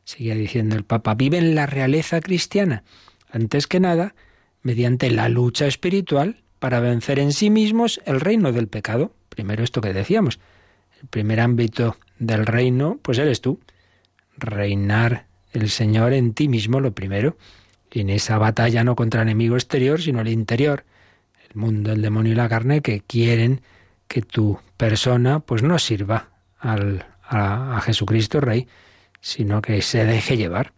Seguía 0.04 0.34
diciendo 0.34 0.76
el 0.76 0.84
Papa, 0.84 1.14
vive 1.14 1.38
en 1.38 1.54
la 1.54 1.66
realeza 1.66 2.20
cristiana, 2.20 2.84
antes 3.30 3.66
que 3.66 3.80
nada, 3.80 4.14
mediante 4.62 5.10
la 5.10 5.28
lucha 5.28 5.66
espiritual 5.66 6.42
para 6.58 6.80
vencer 6.80 7.18
en 7.18 7.32
sí 7.32 7.50
mismos 7.50 8.00
el 8.04 8.20
reino 8.20 8.52
del 8.52 8.68
pecado. 8.68 9.14
Primero 9.28 9.64
esto 9.64 9.80
que 9.80 9.92
decíamos, 9.92 10.38
el 11.00 11.08
primer 11.08 11.40
ámbito 11.40 11.96
del 12.18 12.46
reino, 12.46 12.98
pues 13.02 13.18
eres 13.18 13.40
tú. 13.40 13.60
Reinar 14.36 15.26
el 15.52 15.70
Señor 15.70 16.12
en 16.12 16.34
ti 16.34 16.48
mismo, 16.48 16.80
lo 16.80 16.92
primero. 16.92 17.36
Y 17.90 18.00
en 18.00 18.10
esa 18.10 18.38
batalla 18.38 18.84
no 18.84 18.96
contra 18.96 19.22
el 19.22 19.28
enemigo 19.28 19.56
exterior, 19.56 20.00
sino 20.00 20.20
el 20.20 20.28
interior. 20.28 20.84
El 21.48 21.56
mundo, 21.56 21.92
el 21.92 22.02
demonio 22.02 22.32
y 22.32 22.36
la 22.36 22.48
carne 22.48 22.82
que 22.82 23.00
quieren 23.00 23.62
que 24.08 24.22
tu 24.22 24.58
persona 24.76 25.40
pues 25.40 25.62
no 25.62 25.78
sirva 25.78 26.30
al, 26.58 27.06
a, 27.22 27.76
a 27.76 27.80
Jesucristo 27.80 28.40
Rey, 28.40 28.68
sino 29.20 29.62
que 29.62 29.82
se 29.82 30.04
deje 30.04 30.36
llevar. 30.36 30.72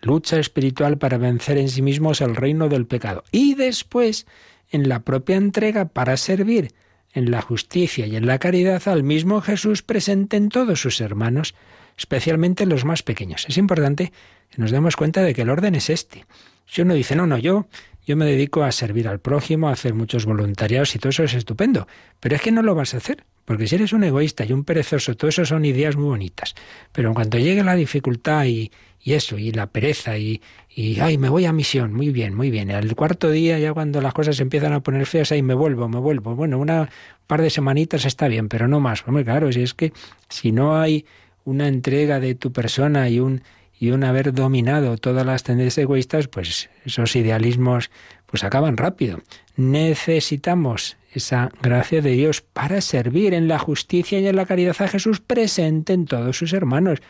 Lucha 0.00 0.38
espiritual 0.38 0.98
para 0.98 1.18
vencer 1.18 1.58
en 1.58 1.68
sí 1.68 1.82
mismos 1.82 2.20
el 2.20 2.36
reino 2.36 2.68
del 2.68 2.86
pecado. 2.86 3.24
Y 3.30 3.54
después, 3.54 4.26
en 4.70 4.88
la 4.88 5.00
propia 5.00 5.36
entrega 5.36 5.86
para 5.86 6.16
servir 6.16 6.72
en 7.14 7.30
la 7.30 7.40
justicia 7.40 8.06
y 8.06 8.16
en 8.16 8.26
la 8.26 8.38
caridad 8.38 8.86
al 8.88 9.04
mismo 9.04 9.40
Jesús 9.40 9.82
presente 9.82 10.36
en 10.36 10.48
todos 10.50 10.80
sus 10.80 11.00
hermanos, 11.00 11.54
especialmente 11.96 12.66
los 12.66 12.84
más 12.84 13.02
pequeños. 13.02 13.46
Es 13.48 13.56
importante 13.56 14.12
que 14.50 14.60
nos 14.60 14.72
demos 14.72 14.96
cuenta 14.96 15.22
de 15.22 15.32
que 15.32 15.42
el 15.42 15.50
orden 15.50 15.74
es 15.76 15.88
este. 15.88 16.26
Si 16.66 16.82
uno 16.82 16.94
dice, 16.94 17.14
no, 17.14 17.26
no, 17.26 17.38
yo, 17.38 17.68
yo 18.04 18.16
me 18.16 18.26
dedico 18.26 18.64
a 18.64 18.72
servir 18.72 19.08
al 19.08 19.20
prójimo, 19.20 19.68
a 19.68 19.72
hacer 19.72 19.94
muchos 19.94 20.26
voluntariados 20.26 20.94
y 20.94 20.98
todo 20.98 21.10
eso 21.10 21.22
es 21.22 21.34
estupendo, 21.34 21.86
pero 22.20 22.34
es 22.34 22.42
que 22.42 22.52
no 22.52 22.62
lo 22.62 22.74
vas 22.74 22.94
a 22.94 22.96
hacer, 22.96 23.24
porque 23.44 23.66
si 23.66 23.76
eres 23.76 23.92
un 23.92 24.04
egoísta 24.04 24.44
y 24.44 24.52
un 24.52 24.64
perezoso, 24.64 25.16
todo 25.16 25.28
eso 25.28 25.44
son 25.44 25.64
ideas 25.64 25.96
muy 25.96 26.06
bonitas. 26.06 26.54
Pero 26.92 27.08
en 27.08 27.14
cuanto 27.14 27.38
llegue 27.38 27.62
la 27.62 27.76
dificultad 27.76 28.44
y, 28.46 28.72
y 29.04 29.12
eso, 29.12 29.38
y 29.38 29.52
la 29.52 29.66
pereza, 29.66 30.16
y, 30.16 30.40
y, 30.76 30.98
ay, 30.98 31.18
me 31.18 31.28
voy 31.28 31.44
a 31.44 31.52
misión, 31.52 31.92
muy 31.92 32.10
bien, 32.10 32.34
muy 32.34 32.50
bien. 32.50 32.72
Al 32.72 32.96
cuarto 32.96 33.30
día, 33.30 33.58
ya 33.60 33.72
cuando 33.72 34.00
las 34.00 34.12
cosas 34.12 34.40
empiezan 34.40 34.72
a 34.72 34.80
poner 34.80 35.06
feas, 35.06 35.30
ahí 35.30 35.42
me 35.42 35.54
vuelvo, 35.54 35.88
me 35.88 36.00
vuelvo. 36.00 36.34
Bueno, 36.34 36.58
una 36.58 36.90
par 37.28 37.42
de 37.42 37.50
semanitas 37.50 38.04
está 38.04 38.26
bien, 38.26 38.48
pero 38.48 38.66
no 38.66 38.80
más. 38.80 39.06
Hombre, 39.06 39.24
claro, 39.24 39.52
si 39.52 39.62
es 39.62 39.72
que 39.72 39.92
si 40.28 40.50
no 40.50 40.76
hay 40.76 41.06
una 41.44 41.68
entrega 41.68 42.18
de 42.18 42.34
tu 42.34 42.52
persona 42.52 43.08
y 43.08 43.20
un 43.20 43.42
y 43.78 43.90
un 43.90 44.02
haber 44.02 44.32
dominado 44.32 44.96
todas 44.96 45.26
las 45.26 45.42
tendencias 45.42 45.78
egoístas, 45.78 46.28
pues 46.28 46.70
esos 46.84 47.14
idealismos 47.16 47.90
pues 48.26 48.42
acaban 48.42 48.76
rápido. 48.76 49.20
Necesitamos 49.56 50.96
esa 51.12 51.50
gracia 51.60 52.00
de 52.00 52.12
Dios 52.12 52.40
para 52.40 52.80
servir 52.80 53.34
en 53.34 53.46
la 53.46 53.58
justicia 53.58 54.18
y 54.18 54.26
en 54.26 54.36
la 54.36 54.46
caridad 54.46 54.76
a 54.80 54.88
Jesús 54.88 55.20
presente 55.20 55.92
en 55.92 56.06
todos 56.06 56.36
sus 56.36 56.52
hermanos 56.52 57.00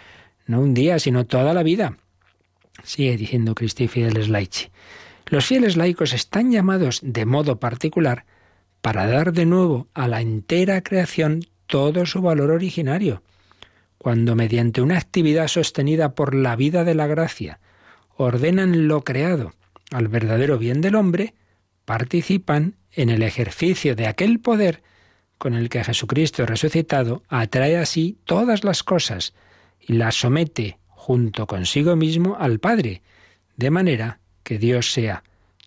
no 0.47 0.61
un 0.61 0.75
día, 0.75 0.99
sino 0.99 1.25
toda 1.25 1.55
la 1.55 1.63
vida. 1.63 1.97
Sigue 2.83 3.17
diciendo 3.17 3.55
Cristi 3.55 3.89
Fideles 3.89 4.29
Laici. 4.29 4.69
Los 5.27 5.47
fieles 5.47 5.77
laicos 5.77 6.13
están 6.13 6.51
llamados 6.51 7.01
de 7.03 7.25
modo 7.25 7.59
particular 7.59 8.27
para 8.83 9.07
dar 9.07 9.33
de 9.33 9.47
nuevo 9.47 9.89
a 9.95 10.09
la 10.09 10.21
entera 10.21 10.83
creación 10.83 11.41
todo 11.67 12.05
su 12.05 12.21
valor 12.21 12.51
originario, 12.51 13.23
cuando 13.97 14.37
mediante 14.37 14.83
una 14.83 14.99
actividad 14.99 15.49
sostenida 15.49 16.15
por 16.15 16.35
la 16.35 16.57
vida 16.57 16.85
de 16.85 16.95
la 16.95 17.07
gracia 17.07 17.61
ordenan 18.17 18.87
lo 18.87 19.03
creado 19.03 19.55
al 19.91 20.09
verdadero 20.09 20.59
bien 20.59 20.81
del 20.81 20.97
hombre, 20.97 21.35
participan 21.85 22.77
en 22.93 23.09
el 23.09 23.23
ejercicio 23.23 23.97
de 23.97 24.07
aquel 24.07 24.41
poder 24.41 24.83
con 25.39 25.55
el 25.55 25.69
que 25.69 25.85
Jesucristo 25.85 26.47
resucitado 26.47 27.23
atrae 27.29 27.77
así 27.77 28.19
todas 28.25 28.65
las 28.65 28.83
cosas, 28.83 29.35
y 29.81 29.95
la 29.95 30.13
somete 30.13 30.79
junto 31.05 31.47
consigo 31.47 31.97
mismo 31.97 32.35
al 32.41 32.61
Padre, 32.61 33.03
de 33.59 33.69
manera 33.71 34.21
que 34.43 34.59
Dios 34.59 34.91
sea 34.91 35.23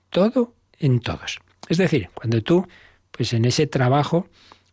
todo 0.10 0.56
en 0.80 1.00
todos. 1.00 1.38
Es 1.70 1.78
decir, 1.78 2.10
cuando 2.16 2.42
tú, 2.42 2.68
pues 3.12 3.34
en 3.34 3.46
ese 3.46 3.68
trabajo 3.68 4.30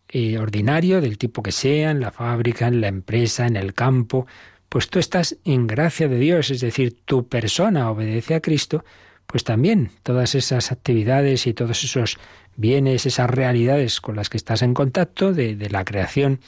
eh, 0.08 0.38
ordinario, 0.38 1.02
del 1.02 1.18
tipo 1.18 1.42
que 1.42 1.52
sea, 1.52 1.90
en 1.90 2.00
la 2.00 2.12
fábrica, 2.12 2.66
en 2.66 2.80
la 2.80 2.88
empresa, 2.88 3.46
en 3.46 3.56
el 3.56 3.74
campo, 3.74 4.26
pues 4.70 4.88
tú 4.88 4.98
estás 4.98 5.36
en 5.44 5.66
gracia 5.66 6.08
de 6.08 6.18
Dios, 6.18 6.50
es 6.50 6.62
decir, 6.62 6.96
tu 7.04 7.28
persona 7.28 7.90
obedece 7.90 8.34
a 8.34 8.40
Cristo, 8.40 8.86
pues 9.26 9.44
también 9.44 9.90
todas 10.02 10.34
esas 10.34 10.72
actividades 10.72 11.46
y 11.46 11.52
todos 11.52 11.84
esos 11.84 12.16
bienes, 12.56 13.04
esas 13.04 13.28
realidades 13.28 14.00
con 14.00 14.16
las 14.16 14.30
que 14.30 14.38
estás 14.38 14.62
en 14.62 14.72
contacto 14.72 15.34
de, 15.34 15.56
la 15.68 15.84
creación 15.84 16.40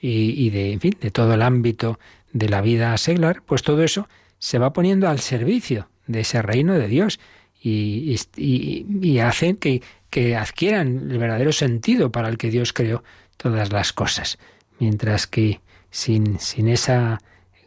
y, 0.00 0.30
y, 0.46 0.48
de, 0.48 0.72
en 0.72 0.80
fin, 0.80 0.96
de 0.98 1.10
todo 1.10 1.34
el 1.34 1.42
ámbito 1.42 1.98
de 2.32 2.48
la 2.48 2.60
vida 2.60 2.96
seglar, 2.98 3.42
pues 3.42 3.62
todo 3.62 3.82
eso 3.82 4.08
se 4.38 4.58
va 4.58 4.72
poniendo 4.72 5.08
al 5.08 5.20
servicio 5.20 5.88
de 6.06 6.20
ese 6.20 6.42
reino 6.42 6.74
de 6.74 6.88
Dios 6.88 7.20
y, 7.62 8.16
y, 8.36 8.86
y 9.02 9.18
hacen 9.18 9.56
que, 9.56 9.82
que 10.08 10.36
adquieran 10.36 11.10
el 11.10 11.18
verdadero 11.18 11.52
sentido 11.52 12.10
para 12.10 12.28
el 12.28 12.38
que 12.38 12.50
Dios 12.50 12.72
creó 12.72 13.02
todas 13.36 13.72
las 13.72 13.92
cosas. 13.92 14.38
Mientras 14.78 15.26
que 15.26 15.60
sin, 15.90 16.38
sin 16.38 16.68
esa 16.68 17.20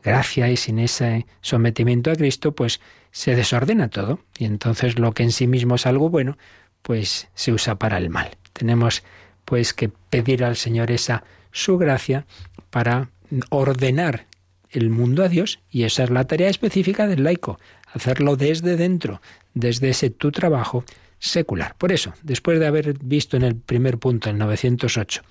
gracia 0.03 0.49
y 0.49 0.57
sin 0.57 0.79
ese 0.79 1.25
sometimiento 1.41 2.11
a 2.11 2.15
Cristo, 2.15 2.53
pues 2.53 2.81
se 3.11 3.35
desordena 3.35 3.89
todo. 3.89 4.19
Y 4.37 4.45
entonces 4.45 4.99
lo 4.99 5.13
que 5.13 5.23
en 5.23 5.31
sí 5.31 5.47
mismo 5.47 5.75
es 5.75 5.85
algo 5.85 6.09
bueno, 6.09 6.37
pues 6.81 7.29
se 7.33 7.53
usa 7.53 7.75
para 7.75 7.97
el 7.97 8.09
mal. 8.09 8.37
Tenemos 8.51 9.03
pues 9.45 9.73
que 9.73 9.89
pedir 9.89 10.43
al 10.43 10.55
Señor 10.55 10.91
esa 10.91 11.23
su 11.51 11.77
gracia 11.77 12.25
para 12.69 13.09
ordenar 13.49 14.25
el 14.73 14.89
mundo 14.89 15.23
a 15.23 15.29
Dios 15.29 15.59
y 15.69 15.83
esa 15.83 16.03
es 16.03 16.09
la 16.09 16.25
tarea 16.25 16.49
específica 16.49 17.07
del 17.07 17.23
laico, 17.23 17.59
hacerlo 17.93 18.35
desde 18.35 18.75
dentro, 18.75 19.21
desde 19.53 19.89
ese 19.89 20.09
tu 20.09 20.31
trabajo 20.31 20.83
secular. 21.19 21.75
Por 21.77 21.91
eso, 21.91 22.13
después 22.21 22.59
de 22.59 22.67
haber 22.67 22.97
visto 22.99 23.37
en 23.37 23.43
el 23.43 23.55
primer 23.55 23.97
punto, 23.97 24.29
en 24.29 24.37
908, 24.37 25.21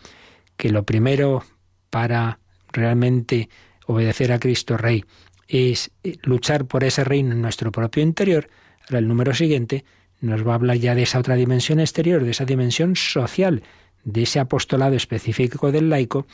que 0.57 0.71
lo 0.71 0.85
primero 0.85 1.45
para 1.91 2.39
realmente 2.73 3.49
obedecer 3.87 4.33
a 4.33 4.39
Cristo 4.39 4.77
Rey 4.77 5.05
es 5.49 5.91
eh, 6.03 6.17
luchar 6.23 6.65
por 6.65 6.85
ese 6.85 7.05
reino 7.05 7.33
en 7.33 7.43
nuestro 7.43 7.73
propio 7.73 8.03
interior, 8.03 8.49
ahora 8.85 9.01
el 9.01 9.09
número 9.09 9.35
siguiente 9.35 9.85
nos 10.21 10.47
va 10.47 10.53
a 10.53 10.55
hablar 10.55 10.77
ya 10.79 10.95
de 10.95 11.03
esa 11.03 11.19
otra 11.19 11.35
dimensión 11.35 11.81
exterior, 11.81 12.25
de 12.25 12.31
esa 12.31 12.45
dimensión 12.45 12.97
social, 12.97 13.63
de 14.05 14.23
ese 14.23 14.41
apostolado 14.41 14.95
específico 14.95 15.73
del 15.73 15.91
laico, 15.91 16.27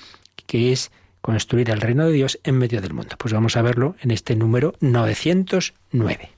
que 0.46 0.72
es 0.72 0.92
construir 1.20 1.70
el 1.70 1.80
reino 1.80 2.06
de 2.06 2.12
Dios 2.12 2.38
en 2.44 2.58
medio 2.58 2.80
del 2.80 2.94
mundo. 2.94 3.16
Pues 3.18 3.32
vamos 3.32 3.56
a 3.56 3.62
verlo 3.62 3.96
en 4.00 4.10
este 4.10 4.36
número 4.36 4.74
909. 4.80 6.30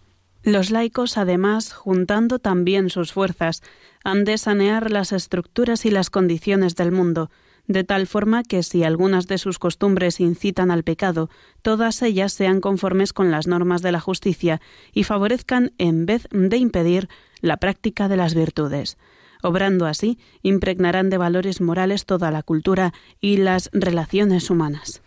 Los 0.43 0.71
laicos, 0.71 1.19
además, 1.19 1.73
juntando 1.73 2.39
también 2.39 2.89
sus 2.89 3.13
fuerzas, 3.13 3.63
han 4.05 4.25
de 4.25 4.39
sanear 4.39 4.91
las 4.91 5.13
estructuras 5.13 5.85
y 5.85 5.91
las 5.91 6.09
condiciones 6.09 6.77
del 6.77 6.93
mundo, 6.93 7.31
de 7.67 7.85
tal 7.85 8.07
forma 8.07 8.43
que 8.43 8.63
si 8.63 8.83
algunas 8.83 9.27
de 9.27 9.39
sus 9.39 9.59
costumbres 9.59 10.19
incitan 10.19 10.71
al 10.71 10.83
pecado, 10.83 11.29
todas 11.63 12.01
ellas 12.03 12.33
sean 12.33 12.61
conformes 12.61 13.13
con 13.13 13.31
las 13.31 13.47
normas 13.47 13.83
de 13.83 13.93
la 13.93 14.01
justicia 14.01 14.61
y 14.93 15.05
favorezcan, 15.05 15.73
en 15.79 16.07
vez 16.07 16.27
de 16.31 16.57
impedir, 16.57 17.09
la 17.41 17.59
práctica 17.59 18.09
de 18.09 18.17
las 18.17 18.35
virtudes. 18.35 18.99
Obrando 19.43 19.87
así, 19.87 20.19
impregnarán 20.43 21.11
de 21.11 21.19
valores 21.19 21.61
morales 21.61 22.05
toda 22.05 22.31
la 22.31 22.43
cultura 22.43 22.93
y 23.21 23.39
las 23.39 23.71
relaciones 23.73 24.51
humanas. 24.51 25.03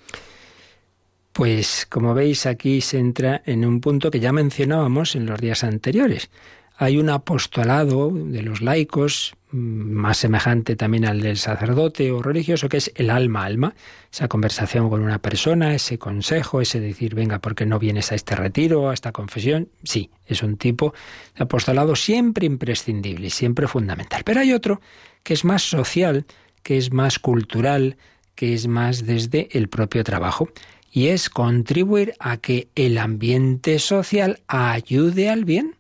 Pues 1.34 1.88
como 1.90 2.14
veis 2.14 2.46
aquí 2.46 2.82
se 2.82 3.00
entra 3.00 3.42
en 3.46 3.66
un 3.66 3.82
punto 3.82 4.12
que 4.12 4.20
ya 4.20 4.32
mencionábamos 4.32 5.16
en 5.16 5.26
los 5.26 5.40
días 5.40 5.64
anteriores. 5.64 6.30
Hay 6.78 6.98
un 6.98 7.10
apostolado 7.10 8.12
de 8.12 8.44
los 8.44 8.62
laicos, 8.62 9.36
más 9.54 10.18
semejante 10.18 10.76
también 10.76 11.06
al 11.06 11.22
del 11.22 11.38
sacerdote 11.38 12.12
o 12.12 12.22
religioso, 12.22 12.68
que 12.70 12.78
es 12.78 12.92
el 12.96 13.10
alma 13.10 13.46
alma, 13.46 13.76
esa 14.12 14.28
conversación 14.28 14.90
con 14.90 15.02
una 15.02 15.20
persona, 15.20 15.76
ese 15.76 16.00
consejo, 16.00 16.60
ese 16.60 16.80
decir, 16.80 17.14
venga, 17.14 17.40
¿por 17.40 17.54
qué 17.54 17.66
no 17.66 17.78
vienes 17.78 18.12
a 18.12 18.16
este 18.16 18.36
retiro, 18.36 18.90
a 18.90 18.94
esta 18.94 19.12
confesión? 19.12 19.70
Sí, 19.84 20.10
es 20.26 20.42
un 20.42 20.58
tipo 20.58 20.94
de 21.36 21.44
apostolado 21.44 21.96
siempre 21.96 22.48
imprescindible, 22.48 23.30
siempre 23.30 23.68
fundamental. 23.68 24.24
Pero 24.26 24.40
hay 24.40 24.54
otro 24.54 24.82
que 25.22 25.36
es 25.36 25.46
más 25.46 25.62
social, 25.62 26.26
que 26.64 26.78
es 26.78 26.92
más 26.92 27.20
cultural, 27.20 27.98
que 28.36 28.54
es 28.54 28.68
más 28.68 29.06
desde 29.06 29.50
el 29.52 29.70
propio 29.70 30.04
trabajo 30.04 30.50
y 30.92 31.08
es 31.08 31.30
contribuir 31.30 32.14
a 32.20 32.38
que 32.38 32.70
el 32.76 32.98
ambiente 32.98 33.80
social 33.80 34.42
ayude 34.48 35.30
al 35.30 35.46
bien. 35.46 35.76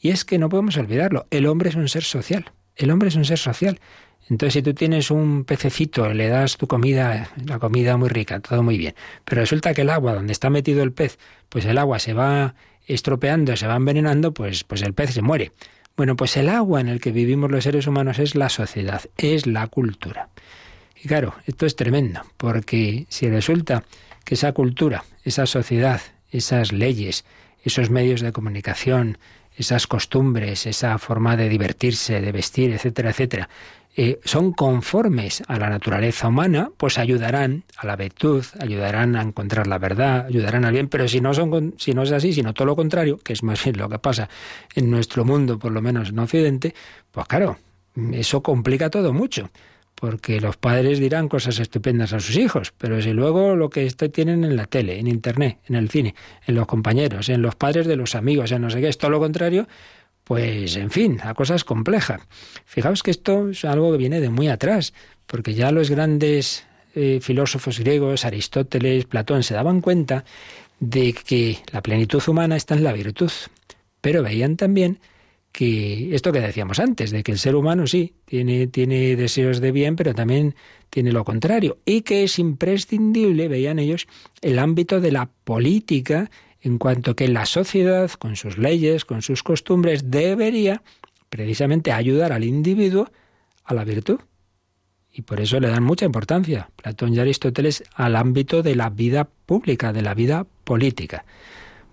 Y 0.00 0.10
es 0.10 0.24
que 0.24 0.38
no 0.38 0.48
podemos 0.48 0.76
olvidarlo, 0.76 1.26
el 1.30 1.46
hombre 1.46 1.70
es 1.70 1.74
un 1.74 1.88
ser 1.88 2.04
social, 2.04 2.52
el 2.76 2.90
hombre 2.90 3.08
es 3.08 3.16
un 3.16 3.24
ser 3.24 3.38
social. 3.38 3.80
Entonces, 4.28 4.54
si 4.54 4.62
tú 4.62 4.74
tienes 4.74 5.10
un 5.10 5.44
pececito, 5.44 6.12
le 6.12 6.28
das 6.28 6.56
tu 6.56 6.66
comida, 6.66 7.30
la 7.44 7.58
comida 7.58 7.96
muy 7.96 8.08
rica, 8.08 8.40
todo 8.40 8.62
muy 8.62 8.76
bien, 8.76 8.94
pero 9.24 9.40
resulta 9.40 9.72
que 9.72 9.82
el 9.82 9.90
agua 9.90 10.14
donde 10.14 10.32
está 10.32 10.50
metido 10.50 10.82
el 10.82 10.92
pez, 10.92 11.18
pues 11.48 11.64
el 11.64 11.78
agua 11.78 12.00
se 12.00 12.12
va 12.12 12.54
estropeando, 12.86 13.56
se 13.56 13.66
va 13.66 13.76
envenenando, 13.76 14.32
pues, 14.34 14.64
pues 14.64 14.82
el 14.82 14.94
pez 14.94 15.10
se 15.14 15.22
muere. 15.22 15.52
Bueno, 15.96 16.16
pues 16.16 16.36
el 16.36 16.48
agua 16.48 16.80
en 16.80 16.88
el 16.88 17.00
que 17.00 17.12
vivimos 17.12 17.50
los 17.50 17.64
seres 17.64 17.86
humanos 17.86 18.18
es 18.18 18.34
la 18.34 18.48
sociedad, 18.48 19.02
es 19.16 19.46
la 19.46 19.66
cultura. 19.68 20.28
Y 21.02 21.08
claro, 21.08 21.34
esto 21.46 21.64
es 21.64 21.76
tremendo, 21.76 22.22
porque 22.36 23.06
si 23.08 23.30
resulta 23.30 23.84
que 24.24 24.34
esa 24.34 24.52
cultura, 24.52 25.04
esa 25.24 25.46
sociedad, 25.46 26.00
esas 26.30 26.72
leyes, 26.72 27.24
esos 27.62 27.90
medios 27.90 28.20
de 28.20 28.32
comunicación, 28.32 29.18
esas 29.56 29.86
costumbres, 29.86 30.66
esa 30.66 30.98
forma 30.98 31.36
de 31.36 31.48
divertirse, 31.48 32.20
de 32.20 32.32
vestir, 32.32 32.72
etcétera, 32.72 33.10
etcétera, 33.10 33.48
eh, 33.98 34.20
son 34.24 34.52
conformes 34.52 35.42
a 35.48 35.58
la 35.58 35.70
naturaleza 35.70 36.28
humana, 36.28 36.70
pues 36.76 36.98
ayudarán 36.98 37.64
a 37.78 37.86
la 37.86 37.96
virtud, 37.96 38.44
ayudarán 38.60 39.16
a 39.16 39.22
encontrar 39.22 39.66
la 39.66 39.78
verdad, 39.78 40.26
ayudarán 40.26 40.66
al 40.66 40.74
bien, 40.74 40.88
pero 40.88 41.08
si 41.08 41.22
no, 41.22 41.32
son, 41.32 41.74
si 41.78 41.92
no 41.92 42.02
es 42.02 42.12
así, 42.12 42.34
sino 42.34 42.52
todo 42.52 42.66
lo 42.66 42.76
contrario, 42.76 43.18
que 43.18 43.32
es 43.32 43.42
más 43.42 43.62
bien 43.64 43.78
lo 43.78 43.88
que 43.88 43.98
pasa 43.98 44.28
en 44.74 44.90
nuestro 44.90 45.24
mundo, 45.24 45.58
por 45.58 45.72
lo 45.72 45.80
menos 45.80 46.10
en 46.10 46.18
Occidente, 46.18 46.74
pues 47.10 47.26
claro, 47.26 47.56
eso 48.12 48.42
complica 48.42 48.90
todo 48.90 49.14
mucho 49.14 49.48
porque 49.96 50.40
los 50.40 50.56
padres 50.58 51.00
dirán 51.00 51.28
cosas 51.28 51.58
estupendas 51.58 52.12
a 52.12 52.20
sus 52.20 52.36
hijos, 52.36 52.72
pero 52.76 53.00
si 53.00 53.12
luego 53.12 53.56
lo 53.56 53.70
que 53.70 53.90
tienen 53.90 54.44
en 54.44 54.54
la 54.54 54.66
tele, 54.66 54.98
en 54.98 55.08
internet, 55.08 55.58
en 55.68 55.74
el 55.74 55.88
cine, 55.88 56.14
en 56.46 56.54
los 56.54 56.66
compañeros, 56.66 57.28
en 57.30 57.42
los 57.42 57.56
padres 57.56 57.86
de 57.86 57.96
los 57.96 58.14
amigos, 58.14 58.52
en 58.52 58.62
no 58.62 58.70
sé 58.70 58.80
qué, 58.80 58.88
es 58.88 58.98
todo 58.98 59.10
lo 59.10 59.18
contrario, 59.18 59.66
pues 60.22 60.76
en 60.76 60.90
fin, 60.90 61.18
la 61.24 61.32
cosa 61.32 61.54
es 61.54 61.64
compleja. 61.64 62.20
Fijaos 62.66 63.02
que 63.02 63.10
esto 63.10 63.48
es 63.48 63.64
algo 63.64 63.90
que 63.92 63.98
viene 63.98 64.20
de 64.20 64.28
muy 64.28 64.48
atrás, 64.48 64.92
porque 65.26 65.54
ya 65.54 65.72
los 65.72 65.88
grandes 65.88 66.66
eh, 66.94 67.20
filósofos 67.22 67.78
griegos, 67.78 68.26
Aristóteles, 68.26 69.06
Platón, 69.06 69.42
se 69.42 69.54
daban 69.54 69.80
cuenta 69.80 70.24
de 70.78 71.14
que 71.14 71.58
la 71.72 71.80
plenitud 71.80 72.22
humana 72.26 72.56
está 72.56 72.74
en 72.74 72.84
la 72.84 72.92
virtud, 72.92 73.32
pero 74.02 74.22
veían 74.22 74.56
también 74.56 74.98
esto 75.60 76.32
que 76.32 76.40
decíamos 76.40 76.78
antes, 76.78 77.10
de 77.10 77.22
que 77.22 77.32
el 77.32 77.38
ser 77.38 77.54
humano 77.54 77.86
sí 77.86 78.14
tiene, 78.24 78.66
tiene 78.66 79.16
deseos 79.16 79.60
de 79.60 79.72
bien, 79.72 79.96
pero 79.96 80.14
también 80.14 80.54
tiene 80.90 81.12
lo 81.12 81.24
contrario, 81.24 81.78
y 81.84 82.02
que 82.02 82.24
es 82.24 82.38
imprescindible, 82.38 83.48
veían 83.48 83.78
ellos, 83.78 84.06
el 84.42 84.58
ámbito 84.58 85.00
de 85.00 85.12
la 85.12 85.30
política, 85.44 86.30
en 86.60 86.78
cuanto 86.78 87.16
que 87.16 87.28
la 87.28 87.46
sociedad, 87.46 88.10
con 88.10 88.36
sus 88.36 88.58
leyes, 88.58 89.04
con 89.04 89.22
sus 89.22 89.42
costumbres, 89.42 90.10
debería 90.10 90.82
precisamente 91.28 91.92
ayudar 91.92 92.32
al 92.32 92.44
individuo 92.44 93.10
a 93.64 93.74
la 93.74 93.84
virtud. 93.84 94.20
Y 95.12 95.22
por 95.22 95.40
eso 95.40 95.58
le 95.60 95.68
dan 95.68 95.82
mucha 95.82 96.04
importancia, 96.04 96.70
Platón 96.76 97.14
y 97.14 97.18
Aristóteles, 97.18 97.82
al 97.94 98.16
ámbito 98.16 98.62
de 98.62 98.76
la 98.76 98.90
vida 98.90 99.28
pública, 99.46 99.92
de 99.92 100.02
la 100.02 100.12
vida 100.12 100.46
política. 100.64 101.24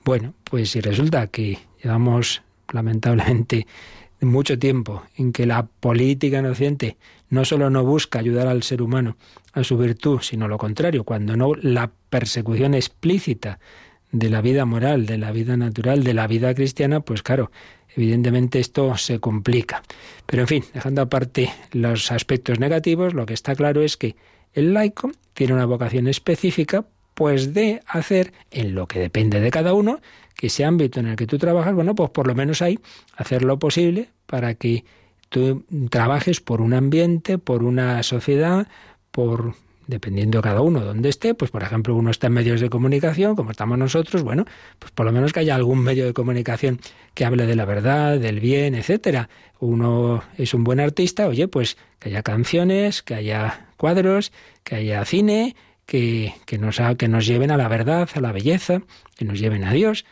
Bueno, 0.03 0.33
pues 0.43 0.71
si 0.71 0.81
resulta 0.81 1.27
que 1.27 1.59
llevamos 1.81 2.41
lamentablemente, 2.71 3.67
mucho 4.21 4.57
tiempo 4.57 5.03
en 5.17 5.33
que 5.33 5.45
la 5.45 5.65
política 5.65 6.39
en 6.39 6.45
Occidente 6.45 6.97
no 7.29 7.45
solo 7.45 7.69
no 7.69 7.83
busca 7.83 8.19
ayudar 8.19 8.47
al 8.47 8.63
ser 8.63 8.81
humano 8.81 9.17
a 9.53 9.63
su 9.63 9.77
virtud, 9.77 10.19
sino 10.21 10.47
lo 10.47 10.57
contrario, 10.57 11.03
cuando 11.03 11.35
no 11.35 11.53
la 11.55 11.91
persecución 12.09 12.73
explícita 12.73 13.59
de 14.11 14.29
la 14.29 14.41
vida 14.41 14.65
moral, 14.65 15.05
de 15.05 15.17
la 15.17 15.31
vida 15.31 15.57
natural, 15.57 16.03
de 16.03 16.13
la 16.13 16.27
vida 16.27 16.53
cristiana, 16.53 16.99
pues 16.99 17.23
claro, 17.23 17.51
evidentemente 17.95 18.59
esto 18.59 18.95
se 18.97 19.19
complica. 19.19 19.83
Pero 20.25 20.43
en 20.43 20.47
fin, 20.47 20.63
dejando 20.73 21.01
aparte 21.01 21.51
los 21.71 22.11
aspectos 22.11 22.59
negativos, 22.59 23.13
lo 23.13 23.25
que 23.25 23.33
está 23.33 23.55
claro 23.55 23.81
es 23.81 23.97
que 23.97 24.15
el 24.53 24.73
laico 24.73 25.11
tiene 25.33 25.53
una 25.53 25.65
vocación 25.65 26.07
específica, 26.07 26.85
pues 27.13 27.53
de 27.53 27.81
hacer, 27.87 28.33
en 28.51 28.75
lo 28.75 28.87
que 28.87 28.99
depende 28.99 29.39
de 29.39 29.51
cada 29.51 29.73
uno, 29.73 29.99
que 30.35 30.47
ese 30.47 30.65
ámbito 30.65 30.99
en 30.99 31.07
el 31.07 31.15
que 31.15 31.27
tú 31.27 31.37
trabajas, 31.37 31.73
bueno, 31.73 31.95
pues 31.95 32.09
por 32.09 32.27
lo 32.27 32.35
menos 32.35 32.61
ahí 32.61 32.79
hacer 33.15 33.43
lo 33.43 33.59
posible 33.59 34.09
para 34.25 34.55
que 34.55 34.83
tú 35.29 35.65
trabajes 35.89 36.41
por 36.41 36.61
un 36.61 36.73
ambiente, 36.73 37.37
por 37.37 37.63
una 37.63 38.03
sociedad, 38.03 38.67
por 39.11 39.55
dependiendo 39.87 40.41
cada 40.41 40.61
uno 40.61 40.81
donde 40.81 41.09
esté, 41.09 41.33
pues 41.33 41.51
por 41.51 41.63
ejemplo 41.63 41.95
uno 41.95 42.09
está 42.09 42.27
en 42.27 42.33
medios 42.33 42.61
de 42.61 42.69
comunicación, 42.69 43.35
como 43.35 43.51
estamos 43.51 43.77
nosotros, 43.77 44.23
bueno, 44.23 44.45
pues 44.79 44.91
por 44.91 45.05
lo 45.05 45.11
menos 45.11 45.33
que 45.33 45.41
haya 45.41 45.55
algún 45.55 45.79
medio 45.79 46.05
de 46.05 46.13
comunicación 46.13 46.79
que 47.13 47.25
hable 47.25 47.45
de 47.45 47.55
la 47.55 47.65
verdad, 47.65 48.17
del 48.17 48.39
bien, 48.39 48.75
etcétera. 48.75 49.29
Uno 49.59 50.23
es 50.37 50.53
un 50.53 50.63
buen 50.63 50.79
artista, 50.79 51.27
oye, 51.27 51.47
pues 51.47 51.77
que 51.99 52.09
haya 52.09 52.23
canciones, 52.23 53.03
que 53.03 53.15
haya 53.15 53.67
cuadros, 53.77 54.31
que 54.63 54.75
haya 54.75 55.03
cine, 55.05 55.55
que, 55.85 56.33
nos, 56.59 56.81
que 56.97 57.07
nos 57.07 57.25
lleven 57.25 57.51
a 57.51 57.57
la 57.57 57.67
verdad, 57.67 58.09
a 58.13 58.21
la 58.21 58.31
belleza, 58.31 58.81
que 59.15 59.25
nos 59.25 59.39
lleven 59.39 59.63
a 59.63 59.73
Dios. 59.73 60.05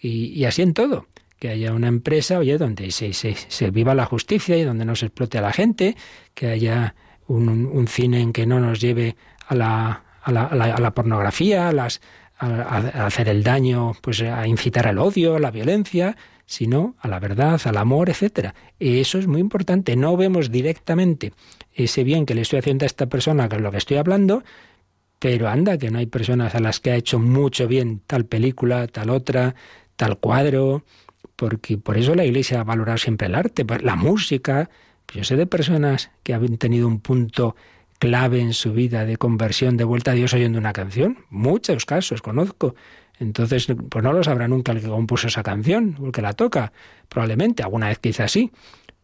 Y, 0.00 0.44
así 0.44 0.62
en 0.62 0.74
todo 0.74 1.06
que 1.38 1.50
haya 1.50 1.72
una 1.72 1.86
empresa, 1.86 2.38
oye, 2.38 2.58
donde 2.58 2.90
se, 2.90 3.12
se, 3.12 3.70
viva 3.70 3.94
la 3.94 4.06
justicia 4.06 4.56
y 4.56 4.64
donde 4.64 4.84
no 4.84 4.96
se 4.96 5.06
explote 5.06 5.38
a 5.38 5.40
la 5.40 5.52
gente, 5.52 5.96
que 6.34 6.48
haya 6.48 6.96
un, 7.28 7.86
cine 7.86 8.20
en 8.20 8.32
que 8.32 8.44
no 8.44 8.58
nos 8.58 8.80
lleve 8.80 9.14
a 9.46 9.54
la, 9.54 10.02
a 10.20 10.32
la, 10.32 10.46
a 10.46 10.80
la, 10.80 10.94
pornografía, 10.94 11.68
a, 11.68 11.72
las, 11.72 12.00
a, 12.38 13.06
hacer 13.06 13.28
el 13.28 13.44
daño, 13.44 13.92
pues 14.00 14.20
a 14.22 14.48
incitar 14.48 14.88
al 14.88 14.98
odio, 14.98 15.36
a 15.36 15.38
la 15.38 15.52
violencia, 15.52 16.16
sino 16.44 16.96
a 16.98 17.06
la 17.06 17.20
verdad, 17.20 17.60
al 17.66 17.76
amor, 17.76 18.10
etcétera. 18.10 18.54
Eso 18.80 19.18
es 19.18 19.28
muy 19.28 19.40
importante. 19.40 19.94
No 19.94 20.16
vemos 20.16 20.50
directamente 20.50 21.32
ese 21.72 22.02
bien 22.02 22.26
que 22.26 22.34
le 22.34 22.40
estoy 22.40 22.58
haciendo 22.58 22.84
a 22.84 22.86
esta 22.86 23.06
persona, 23.06 23.48
que 23.48 23.56
es 23.56 23.62
lo 23.62 23.70
que 23.70 23.76
estoy 23.76 23.98
hablando, 23.98 24.42
pero 25.18 25.48
anda, 25.48 25.78
que 25.78 25.90
no 25.90 25.98
hay 25.98 26.06
personas 26.06 26.54
a 26.54 26.60
las 26.60 26.80
que 26.80 26.90
ha 26.92 26.96
hecho 26.96 27.18
mucho 27.18 27.66
bien 27.66 28.00
tal 28.06 28.24
película, 28.24 28.86
tal 28.86 29.10
otra, 29.10 29.54
tal 29.96 30.18
cuadro, 30.18 30.84
porque 31.36 31.78
por 31.78 31.96
eso 31.96 32.14
la 32.14 32.24
Iglesia 32.24 32.60
ha 32.60 32.64
valorado 32.64 32.98
siempre 32.98 33.26
el 33.26 33.34
arte, 33.34 33.64
pues 33.64 33.82
la 33.82 33.96
música. 33.96 34.70
Yo 35.12 35.24
sé 35.24 35.36
de 35.36 35.46
personas 35.46 36.10
que 36.22 36.34
han 36.34 36.58
tenido 36.58 36.86
un 36.86 37.00
punto 37.00 37.56
clave 37.98 38.40
en 38.40 38.54
su 38.54 38.72
vida 38.72 39.04
de 39.04 39.16
conversión, 39.16 39.76
de 39.76 39.84
vuelta 39.84 40.12
a 40.12 40.14
Dios 40.14 40.34
oyendo 40.34 40.58
una 40.58 40.72
canción. 40.72 41.18
Muchos 41.30 41.84
casos 41.84 42.22
conozco. 42.22 42.74
Entonces, 43.18 43.66
pues 43.88 44.04
no 44.04 44.12
lo 44.12 44.22
sabrá 44.22 44.46
nunca 44.46 44.72
el 44.72 44.80
que 44.80 44.88
compuso 44.88 45.26
esa 45.26 45.42
canción, 45.42 45.96
o 46.00 46.06
el 46.06 46.12
que 46.12 46.22
la 46.22 46.34
toca. 46.34 46.72
Probablemente, 47.08 47.62
alguna 47.62 47.88
vez 47.88 47.98
quizás 47.98 48.30
sí, 48.30 48.52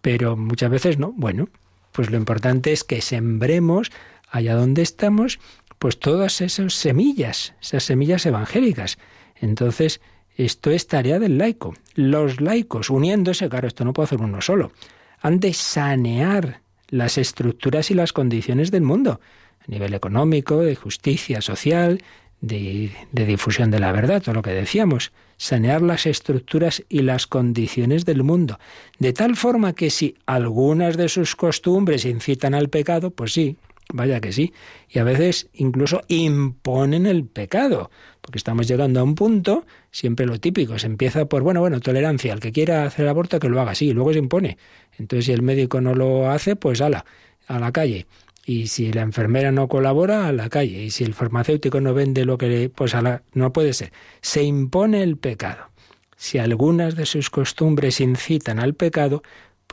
pero 0.00 0.36
muchas 0.36 0.70
veces 0.70 0.98
no. 0.98 1.12
Bueno, 1.16 1.48
pues 1.90 2.10
lo 2.10 2.16
importante 2.16 2.72
es 2.72 2.84
que 2.84 3.00
sembremos 3.00 3.90
allá 4.30 4.54
donde 4.54 4.82
estamos, 4.82 5.38
pues 5.84 5.98
todas 5.98 6.40
esas 6.40 6.72
semillas, 6.72 7.52
esas 7.60 7.84
semillas 7.84 8.24
evangélicas. 8.24 8.96
Entonces, 9.38 10.00
esto 10.34 10.70
es 10.70 10.86
tarea 10.86 11.18
del 11.18 11.36
laico. 11.36 11.74
Los 11.94 12.40
laicos, 12.40 12.88
uniéndose, 12.88 13.50
claro, 13.50 13.68
esto 13.68 13.84
no 13.84 13.92
puede 13.92 14.06
hacer 14.06 14.22
uno 14.22 14.40
solo, 14.40 14.72
han 15.20 15.40
de 15.40 15.52
sanear 15.52 16.62
las 16.88 17.18
estructuras 17.18 17.90
y 17.90 17.94
las 17.94 18.14
condiciones 18.14 18.70
del 18.70 18.80
mundo, 18.80 19.20
a 19.60 19.70
nivel 19.70 19.92
económico, 19.92 20.60
de 20.60 20.74
justicia 20.74 21.42
social, 21.42 22.02
de, 22.40 22.90
de, 23.12 23.26
difusión 23.26 23.70
de 23.70 23.80
la 23.80 23.92
verdad, 23.92 24.22
todo 24.22 24.36
lo 24.36 24.40
que 24.40 24.52
decíamos, 24.52 25.12
sanear 25.36 25.82
las 25.82 26.06
estructuras 26.06 26.82
y 26.88 27.00
las 27.00 27.26
condiciones 27.26 28.06
del 28.06 28.22
mundo, 28.22 28.58
de 28.98 29.12
tal 29.12 29.36
forma 29.36 29.74
que 29.74 29.90
si 29.90 30.16
algunas 30.24 30.96
de 30.96 31.10
sus 31.10 31.36
costumbres 31.36 32.06
incitan 32.06 32.54
al 32.54 32.70
pecado, 32.70 33.10
pues 33.10 33.34
sí, 33.34 33.58
vaya 33.94 34.20
que 34.20 34.32
sí. 34.32 34.52
Y 34.88 34.98
a 34.98 35.04
veces 35.04 35.48
incluso 35.54 36.02
imponen 36.08 37.06
el 37.06 37.24
pecado, 37.24 37.90
porque 38.20 38.38
estamos 38.38 38.66
llegando 38.66 39.00
a 39.00 39.04
un 39.04 39.14
punto, 39.14 39.64
siempre 39.90 40.26
lo 40.26 40.38
típico, 40.40 40.78
se 40.78 40.86
empieza 40.86 41.26
por, 41.26 41.42
bueno, 41.42 41.60
bueno, 41.60 41.80
tolerancia, 41.80 42.32
el 42.32 42.40
que 42.40 42.52
quiera 42.52 42.84
hacer 42.84 43.08
aborto 43.08 43.38
que 43.38 43.48
lo 43.48 43.60
haga, 43.60 43.74
sí, 43.74 43.88
y 43.88 43.92
luego 43.92 44.12
se 44.12 44.18
impone. 44.18 44.58
Entonces 44.98 45.26
si 45.26 45.32
el 45.32 45.42
médico 45.42 45.80
no 45.80 45.94
lo 45.94 46.30
hace, 46.30 46.56
pues 46.56 46.80
ala, 46.80 47.04
a 47.46 47.58
la 47.58 47.72
calle. 47.72 48.06
Y 48.46 48.66
si 48.66 48.92
la 48.92 49.02
enfermera 49.02 49.52
no 49.52 49.68
colabora, 49.68 50.28
a 50.28 50.32
la 50.32 50.50
calle. 50.50 50.82
Y 50.82 50.90
si 50.90 51.04
el 51.04 51.14
farmacéutico 51.14 51.80
no 51.80 51.94
vende 51.94 52.26
lo 52.26 52.36
que 52.36 52.48
le... 52.48 52.68
pues 52.68 52.94
a 52.94 53.00
la... 53.00 53.22
no 53.32 53.52
puede 53.54 53.72
ser. 53.72 53.90
Se 54.20 54.42
impone 54.42 55.02
el 55.02 55.16
pecado. 55.16 55.70
Si 56.16 56.38
algunas 56.38 56.94
de 56.94 57.06
sus 57.06 57.30
costumbres 57.30 58.00
incitan 58.00 58.58
al 58.58 58.74
pecado, 58.74 59.22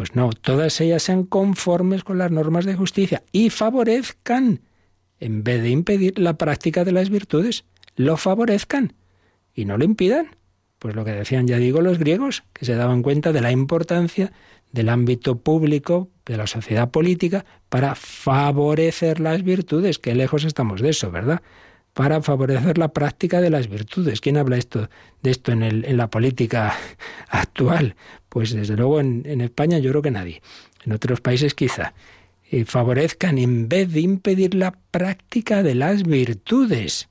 pues 0.02 0.16
no, 0.16 0.32
todas 0.32 0.82
ellas 0.82 1.04
sean 1.04 1.26
conformes 1.26 2.04
con 2.04 2.18
las 2.18 2.32
normas 2.32 2.66
de 2.66 2.74
justicia 2.74 3.22
y 3.32 3.52
favorezcan, 3.52 4.62
en 5.20 5.44
vez 5.44 5.62
de 5.62 5.70
impedir 5.70 6.18
la 6.18 6.40
práctica 6.40 6.84
de 6.84 6.92
las 6.92 7.12
virtudes, 7.12 7.66
lo 7.96 8.18
favorezcan 8.18 8.94
y 9.54 9.66
no 9.66 9.78
lo 9.78 9.86
impidan. 9.86 10.38
Pues 10.80 10.96
lo 10.96 11.06
que 11.06 11.12
decían, 11.12 11.46
ya 11.46 11.58
digo, 11.58 11.82
los 11.82 12.00
griegos, 12.00 12.46
que 12.52 12.66
se 12.66 12.74
daban 12.74 13.04
cuenta 13.04 13.32
de 13.32 13.42
la 13.42 13.52
importancia 13.52 14.34
del 14.72 14.90
ámbito 14.90 15.38
público, 15.38 16.10
de 16.26 16.38
la 16.38 16.48
sociedad 16.48 16.90
política, 16.90 17.46
para 17.70 17.94
favorecer 17.94 19.20
las 19.20 19.44
virtudes, 19.44 20.00
que 20.00 20.16
lejos 20.16 20.46
estamos 20.46 20.82
de 20.82 20.90
eso, 20.90 21.12
¿verdad? 21.12 21.44
Para 21.94 22.24
favorecer 22.24 22.80
la 22.80 22.88
práctica 22.88 23.40
de 23.40 23.52
las 23.52 23.68
virtudes. 23.68 24.20
¿Quién 24.20 24.38
habla 24.38 24.58
esto, 24.58 24.90
de 25.22 25.30
esto 25.30 25.52
en, 25.52 25.62
el, 25.62 25.86
en 25.86 25.98
la 25.98 26.10
política 26.10 26.74
actual? 27.30 27.96
Pues 28.32 28.54
desde 28.54 28.78
luego 28.78 29.02
en, 29.02 29.42
España 29.42 29.80
yo 29.80 29.90
creo 29.90 30.02
que 30.02 30.10
nadie. 30.10 30.42
En 30.86 30.94
otros 30.94 31.20
países 31.20 31.54
quizá. 31.54 31.94
favorezcan 32.66 33.38
en 33.38 33.68
vez 33.68 33.92
de 33.92 34.00
impedir 34.00 34.56
la 34.56 34.72
práctica 34.90 35.64
de 35.64 35.76
las 35.76 36.04
virtudes. 36.04 37.10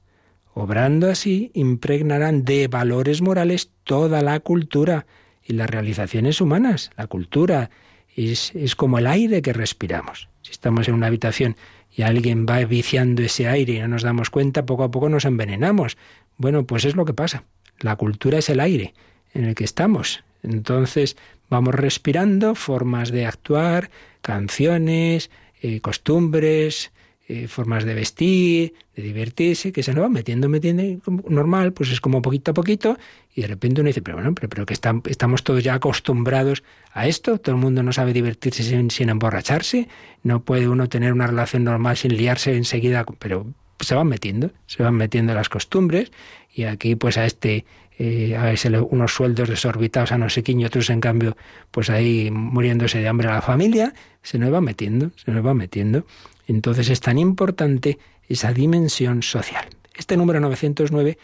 Obrando 0.55 1.11
así, 1.11 1.51
impregnarán 1.53 2.47
de 2.47 2.69
valores 2.69 3.21
morales 3.21 3.71
toda 3.85 4.23
la 4.23 4.41
cultura 4.41 5.05
y 5.45 5.53
las 5.53 5.69
realizaciones 5.69 6.41
humanas. 6.41 6.91
La 6.97 7.07
cultura 7.07 7.69
es, 8.17 8.55
es 8.55 8.75
como 8.75 8.99
el 8.99 9.07
aire 9.07 9.43
que 9.43 9.53
respiramos. 9.53 10.31
Si 10.41 10.53
estamos 10.53 10.89
en 10.89 10.95
una 10.95 11.09
habitación 11.09 11.55
y 11.95 12.01
alguien 12.01 12.47
va 12.49 12.65
viciando 12.65 13.21
ese 13.21 13.47
aire 13.47 13.75
y 13.75 13.79
no 13.81 13.89
nos 13.89 14.05
damos 14.05 14.31
cuenta, 14.31 14.65
poco 14.65 14.85
a 14.85 14.91
poco 14.91 15.11
nos 15.11 15.27
envenenamos. 15.27 15.99
Bueno, 16.39 16.65
pues 16.65 16.87
es 16.87 16.97
lo 16.97 17.05
que 17.05 17.13
pasa. 17.13 17.45
La 17.79 17.97
cultura 17.97 18.39
es 18.39 18.49
el 18.49 18.61
aire 18.61 18.95
en 19.35 19.45
el 19.45 19.55
que 19.55 19.65
estamos. 19.65 20.25
Entonces 20.43 21.17
vamos 21.49 21.75
respirando 21.75 22.55
formas 22.55 23.11
de 23.11 23.27
actuar, 23.27 23.91
canciones, 24.23 25.31
eh, 25.63 25.81
costumbres, 25.81 26.93
eh, 27.33 27.47
formas 27.47 27.85
de 27.85 27.95
vestir, 27.95 28.75
de 28.97 29.03
divertirse, 29.05 29.71
que 29.71 29.85
se 29.85 29.93
nos 29.93 30.03
van 30.03 30.11
metiendo, 30.11 30.49
metiendo, 30.49 30.83
normal, 31.29 31.73
pues 31.73 31.93
es 31.93 32.01
como 32.01 32.23
poquito 32.23 32.51
a 32.51 32.55
poquito, 32.55 32.99
y 33.37 33.43
de 33.43 33.47
repente 33.47 33.81
uno 33.81 33.87
dice, 33.87 34.03
pero 34.03 34.17
bueno, 34.17 34.35
pero, 34.35 34.67
que 34.67 34.75
estamos 34.75 35.45
todos 35.45 35.63
ya 35.63 35.75
acostumbrados 35.75 36.65
a 36.93 37.07
esto, 37.07 37.39
todo 37.39 37.55
el 37.55 37.61
mundo 37.61 37.85
no 37.85 37.93
sabe 37.93 38.13
divertirse 38.13 38.65
sin, 38.65 38.91
sin 38.91 39.11
emborracharse, 39.11 39.87
no 40.25 40.43
puede 40.43 40.69
uno 40.69 40.89
tener 40.89 41.13
una 41.13 41.29
relación 41.29 41.63
normal 41.63 41.97
sin 41.97 42.17
liarse 42.17 42.57
enseguida, 42.57 43.05
pero 43.21 43.47
se 43.79 43.95
van 43.95 44.09
metiendo, 44.09 44.51
se 44.67 44.83
van 44.83 44.97
metiendo 44.97 45.33
las 45.33 45.49
costumbres, 45.49 46.11
y 46.53 46.65
aquí 46.65 46.97
pues 46.97 47.17
a 47.17 47.27
este 47.27 47.65
eh, 48.03 48.35
a 48.35 48.45
veces 48.45 48.73
unos 48.89 49.13
sueldos 49.13 49.51
desorbitados 49.51 50.11
a 50.13 50.17
no 50.17 50.31
sé 50.31 50.43
quién 50.43 50.59
y 50.59 50.65
otros 50.65 50.89
en 50.89 51.03
cambio 51.03 51.37
pues 51.71 51.91
ahí 51.91 52.31
muriéndose 52.31 52.99
de 52.99 53.07
hambre 53.07 53.29
a 53.29 53.35
la 53.35 53.43
familia, 53.43 53.93
se 54.23 54.39
nos 54.39 54.51
va 54.51 54.63
metiendo, 54.63 55.11
se 55.23 55.31
nos 55.31 55.45
va 55.45 55.53
metiendo. 55.53 56.07
Entonces 56.47 56.89
es 56.89 57.01
tan 57.01 57.19
importante 57.19 57.99
esa 58.27 58.55
dimensión 58.55 59.23
social. 59.23 59.67
Este 59.95 60.17
número 60.17 60.41
909 60.41 61.19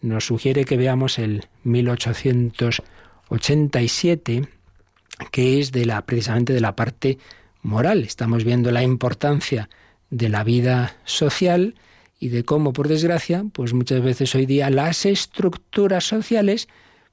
nos 0.00 0.24
sugiere 0.24 0.64
que 0.64 0.78
veamos 0.78 1.18
el 1.18 1.44
1887, 1.64 4.48
que 5.30 5.60
es 5.60 5.70
de 5.70 5.84
la, 5.84 6.00
precisamente 6.06 6.54
de 6.54 6.60
la 6.60 6.74
parte 6.74 7.18
moral. 7.60 8.04
Estamos 8.04 8.42
viendo 8.42 8.70
la 8.70 8.82
importancia 8.82 9.68
de 10.08 10.30
la 10.30 10.44
vida 10.44 10.96
social, 11.04 11.74
y 12.22 12.28
de 12.28 12.44
cómo, 12.44 12.72
por 12.72 12.86
desgracia, 12.86 13.44
pues 13.52 13.74
muchas 13.74 14.00
veces 14.00 14.32
hoy 14.36 14.46
día 14.46 14.70
las 14.70 15.06
estructuras 15.06 16.04
sociales 16.04 16.68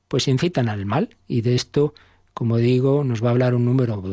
pues 0.08 0.28
incitan 0.28 0.70
al 0.70 0.86
mal 0.86 1.18
y 1.28 1.42
de 1.42 1.56
esto, 1.56 1.96
como 2.36 2.58
digo, 2.58 3.04
nos 3.04 3.24
va 3.24 3.30
a 3.30 3.32
hablar 3.32 3.56
un 3.56 3.66
número 3.66 4.04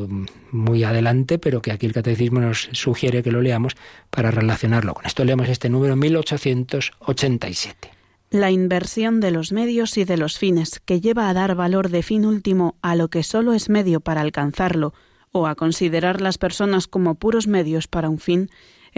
muy 0.52 0.84
adelante, 0.84 1.38
pero 1.38 1.60
que 1.60 1.70
aquí 1.70 1.84
el 1.84 1.92
catecismo 1.92 2.40
nos 2.40 2.70
sugiere 2.72 3.22
que 3.22 3.30
lo 3.30 3.42
leamos 3.42 3.74
para 4.08 4.30
relacionarlo 4.30 4.94
con 4.94 5.04
esto. 5.04 5.22
Leemos 5.22 5.50
este 5.50 5.68
número 5.68 5.96
1887. 5.96 7.90
La 8.30 8.50
inversión 8.50 9.20
de 9.20 9.32
los 9.32 9.52
medios 9.52 9.98
y 9.98 10.04
de 10.04 10.16
los 10.16 10.38
fines, 10.38 10.80
que 10.82 11.02
lleva 11.02 11.28
a 11.28 11.34
dar 11.34 11.54
valor 11.56 11.90
de 11.90 12.02
fin 12.02 12.24
último 12.24 12.76
a 12.80 12.96
lo 12.96 13.08
que 13.08 13.22
solo 13.22 13.52
es 13.52 13.68
medio 13.68 14.00
para 14.00 14.22
alcanzarlo, 14.22 14.94
o 15.30 15.46
a 15.46 15.56
considerar 15.56 16.22
las 16.22 16.38
personas 16.38 16.86
como 16.86 17.16
puros 17.16 17.48
medios 17.48 17.86
para 17.86 18.08
un 18.08 18.18
fin, 18.18 18.48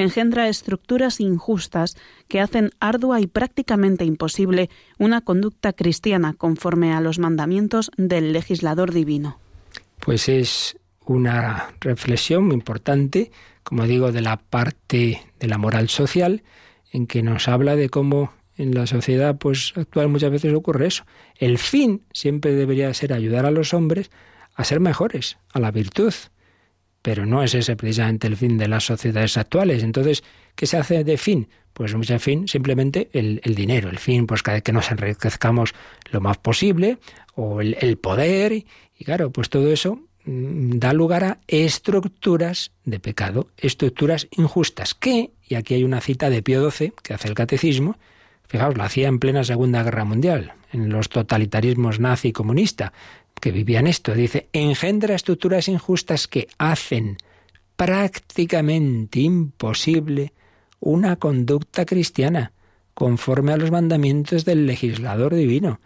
engendra 0.02 0.48
estructuras 0.48 1.20
injustas 1.20 1.96
que 2.28 2.40
hacen 2.40 2.70
ardua 2.80 3.20
y 3.20 3.26
prácticamente 3.26 4.04
imposible 4.04 4.70
una 4.98 5.20
conducta 5.20 5.72
cristiana 5.72 6.34
conforme 6.34 6.92
a 6.92 7.00
los 7.00 7.18
mandamientos 7.18 7.90
del 7.96 8.32
legislador 8.32 8.92
divino. 8.92 9.38
Pues 9.98 10.28
es 10.28 10.76
una 11.04 11.74
reflexión 11.80 12.46
muy 12.46 12.54
importante, 12.54 13.32
como 13.62 13.86
digo, 13.86 14.12
de 14.12 14.20
la 14.20 14.36
parte 14.36 15.22
de 15.40 15.46
la 15.48 15.58
moral 15.58 15.88
social, 15.88 16.42
en 16.92 17.06
que 17.06 17.22
nos 17.22 17.48
habla 17.48 17.76
de 17.76 17.88
cómo 17.88 18.32
en 18.56 18.74
la 18.74 18.86
sociedad 18.86 19.36
pues 19.38 19.72
actual 19.76 20.08
muchas 20.08 20.30
veces 20.30 20.54
ocurre 20.54 20.86
eso. 20.86 21.04
El 21.36 21.58
fin 21.58 22.02
siempre 22.12 22.54
debería 22.54 22.92
ser 22.94 23.12
ayudar 23.12 23.46
a 23.46 23.50
los 23.50 23.74
hombres 23.74 24.10
a 24.54 24.64
ser 24.64 24.80
mejores, 24.80 25.38
a 25.52 25.60
la 25.60 25.70
virtud. 25.70 26.12
Pero 27.02 27.26
no 27.26 27.42
es 27.42 27.54
ese 27.54 27.76
precisamente 27.76 28.26
el 28.26 28.36
fin 28.36 28.58
de 28.58 28.68
las 28.68 28.84
sociedades 28.84 29.36
actuales. 29.36 29.82
Entonces, 29.82 30.24
¿qué 30.54 30.66
se 30.66 30.76
hace 30.76 31.04
de 31.04 31.16
fin? 31.16 31.48
Pues 31.72 31.94
mucho 31.94 32.18
fin, 32.18 32.48
simplemente 32.48 33.08
el, 33.12 33.40
dinero. 33.54 33.88
El 33.88 33.98
fin, 33.98 34.26
pues 34.26 34.42
cada 34.42 34.56
vez 34.56 34.64
que 34.64 34.72
nos 34.72 34.90
enriquezcamos 34.90 35.74
lo 36.10 36.20
más 36.20 36.38
posible, 36.38 36.98
o 37.36 37.60
el, 37.60 37.76
el 37.80 37.98
poder. 37.98 38.52
Y 38.52 39.04
claro, 39.04 39.30
pues 39.30 39.48
todo 39.48 39.70
eso 39.70 40.00
mm, 40.24 40.78
da 40.78 40.92
lugar 40.92 41.22
a 41.22 41.38
estructuras 41.46 42.72
de 42.84 42.98
pecado, 42.98 43.48
estructuras 43.56 44.26
injustas, 44.32 44.94
que, 44.94 45.30
y 45.46 45.54
aquí 45.54 45.74
hay 45.74 45.84
una 45.84 46.00
cita 46.00 46.30
de 46.30 46.42
Pío 46.42 46.68
XII 46.68 46.94
que 47.00 47.14
hace 47.14 47.28
el 47.28 47.34
catecismo, 47.34 47.96
fijaos, 48.48 48.76
lo 48.76 48.82
hacía 48.82 49.06
en 49.06 49.20
plena 49.20 49.44
Segunda 49.44 49.84
Guerra 49.84 50.04
Mundial, 50.04 50.54
en 50.72 50.88
los 50.88 51.08
totalitarismos 51.08 52.00
nazi 52.00 52.28
y 52.28 52.32
comunista, 52.32 52.92
que 53.40 53.52
vivían 53.52 53.86
esto. 53.86 54.14
Dice, 54.14 54.48
engendra 54.52 55.14
estructuras 55.14 55.68
injustas 55.68 56.28
que 56.28 56.48
hacen 56.58 57.16
prácticamente 57.76 59.20
imposible 59.20 60.32
una 60.80 61.16
conducta 61.16 61.84
cristiana 61.86 62.52
conforme 62.94 63.52
a 63.52 63.56
los 63.56 63.70
mandamientos 63.70 64.44
del 64.44 64.66
legislador 64.66 65.34
divino. 65.34 65.80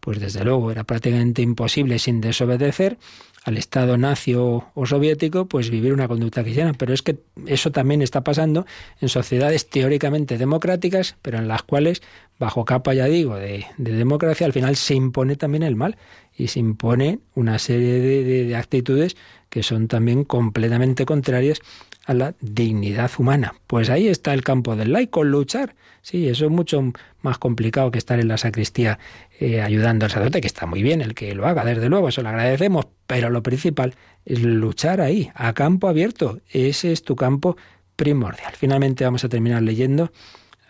Pues 0.00 0.20
desde 0.20 0.44
luego 0.44 0.70
era 0.70 0.84
prácticamente 0.84 1.42
imposible 1.42 1.98
sin 1.98 2.20
desobedecer 2.20 2.98
al 3.44 3.58
Estado 3.58 3.98
nazi 3.98 4.34
o, 4.34 4.72
soviético, 4.86 5.46
pues 5.46 5.68
vivir 5.68 5.92
una 5.92 6.08
conducta 6.08 6.42
cristiana. 6.42 6.72
Pero 6.72 6.94
es 6.94 7.02
que 7.02 7.18
eso 7.46 7.70
también 7.70 8.00
está 8.00 8.24
pasando 8.24 8.66
en 9.00 9.10
sociedades 9.10 9.68
teóricamente 9.68 10.38
democráticas, 10.38 11.16
pero 11.20 11.38
en 11.38 11.48
las 11.48 11.62
cuales, 11.62 12.02
bajo 12.38 12.64
capa, 12.64 12.94
ya 12.94 13.04
digo, 13.04 13.36
de, 13.36 13.66
de 13.76 13.92
democracia, 13.92 14.46
al 14.46 14.54
final 14.54 14.76
se 14.76 14.94
impone 14.94 15.36
también 15.36 15.62
el 15.62 15.76
mal 15.76 15.98
y 16.36 16.48
se 16.48 16.60
impone 16.60 17.20
una 17.34 17.58
serie 17.58 18.00
de, 18.00 18.56
actitudes 18.56 19.16
que 19.48 19.62
son 19.62 19.88
también 19.88 20.24
completamente 20.24 21.06
contrarias 21.06 21.60
a 22.06 22.14
la 22.14 22.34
dignidad 22.40 23.10
humana. 23.18 23.54
Pues 23.66 23.88
ahí 23.88 24.08
está 24.08 24.34
el 24.34 24.42
campo 24.42 24.76
del 24.76 24.92
laico, 24.92 25.24
luchar. 25.24 25.74
Sí, 26.02 26.28
eso 26.28 26.46
es 26.46 26.50
mucho 26.50 26.92
más 27.22 27.38
complicado 27.38 27.90
que 27.90 27.98
estar 27.98 28.18
en 28.20 28.28
la 28.28 28.36
sacristía 28.36 28.98
eh, 29.40 29.62
ayudando 29.62 30.04
al 30.04 30.10
sacerdote, 30.10 30.40
que 30.40 30.46
está 30.46 30.66
muy 30.66 30.82
bien 30.82 31.00
el 31.00 31.14
que 31.14 31.34
lo 31.34 31.46
haga, 31.46 31.64
desde 31.64 31.88
luego, 31.88 32.08
eso 32.08 32.22
lo 32.22 32.28
agradecemos, 32.28 32.88
pero 33.06 33.30
lo 33.30 33.42
principal 33.42 33.94
es 34.26 34.42
luchar 34.42 35.00
ahí, 35.00 35.30
a 35.34 35.52
campo 35.54 35.88
abierto. 35.88 36.40
Ese 36.50 36.92
es 36.92 37.02
tu 37.02 37.16
campo 37.16 37.56
primordial. 37.96 38.52
Finalmente 38.56 39.04
vamos 39.04 39.24
a 39.24 39.28
terminar 39.28 39.62
leyendo 39.62 40.12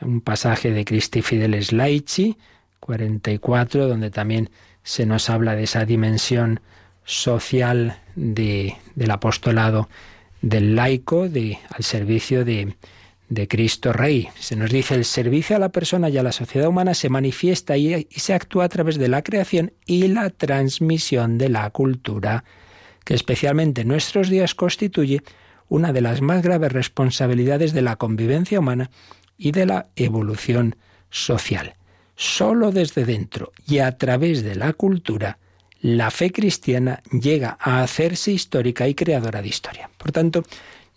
un 0.00 0.20
pasaje 0.20 0.70
de 0.70 0.84
Christi 0.84 1.22
Fideles 1.22 1.72
Laici, 1.72 2.36
44, 2.80 3.88
donde 3.88 4.10
también 4.10 4.50
se 4.84 5.06
nos 5.06 5.28
habla 5.30 5.56
de 5.56 5.64
esa 5.64 5.84
dimensión 5.84 6.60
social 7.04 7.98
de, 8.14 8.76
del 8.94 9.10
apostolado 9.10 9.88
del 10.40 10.76
laico 10.76 11.28
de, 11.28 11.58
al 11.70 11.82
servicio 11.82 12.44
de, 12.44 12.76
de 13.30 13.48
Cristo 13.48 13.92
Rey. 13.92 14.28
Se 14.38 14.56
nos 14.56 14.70
dice 14.70 14.94
el 14.94 15.06
servicio 15.06 15.56
a 15.56 15.58
la 15.58 15.70
persona 15.70 16.10
y 16.10 16.18
a 16.18 16.22
la 16.22 16.32
sociedad 16.32 16.68
humana 16.68 16.94
se 16.94 17.08
manifiesta 17.08 17.76
y, 17.78 17.94
y, 17.94 18.20
se 18.20 18.34
actúa 18.34 18.64
a 18.64 18.68
través 18.68 18.98
de 18.98 19.08
la 19.08 19.22
creación 19.22 19.72
y 19.86 20.08
la 20.08 20.30
transmisión 20.30 21.38
de 21.38 21.48
la 21.48 21.68
cultura, 21.70 22.44
que 23.04 23.14
especialmente 23.14 23.80
en 23.82 23.88
nuestros 23.88 24.28
días 24.28 24.54
constituye 24.54 25.22
una 25.68 25.94
de 25.94 26.02
las 26.02 26.20
más 26.20 26.42
graves 26.42 26.72
responsabilidades 26.72 27.72
de 27.72 27.82
la 27.82 27.96
convivencia 27.96 28.60
humana 28.60 28.90
y 29.38 29.52
de 29.52 29.64
la 29.64 29.88
evolución 29.96 30.76
social. 31.08 31.74
Solo 32.16 32.70
desde 32.70 33.04
dentro 33.04 33.52
y 33.66 33.78
a 33.78 33.96
través 33.98 34.42
de 34.42 34.54
la 34.54 34.72
cultura, 34.72 35.38
la 35.80 36.10
fe 36.10 36.30
cristiana 36.30 37.02
llega 37.10 37.58
a 37.60 37.82
hacerse 37.82 38.32
histórica 38.32 38.88
y 38.88 38.94
creadora 38.94 39.42
de 39.42 39.48
historia. 39.48 39.90
Por 39.98 40.12
tanto, 40.12 40.44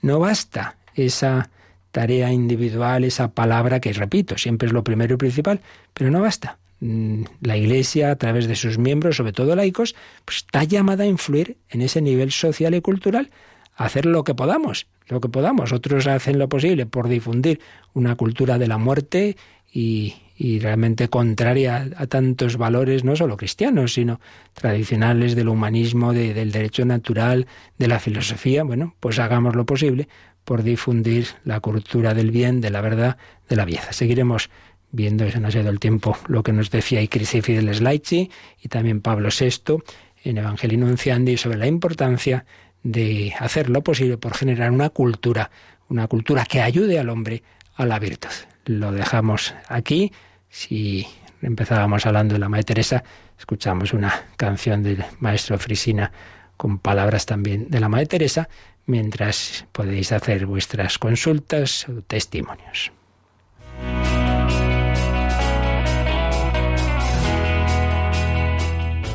no 0.01 0.19
basta 0.19 0.77
esa 0.95 1.49
tarea 1.91 2.31
individual, 2.31 3.03
esa 3.03 3.31
palabra 3.31 3.79
que, 3.79 3.91
repito, 3.93 4.37
siempre 4.37 4.67
es 4.67 4.73
lo 4.73 4.83
primero 4.83 5.15
y 5.15 5.17
principal, 5.17 5.61
pero 5.93 6.11
no 6.11 6.21
basta. 6.21 6.59
Mm, 6.79 7.23
la 7.41 7.57
Iglesia, 7.57 8.11
a 8.11 8.15
través 8.17 8.47
de 8.47 8.55
sus 8.55 8.77
miembros, 8.77 9.17
sobre 9.17 9.33
todo 9.33 9.55
laicos, 9.55 9.95
pues 10.23 10.37
está 10.37 10.63
llamada 10.63 11.03
a 11.03 11.07
influir 11.07 11.57
en 11.69 11.81
ese 11.81 12.01
nivel 12.01 12.31
social 12.31 12.75
y 12.75 12.81
cultural, 12.81 13.31
a 13.75 13.85
hacer 13.85 14.05
lo 14.05 14.23
que 14.23 14.35
podamos, 14.35 14.87
lo 15.07 15.19
que 15.19 15.29
podamos. 15.29 15.71
Otros 15.71 16.05
hacen 16.07 16.37
lo 16.37 16.49
posible 16.49 16.85
por 16.85 17.07
difundir 17.07 17.59
una 17.93 18.15
cultura 18.15 18.57
de 18.57 18.67
la 18.67 18.77
muerte 18.77 19.37
y, 19.73 20.15
realmente 20.59 21.07
contraria 21.07 21.89
a, 21.97 22.07
tantos 22.07 22.57
valores, 22.57 23.03
no 23.03 23.15
solo 23.15 23.37
cristianos, 23.37 23.93
sino 23.93 24.19
tradicionales 24.53 25.35
del 25.35 25.49
humanismo, 25.49 26.13
del 26.13 26.51
derecho 26.51 26.85
natural, 26.85 27.47
de 27.77 27.87
la 27.87 27.99
filosofía. 27.99 28.63
Bueno, 28.63 28.95
pues 28.99 29.19
hagamos 29.19 29.55
lo 29.55 29.65
posible 29.65 30.07
por 30.45 30.63
difundir 30.63 31.27
la 31.43 31.59
cultura 31.59 32.13
del 32.13 32.31
bien, 32.31 32.61
de 32.61 32.69
la 32.69 32.81
verdad, 32.81 33.17
de 33.49 33.55
la 33.55 33.65
belleza. 33.65 33.93
Seguiremos 33.93 34.49
viendo, 34.91 35.25
eso 35.25 35.39
no 35.39 35.47
ha 35.47 35.51
sido 35.51 35.69
el 35.69 35.79
tiempo, 35.79 36.17
lo 36.27 36.43
que 36.43 36.53
nos 36.53 36.71
decía 36.71 37.01
Icrisi 37.01 37.41
Fideles 37.41 37.81
Laici 37.81 38.31
y 38.61 38.69
también 38.69 39.01
Pablo 39.01 39.29
VI 39.37 39.83
en 40.23 40.37
Evangelio 40.37 40.77
Nunciandi 40.77 41.37
sobre 41.37 41.57
la 41.57 41.67
importancia 41.67 42.45
de 42.83 43.33
hacer 43.39 43.69
lo 43.69 43.83
posible 43.83 44.17
por 44.17 44.33
generar 44.33 44.71
una 44.71 44.89
cultura, 44.89 45.51
una 45.89 46.07
cultura 46.07 46.45
que 46.45 46.61
ayude 46.61 46.99
al 46.99 47.09
hombre 47.09 47.43
a 47.75 47.85
la 47.85 47.99
virtud. 47.99 48.29
Lo 48.65 48.91
dejamos 48.91 49.53
aquí. 49.67 50.11
Si 50.57 51.05
empezábamos 51.43 52.07
hablando 52.07 52.33
de 52.33 52.39
la 52.39 52.49
Madre 52.49 52.63
Teresa, 52.63 53.03
escuchamos 53.37 53.93
una 53.93 54.25
canción 54.37 54.81
del 54.81 55.05
maestro 55.19 55.59
Frisina 55.59 56.11
con 56.57 56.79
palabras 56.79 57.27
también 57.27 57.69
de 57.69 57.79
la 57.79 57.89
Madre 57.89 58.07
Teresa, 58.07 58.49
mientras 58.87 59.67
podéis 59.71 60.11
hacer 60.11 60.47
vuestras 60.47 60.97
consultas 60.97 61.87
o 61.87 62.01
testimonios. 62.01 62.91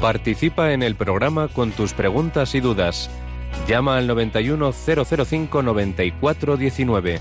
Participa 0.00 0.72
en 0.72 0.84
el 0.84 0.94
programa 0.94 1.48
con 1.48 1.72
tus 1.72 1.92
preguntas 1.92 2.54
y 2.54 2.60
dudas. 2.60 3.10
Llama 3.66 3.96
al 3.96 4.06
91005 4.06 5.62
9419. 5.64 7.20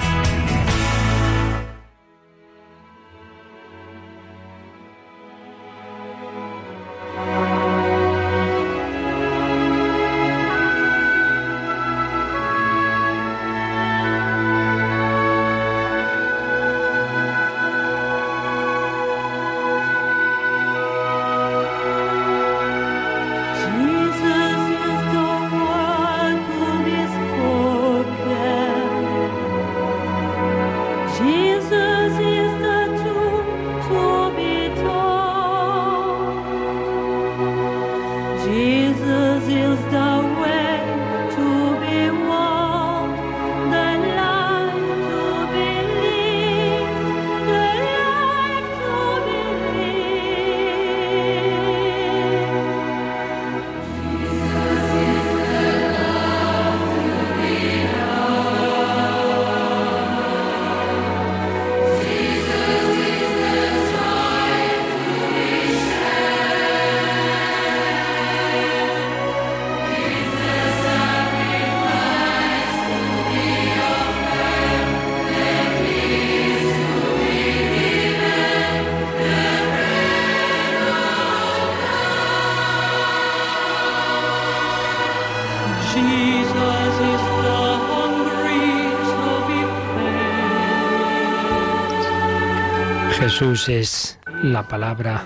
Jesús 93.31 93.69
es 93.69 94.19
la 94.43 94.67
palabra 94.67 95.23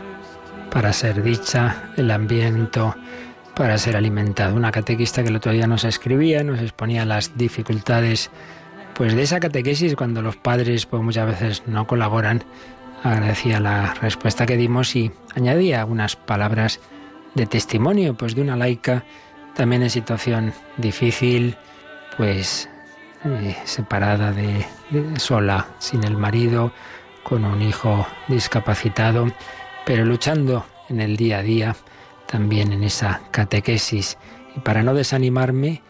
para 0.70 0.94
ser 0.94 1.24
dicha, 1.24 1.90
el 1.98 2.12
ambiente 2.12 2.80
para 3.56 3.80
ser 3.80 3.98
alimentado. 3.98 4.56
Una 4.56 4.72
catequista 4.72 5.24
que 5.24 5.30
el 5.30 5.38
otro 5.38 5.52
día 5.52 5.66
nos 5.66 5.86
escribía, 5.86 6.44
nos 6.44 6.62
exponía 6.62 7.04
las 7.04 7.36
dificultades 7.36 8.30
pues 8.94 9.16
de 9.16 9.24
esa 9.24 9.40
catequesis 9.40 9.96
cuando 9.96 10.22
los 10.22 10.36
padres 10.36 10.86
pues 10.86 11.02
muchas 11.02 11.26
veces 11.26 11.64
no 11.66 11.88
colaboran. 11.88 12.44
Agradecía 13.02 13.60
la 13.60 13.96
respuesta 13.96 14.46
que 14.46 14.56
dimos 14.56 14.96
y 14.96 15.12
añadía 15.36 15.80
algunas 15.80 16.16
palabras 16.16 16.80
de 17.34 17.48
testimonio 17.48 18.14
pues 18.14 18.36
de 18.36 18.44
una 18.44 18.56
laica 18.56 19.04
también 19.56 19.82
en 19.82 19.90
situación 19.90 20.54
difícil, 20.78 21.58
pues 22.18 22.70
eh, 23.24 23.58
separada 23.64 24.32
de 24.32 24.64
sola, 25.18 25.66
sin 25.80 26.04
el 26.04 26.18
marido, 26.18 26.72
con 27.26 27.44
un 27.44 27.64
hijo 27.64 28.06
discapacitado, 28.28 29.26
pero 29.84 30.06
luchando 30.06 30.64
en 30.90 31.02
el 31.02 31.18
día 31.18 31.40
a 31.40 31.42
día, 31.42 31.76
también 32.28 32.72
en 32.72 32.84
esa 32.84 33.22
catequesis. 33.32 34.20
Y 34.56 34.60
para 34.60 34.84
no 34.84 34.94
desanimarme, 34.94 35.82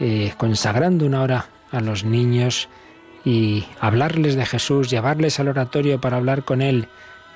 eh, 0.00 0.32
consagrando 0.38 1.04
una 1.04 1.20
hora 1.20 1.46
a 1.70 1.80
los 1.80 2.04
niños 2.04 2.70
y 3.26 3.66
hablarles 3.78 4.36
de 4.36 4.46
Jesús, 4.46 4.88
llevarles 4.88 5.38
al 5.38 5.48
oratorio 5.48 6.00
para 6.00 6.16
hablar 6.16 6.44
con 6.44 6.62
Él. 6.62 6.88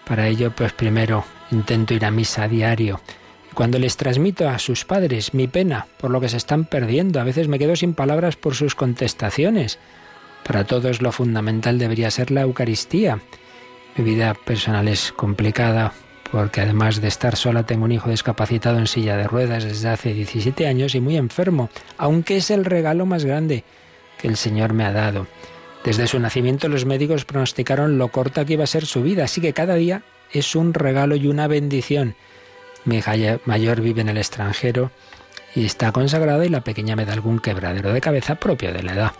Para 0.06 0.26
ello, 0.26 0.50
pues 0.50 0.72
primero 0.72 1.26
intento 1.50 1.92
ir 1.92 2.06
a 2.06 2.10
misa 2.10 2.44
a 2.44 2.48
diario. 2.48 3.02
Cuando 3.52 3.78
les 3.78 3.98
transmito 3.98 4.48
a 4.48 4.58
sus 4.58 4.86
padres 4.86 5.34
mi 5.34 5.48
pena 5.48 5.86
por 5.98 6.10
lo 6.10 6.18
que 6.18 6.30
se 6.30 6.38
están 6.38 6.64
perdiendo, 6.64 7.20
a 7.20 7.24
veces 7.24 7.48
me 7.48 7.58
quedo 7.58 7.76
sin 7.76 7.92
palabras 7.92 8.36
por 8.36 8.54
sus 8.54 8.74
contestaciones. 8.74 9.78
Para 10.44 10.64
todos 10.64 11.00
lo 11.02 11.10
fundamental 11.10 11.78
debería 11.78 12.10
ser 12.10 12.30
la 12.30 12.42
Eucaristía. 12.42 13.18
Mi 13.96 14.04
vida 14.04 14.34
personal 14.34 14.88
es 14.88 15.12
complicada 15.12 15.92
porque 16.30 16.60
además 16.60 17.00
de 17.00 17.08
estar 17.08 17.36
sola 17.36 17.64
tengo 17.64 17.84
un 17.84 17.92
hijo 17.92 18.10
discapacitado 18.10 18.78
en 18.78 18.86
silla 18.86 19.16
de 19.16 19.28
ruedas 19.28 19.64
desde 19.64 19.88
hace 19.88 20.12
17 20.12 20.66
años 20.66 20.94
y 20.94 21.00
muy 21.00 21.16
enfermo, 21.16 21.70
aunque 21.96 22.36
es 22.36 22.50
el 22.50 22.64
regalo 22.64 23.06
más 23.06 23.24
grande 23.24 23.64
que 24.18 24.28
el 24.28 24.36
Señor 24.36 24.72
me 24.72 24.84
ha 24.84 24.92
dado. 24.92 25.26
Desde 25.84 26.06
su 26.06 26.18
nacimiento 26.18 26.68
los 26.68 26.86
médicos 26.86 27.24
pronosticaron 27.24 27.98
lo 27.98 28.08
corta 28.08 28.44
que 28.44 28.54
iba 28.54 28.64
a 28.64 28.66
ser 28.66 28.84
su 28.84 29.02
vida, 29.02 29.24
así 29.24 29.40
que 29.40 29.52
cada 29.52 29.74
día 29.74 30.02
es 30.32 30.56
un 30.56 30.74
regalo 30.74 31.14
y 31.14 31.28
una 31.28 31.46
bendición. 31.46 32.16
Mi 32.84 32.96
hija 32.96 33.12
mayor 33.44 33.80
vive 33.80 34.00
en 34.00 34.08
el 34.08 34.18
extranjero 34.18 34.90
y 35.54 35.64
está 35.64 35.92
consagrada 35.92 36.44
y 36.44 36.48
la 36.48 36.64
pequeña 36.64 36.96
me 36.96 37.06
da 37.06 37.12
algún 37.12 37.38
quebradero 37.38 37.92
de 37.92 38.00
cabeza 38.00 38.34
propio 38.34 38.72
de 38.72 38.82
la 38.82 38.94
edad. 38.94 39.12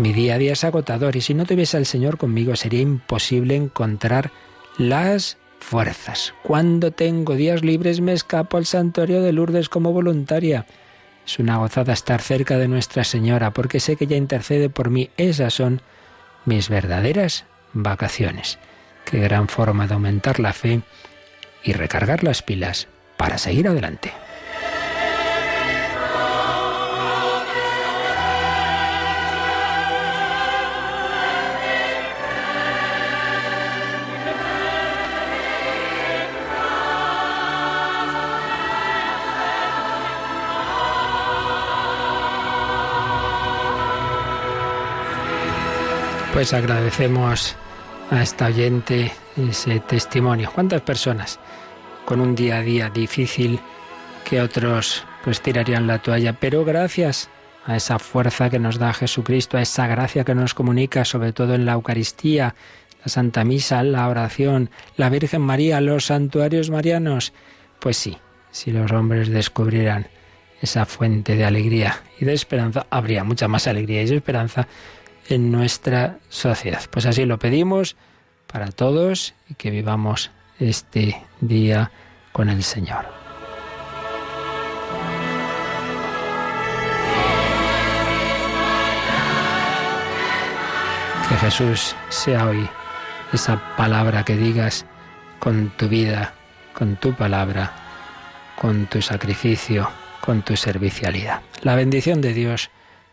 Mi 0.00 0.14
día 0.14 0.36
a 0.36 0.38
día 0.38 0.54
es 0.54 0.64
agotador 0.64 1.14
y 1.16 1.20
si 1.20 1.34
no 1.34 1.44
tuviese 1.44 1.76
al 1.76 1.84
Señor 1.84 2.16
conmigo 2.16 2.56
sería 2.56 2.80
imposible 2.80 3.54
encontrar 3.54 4.32
las 4.78 5.36
fuerzas. 5.58 6.32
Cuando 6.42 6.90
tengo 6.90 7.34
días 7.34 7.62
libres 7.62 8.00
me 8.00 8.14
escapo 8.14 8.56
al 8.56 8.64
santuario 8.64 9.20
de 9.20 9.34
Lourdes 9.34 9.68
como 9.68 9.92
voluntaria. 9.92 10.64
Es 11.26 11.38
una 11.38 11.58
gozada 11.58 11.92
estar 11.92 12.22
cerca 12.22 12.56
de 12.56 12.66
Nuestra 12.66 13.04
Señora 13.04 13.50
porque 13.50 13.78
sé 13.78 13.96
que 13.96 14.04
ella 14.04 14.16
intercede 14.16 14.70
por 14.70 14.88
mí. 14.88 15.10
Esas 15.18 15.52
son 15.52 15.82
mis 16.46 16.70
verdaderas 16.70 17.44
vacaciones. 17.74 18.58
Qué 19.04 19.20
gran 19.20 19.48
forma 19.48 19.86
de 19.86 19.92
aumentar 19.92 20.40
la 20.40 20.54
fe 20.54 20.80
y 21.62 21.74
recargar 21.74 22.24
las 22.24 22.40
pilas 22.40 22.88
para 23.18 23.36
seguir 23.36 23.68
adelante. 23.68 24.14
Pues 46.40 46.54
agradecemos 46.54 47.54
a 48.10 48.22
esta 48.22 48.46
oyente 48.46 49.12
ese 49.36 49.78
testimonio. 49.80 50.50
¿Cuántas 50.54 50.80
personas 50.80 51.38
con 52.06 52.18
un 52.18 52.34
día 52.34 52.56
a 52.56 52.62
día 52.62 52.88
difícil 52.88 53.60
que 54.24 54.40
otros 54.40 55.04
pues 55.22 55.42
tirarían 55.42 55.86
la 55.86 55.98
toalla? 55.98 56.32
Pero 56.32 56.64
gracias 56.64 57.28
a 57.66 57.76
esa 57.76 57.98
fuerza 57.98 58.48
que 58.48 58.58
nos 58.58 58.78
da 58.78 58.94
Jesucristo, 58.94 59.58
a 59.58 59.60
esa 59.60 59.86
gracia 59.86 60.24
que 60.24 60.34
nos 60.34 60.54
comunica, 60.54 61.04
sobre 61.04 61.34
todo 61.34 61.54
en 61.54 61.66
la 61.66 61.72
Eucaristía, 61.72 62.54
la 63.04 63.10
Santa 63.10 63.44
Misa, 63.44 63.82
la 63.82 64.08
oración, 64.08 64.70
la 64.96 65.10
Virgen 65.10 65.42
María, 65.42 65.82
los 65.82 66.06
santuarios 66.06 66.70
marianos. 66.70 67.34
Pues 67.80 67.98
sí, 67.98 68.16
si 68.50 68.70
los 68.70 68.90
hombres 68.92 69.28
descubrieran 69.28 70.06
esa 70.62 70.86
fuente 70.86 71.36
de 71.36 71.44
alegría 71.44 72.02
y 72.18 72.24
de 72.24 72.32
esperanza, 72.32 72.86
habría 72.88 73.24
mucha 73.24 73.46
más 73.46 73.66
alegría 73.66 74.02
y 74.02 74.14
esperanza 74.14 74.68
en 75.28 75.52
nuestra 75.52 76.18
sociedad. 76.28 76.82
Pues 76.90 77.06
así 77.06 77.24
lo 77.24 77.38
pedimos 77.38 77.96
para 78.46 78.70
todos 78.70 79.34
y 79.48 79.54
que 79.54 79.70
vivamos 79.70 80.30
este 80.58 81.22
día 81.40 81.90
con 82.32 82.48
el 82.48 82.62
Señor. 82.62 83.06
Que 91.28 91.36
Jesús 91.36 91.94
sea 92.08 92.46
hoy 92.46 92.68
esa 93.32 93.76
palabra 93.76 94.24
que 94.24 94.36
digas 94.36 94.84
con 95.38 95.70
tu 95.70 95.88
vida, 95.88 96.34
con 96.74 96.96
tu 96.96 97.14
palabra, 97.14 97.72
con 98.56 98.86
tu 98.86 99.00
sacrificio, 99.00 99.88
con 100.20 100.42
tu 100.42 100.56
servicialidad. 100.56 101.40
La 101.62 101.76
bendición 101.76 102.20
de 102.20 102.34
Dios 102.34 102.70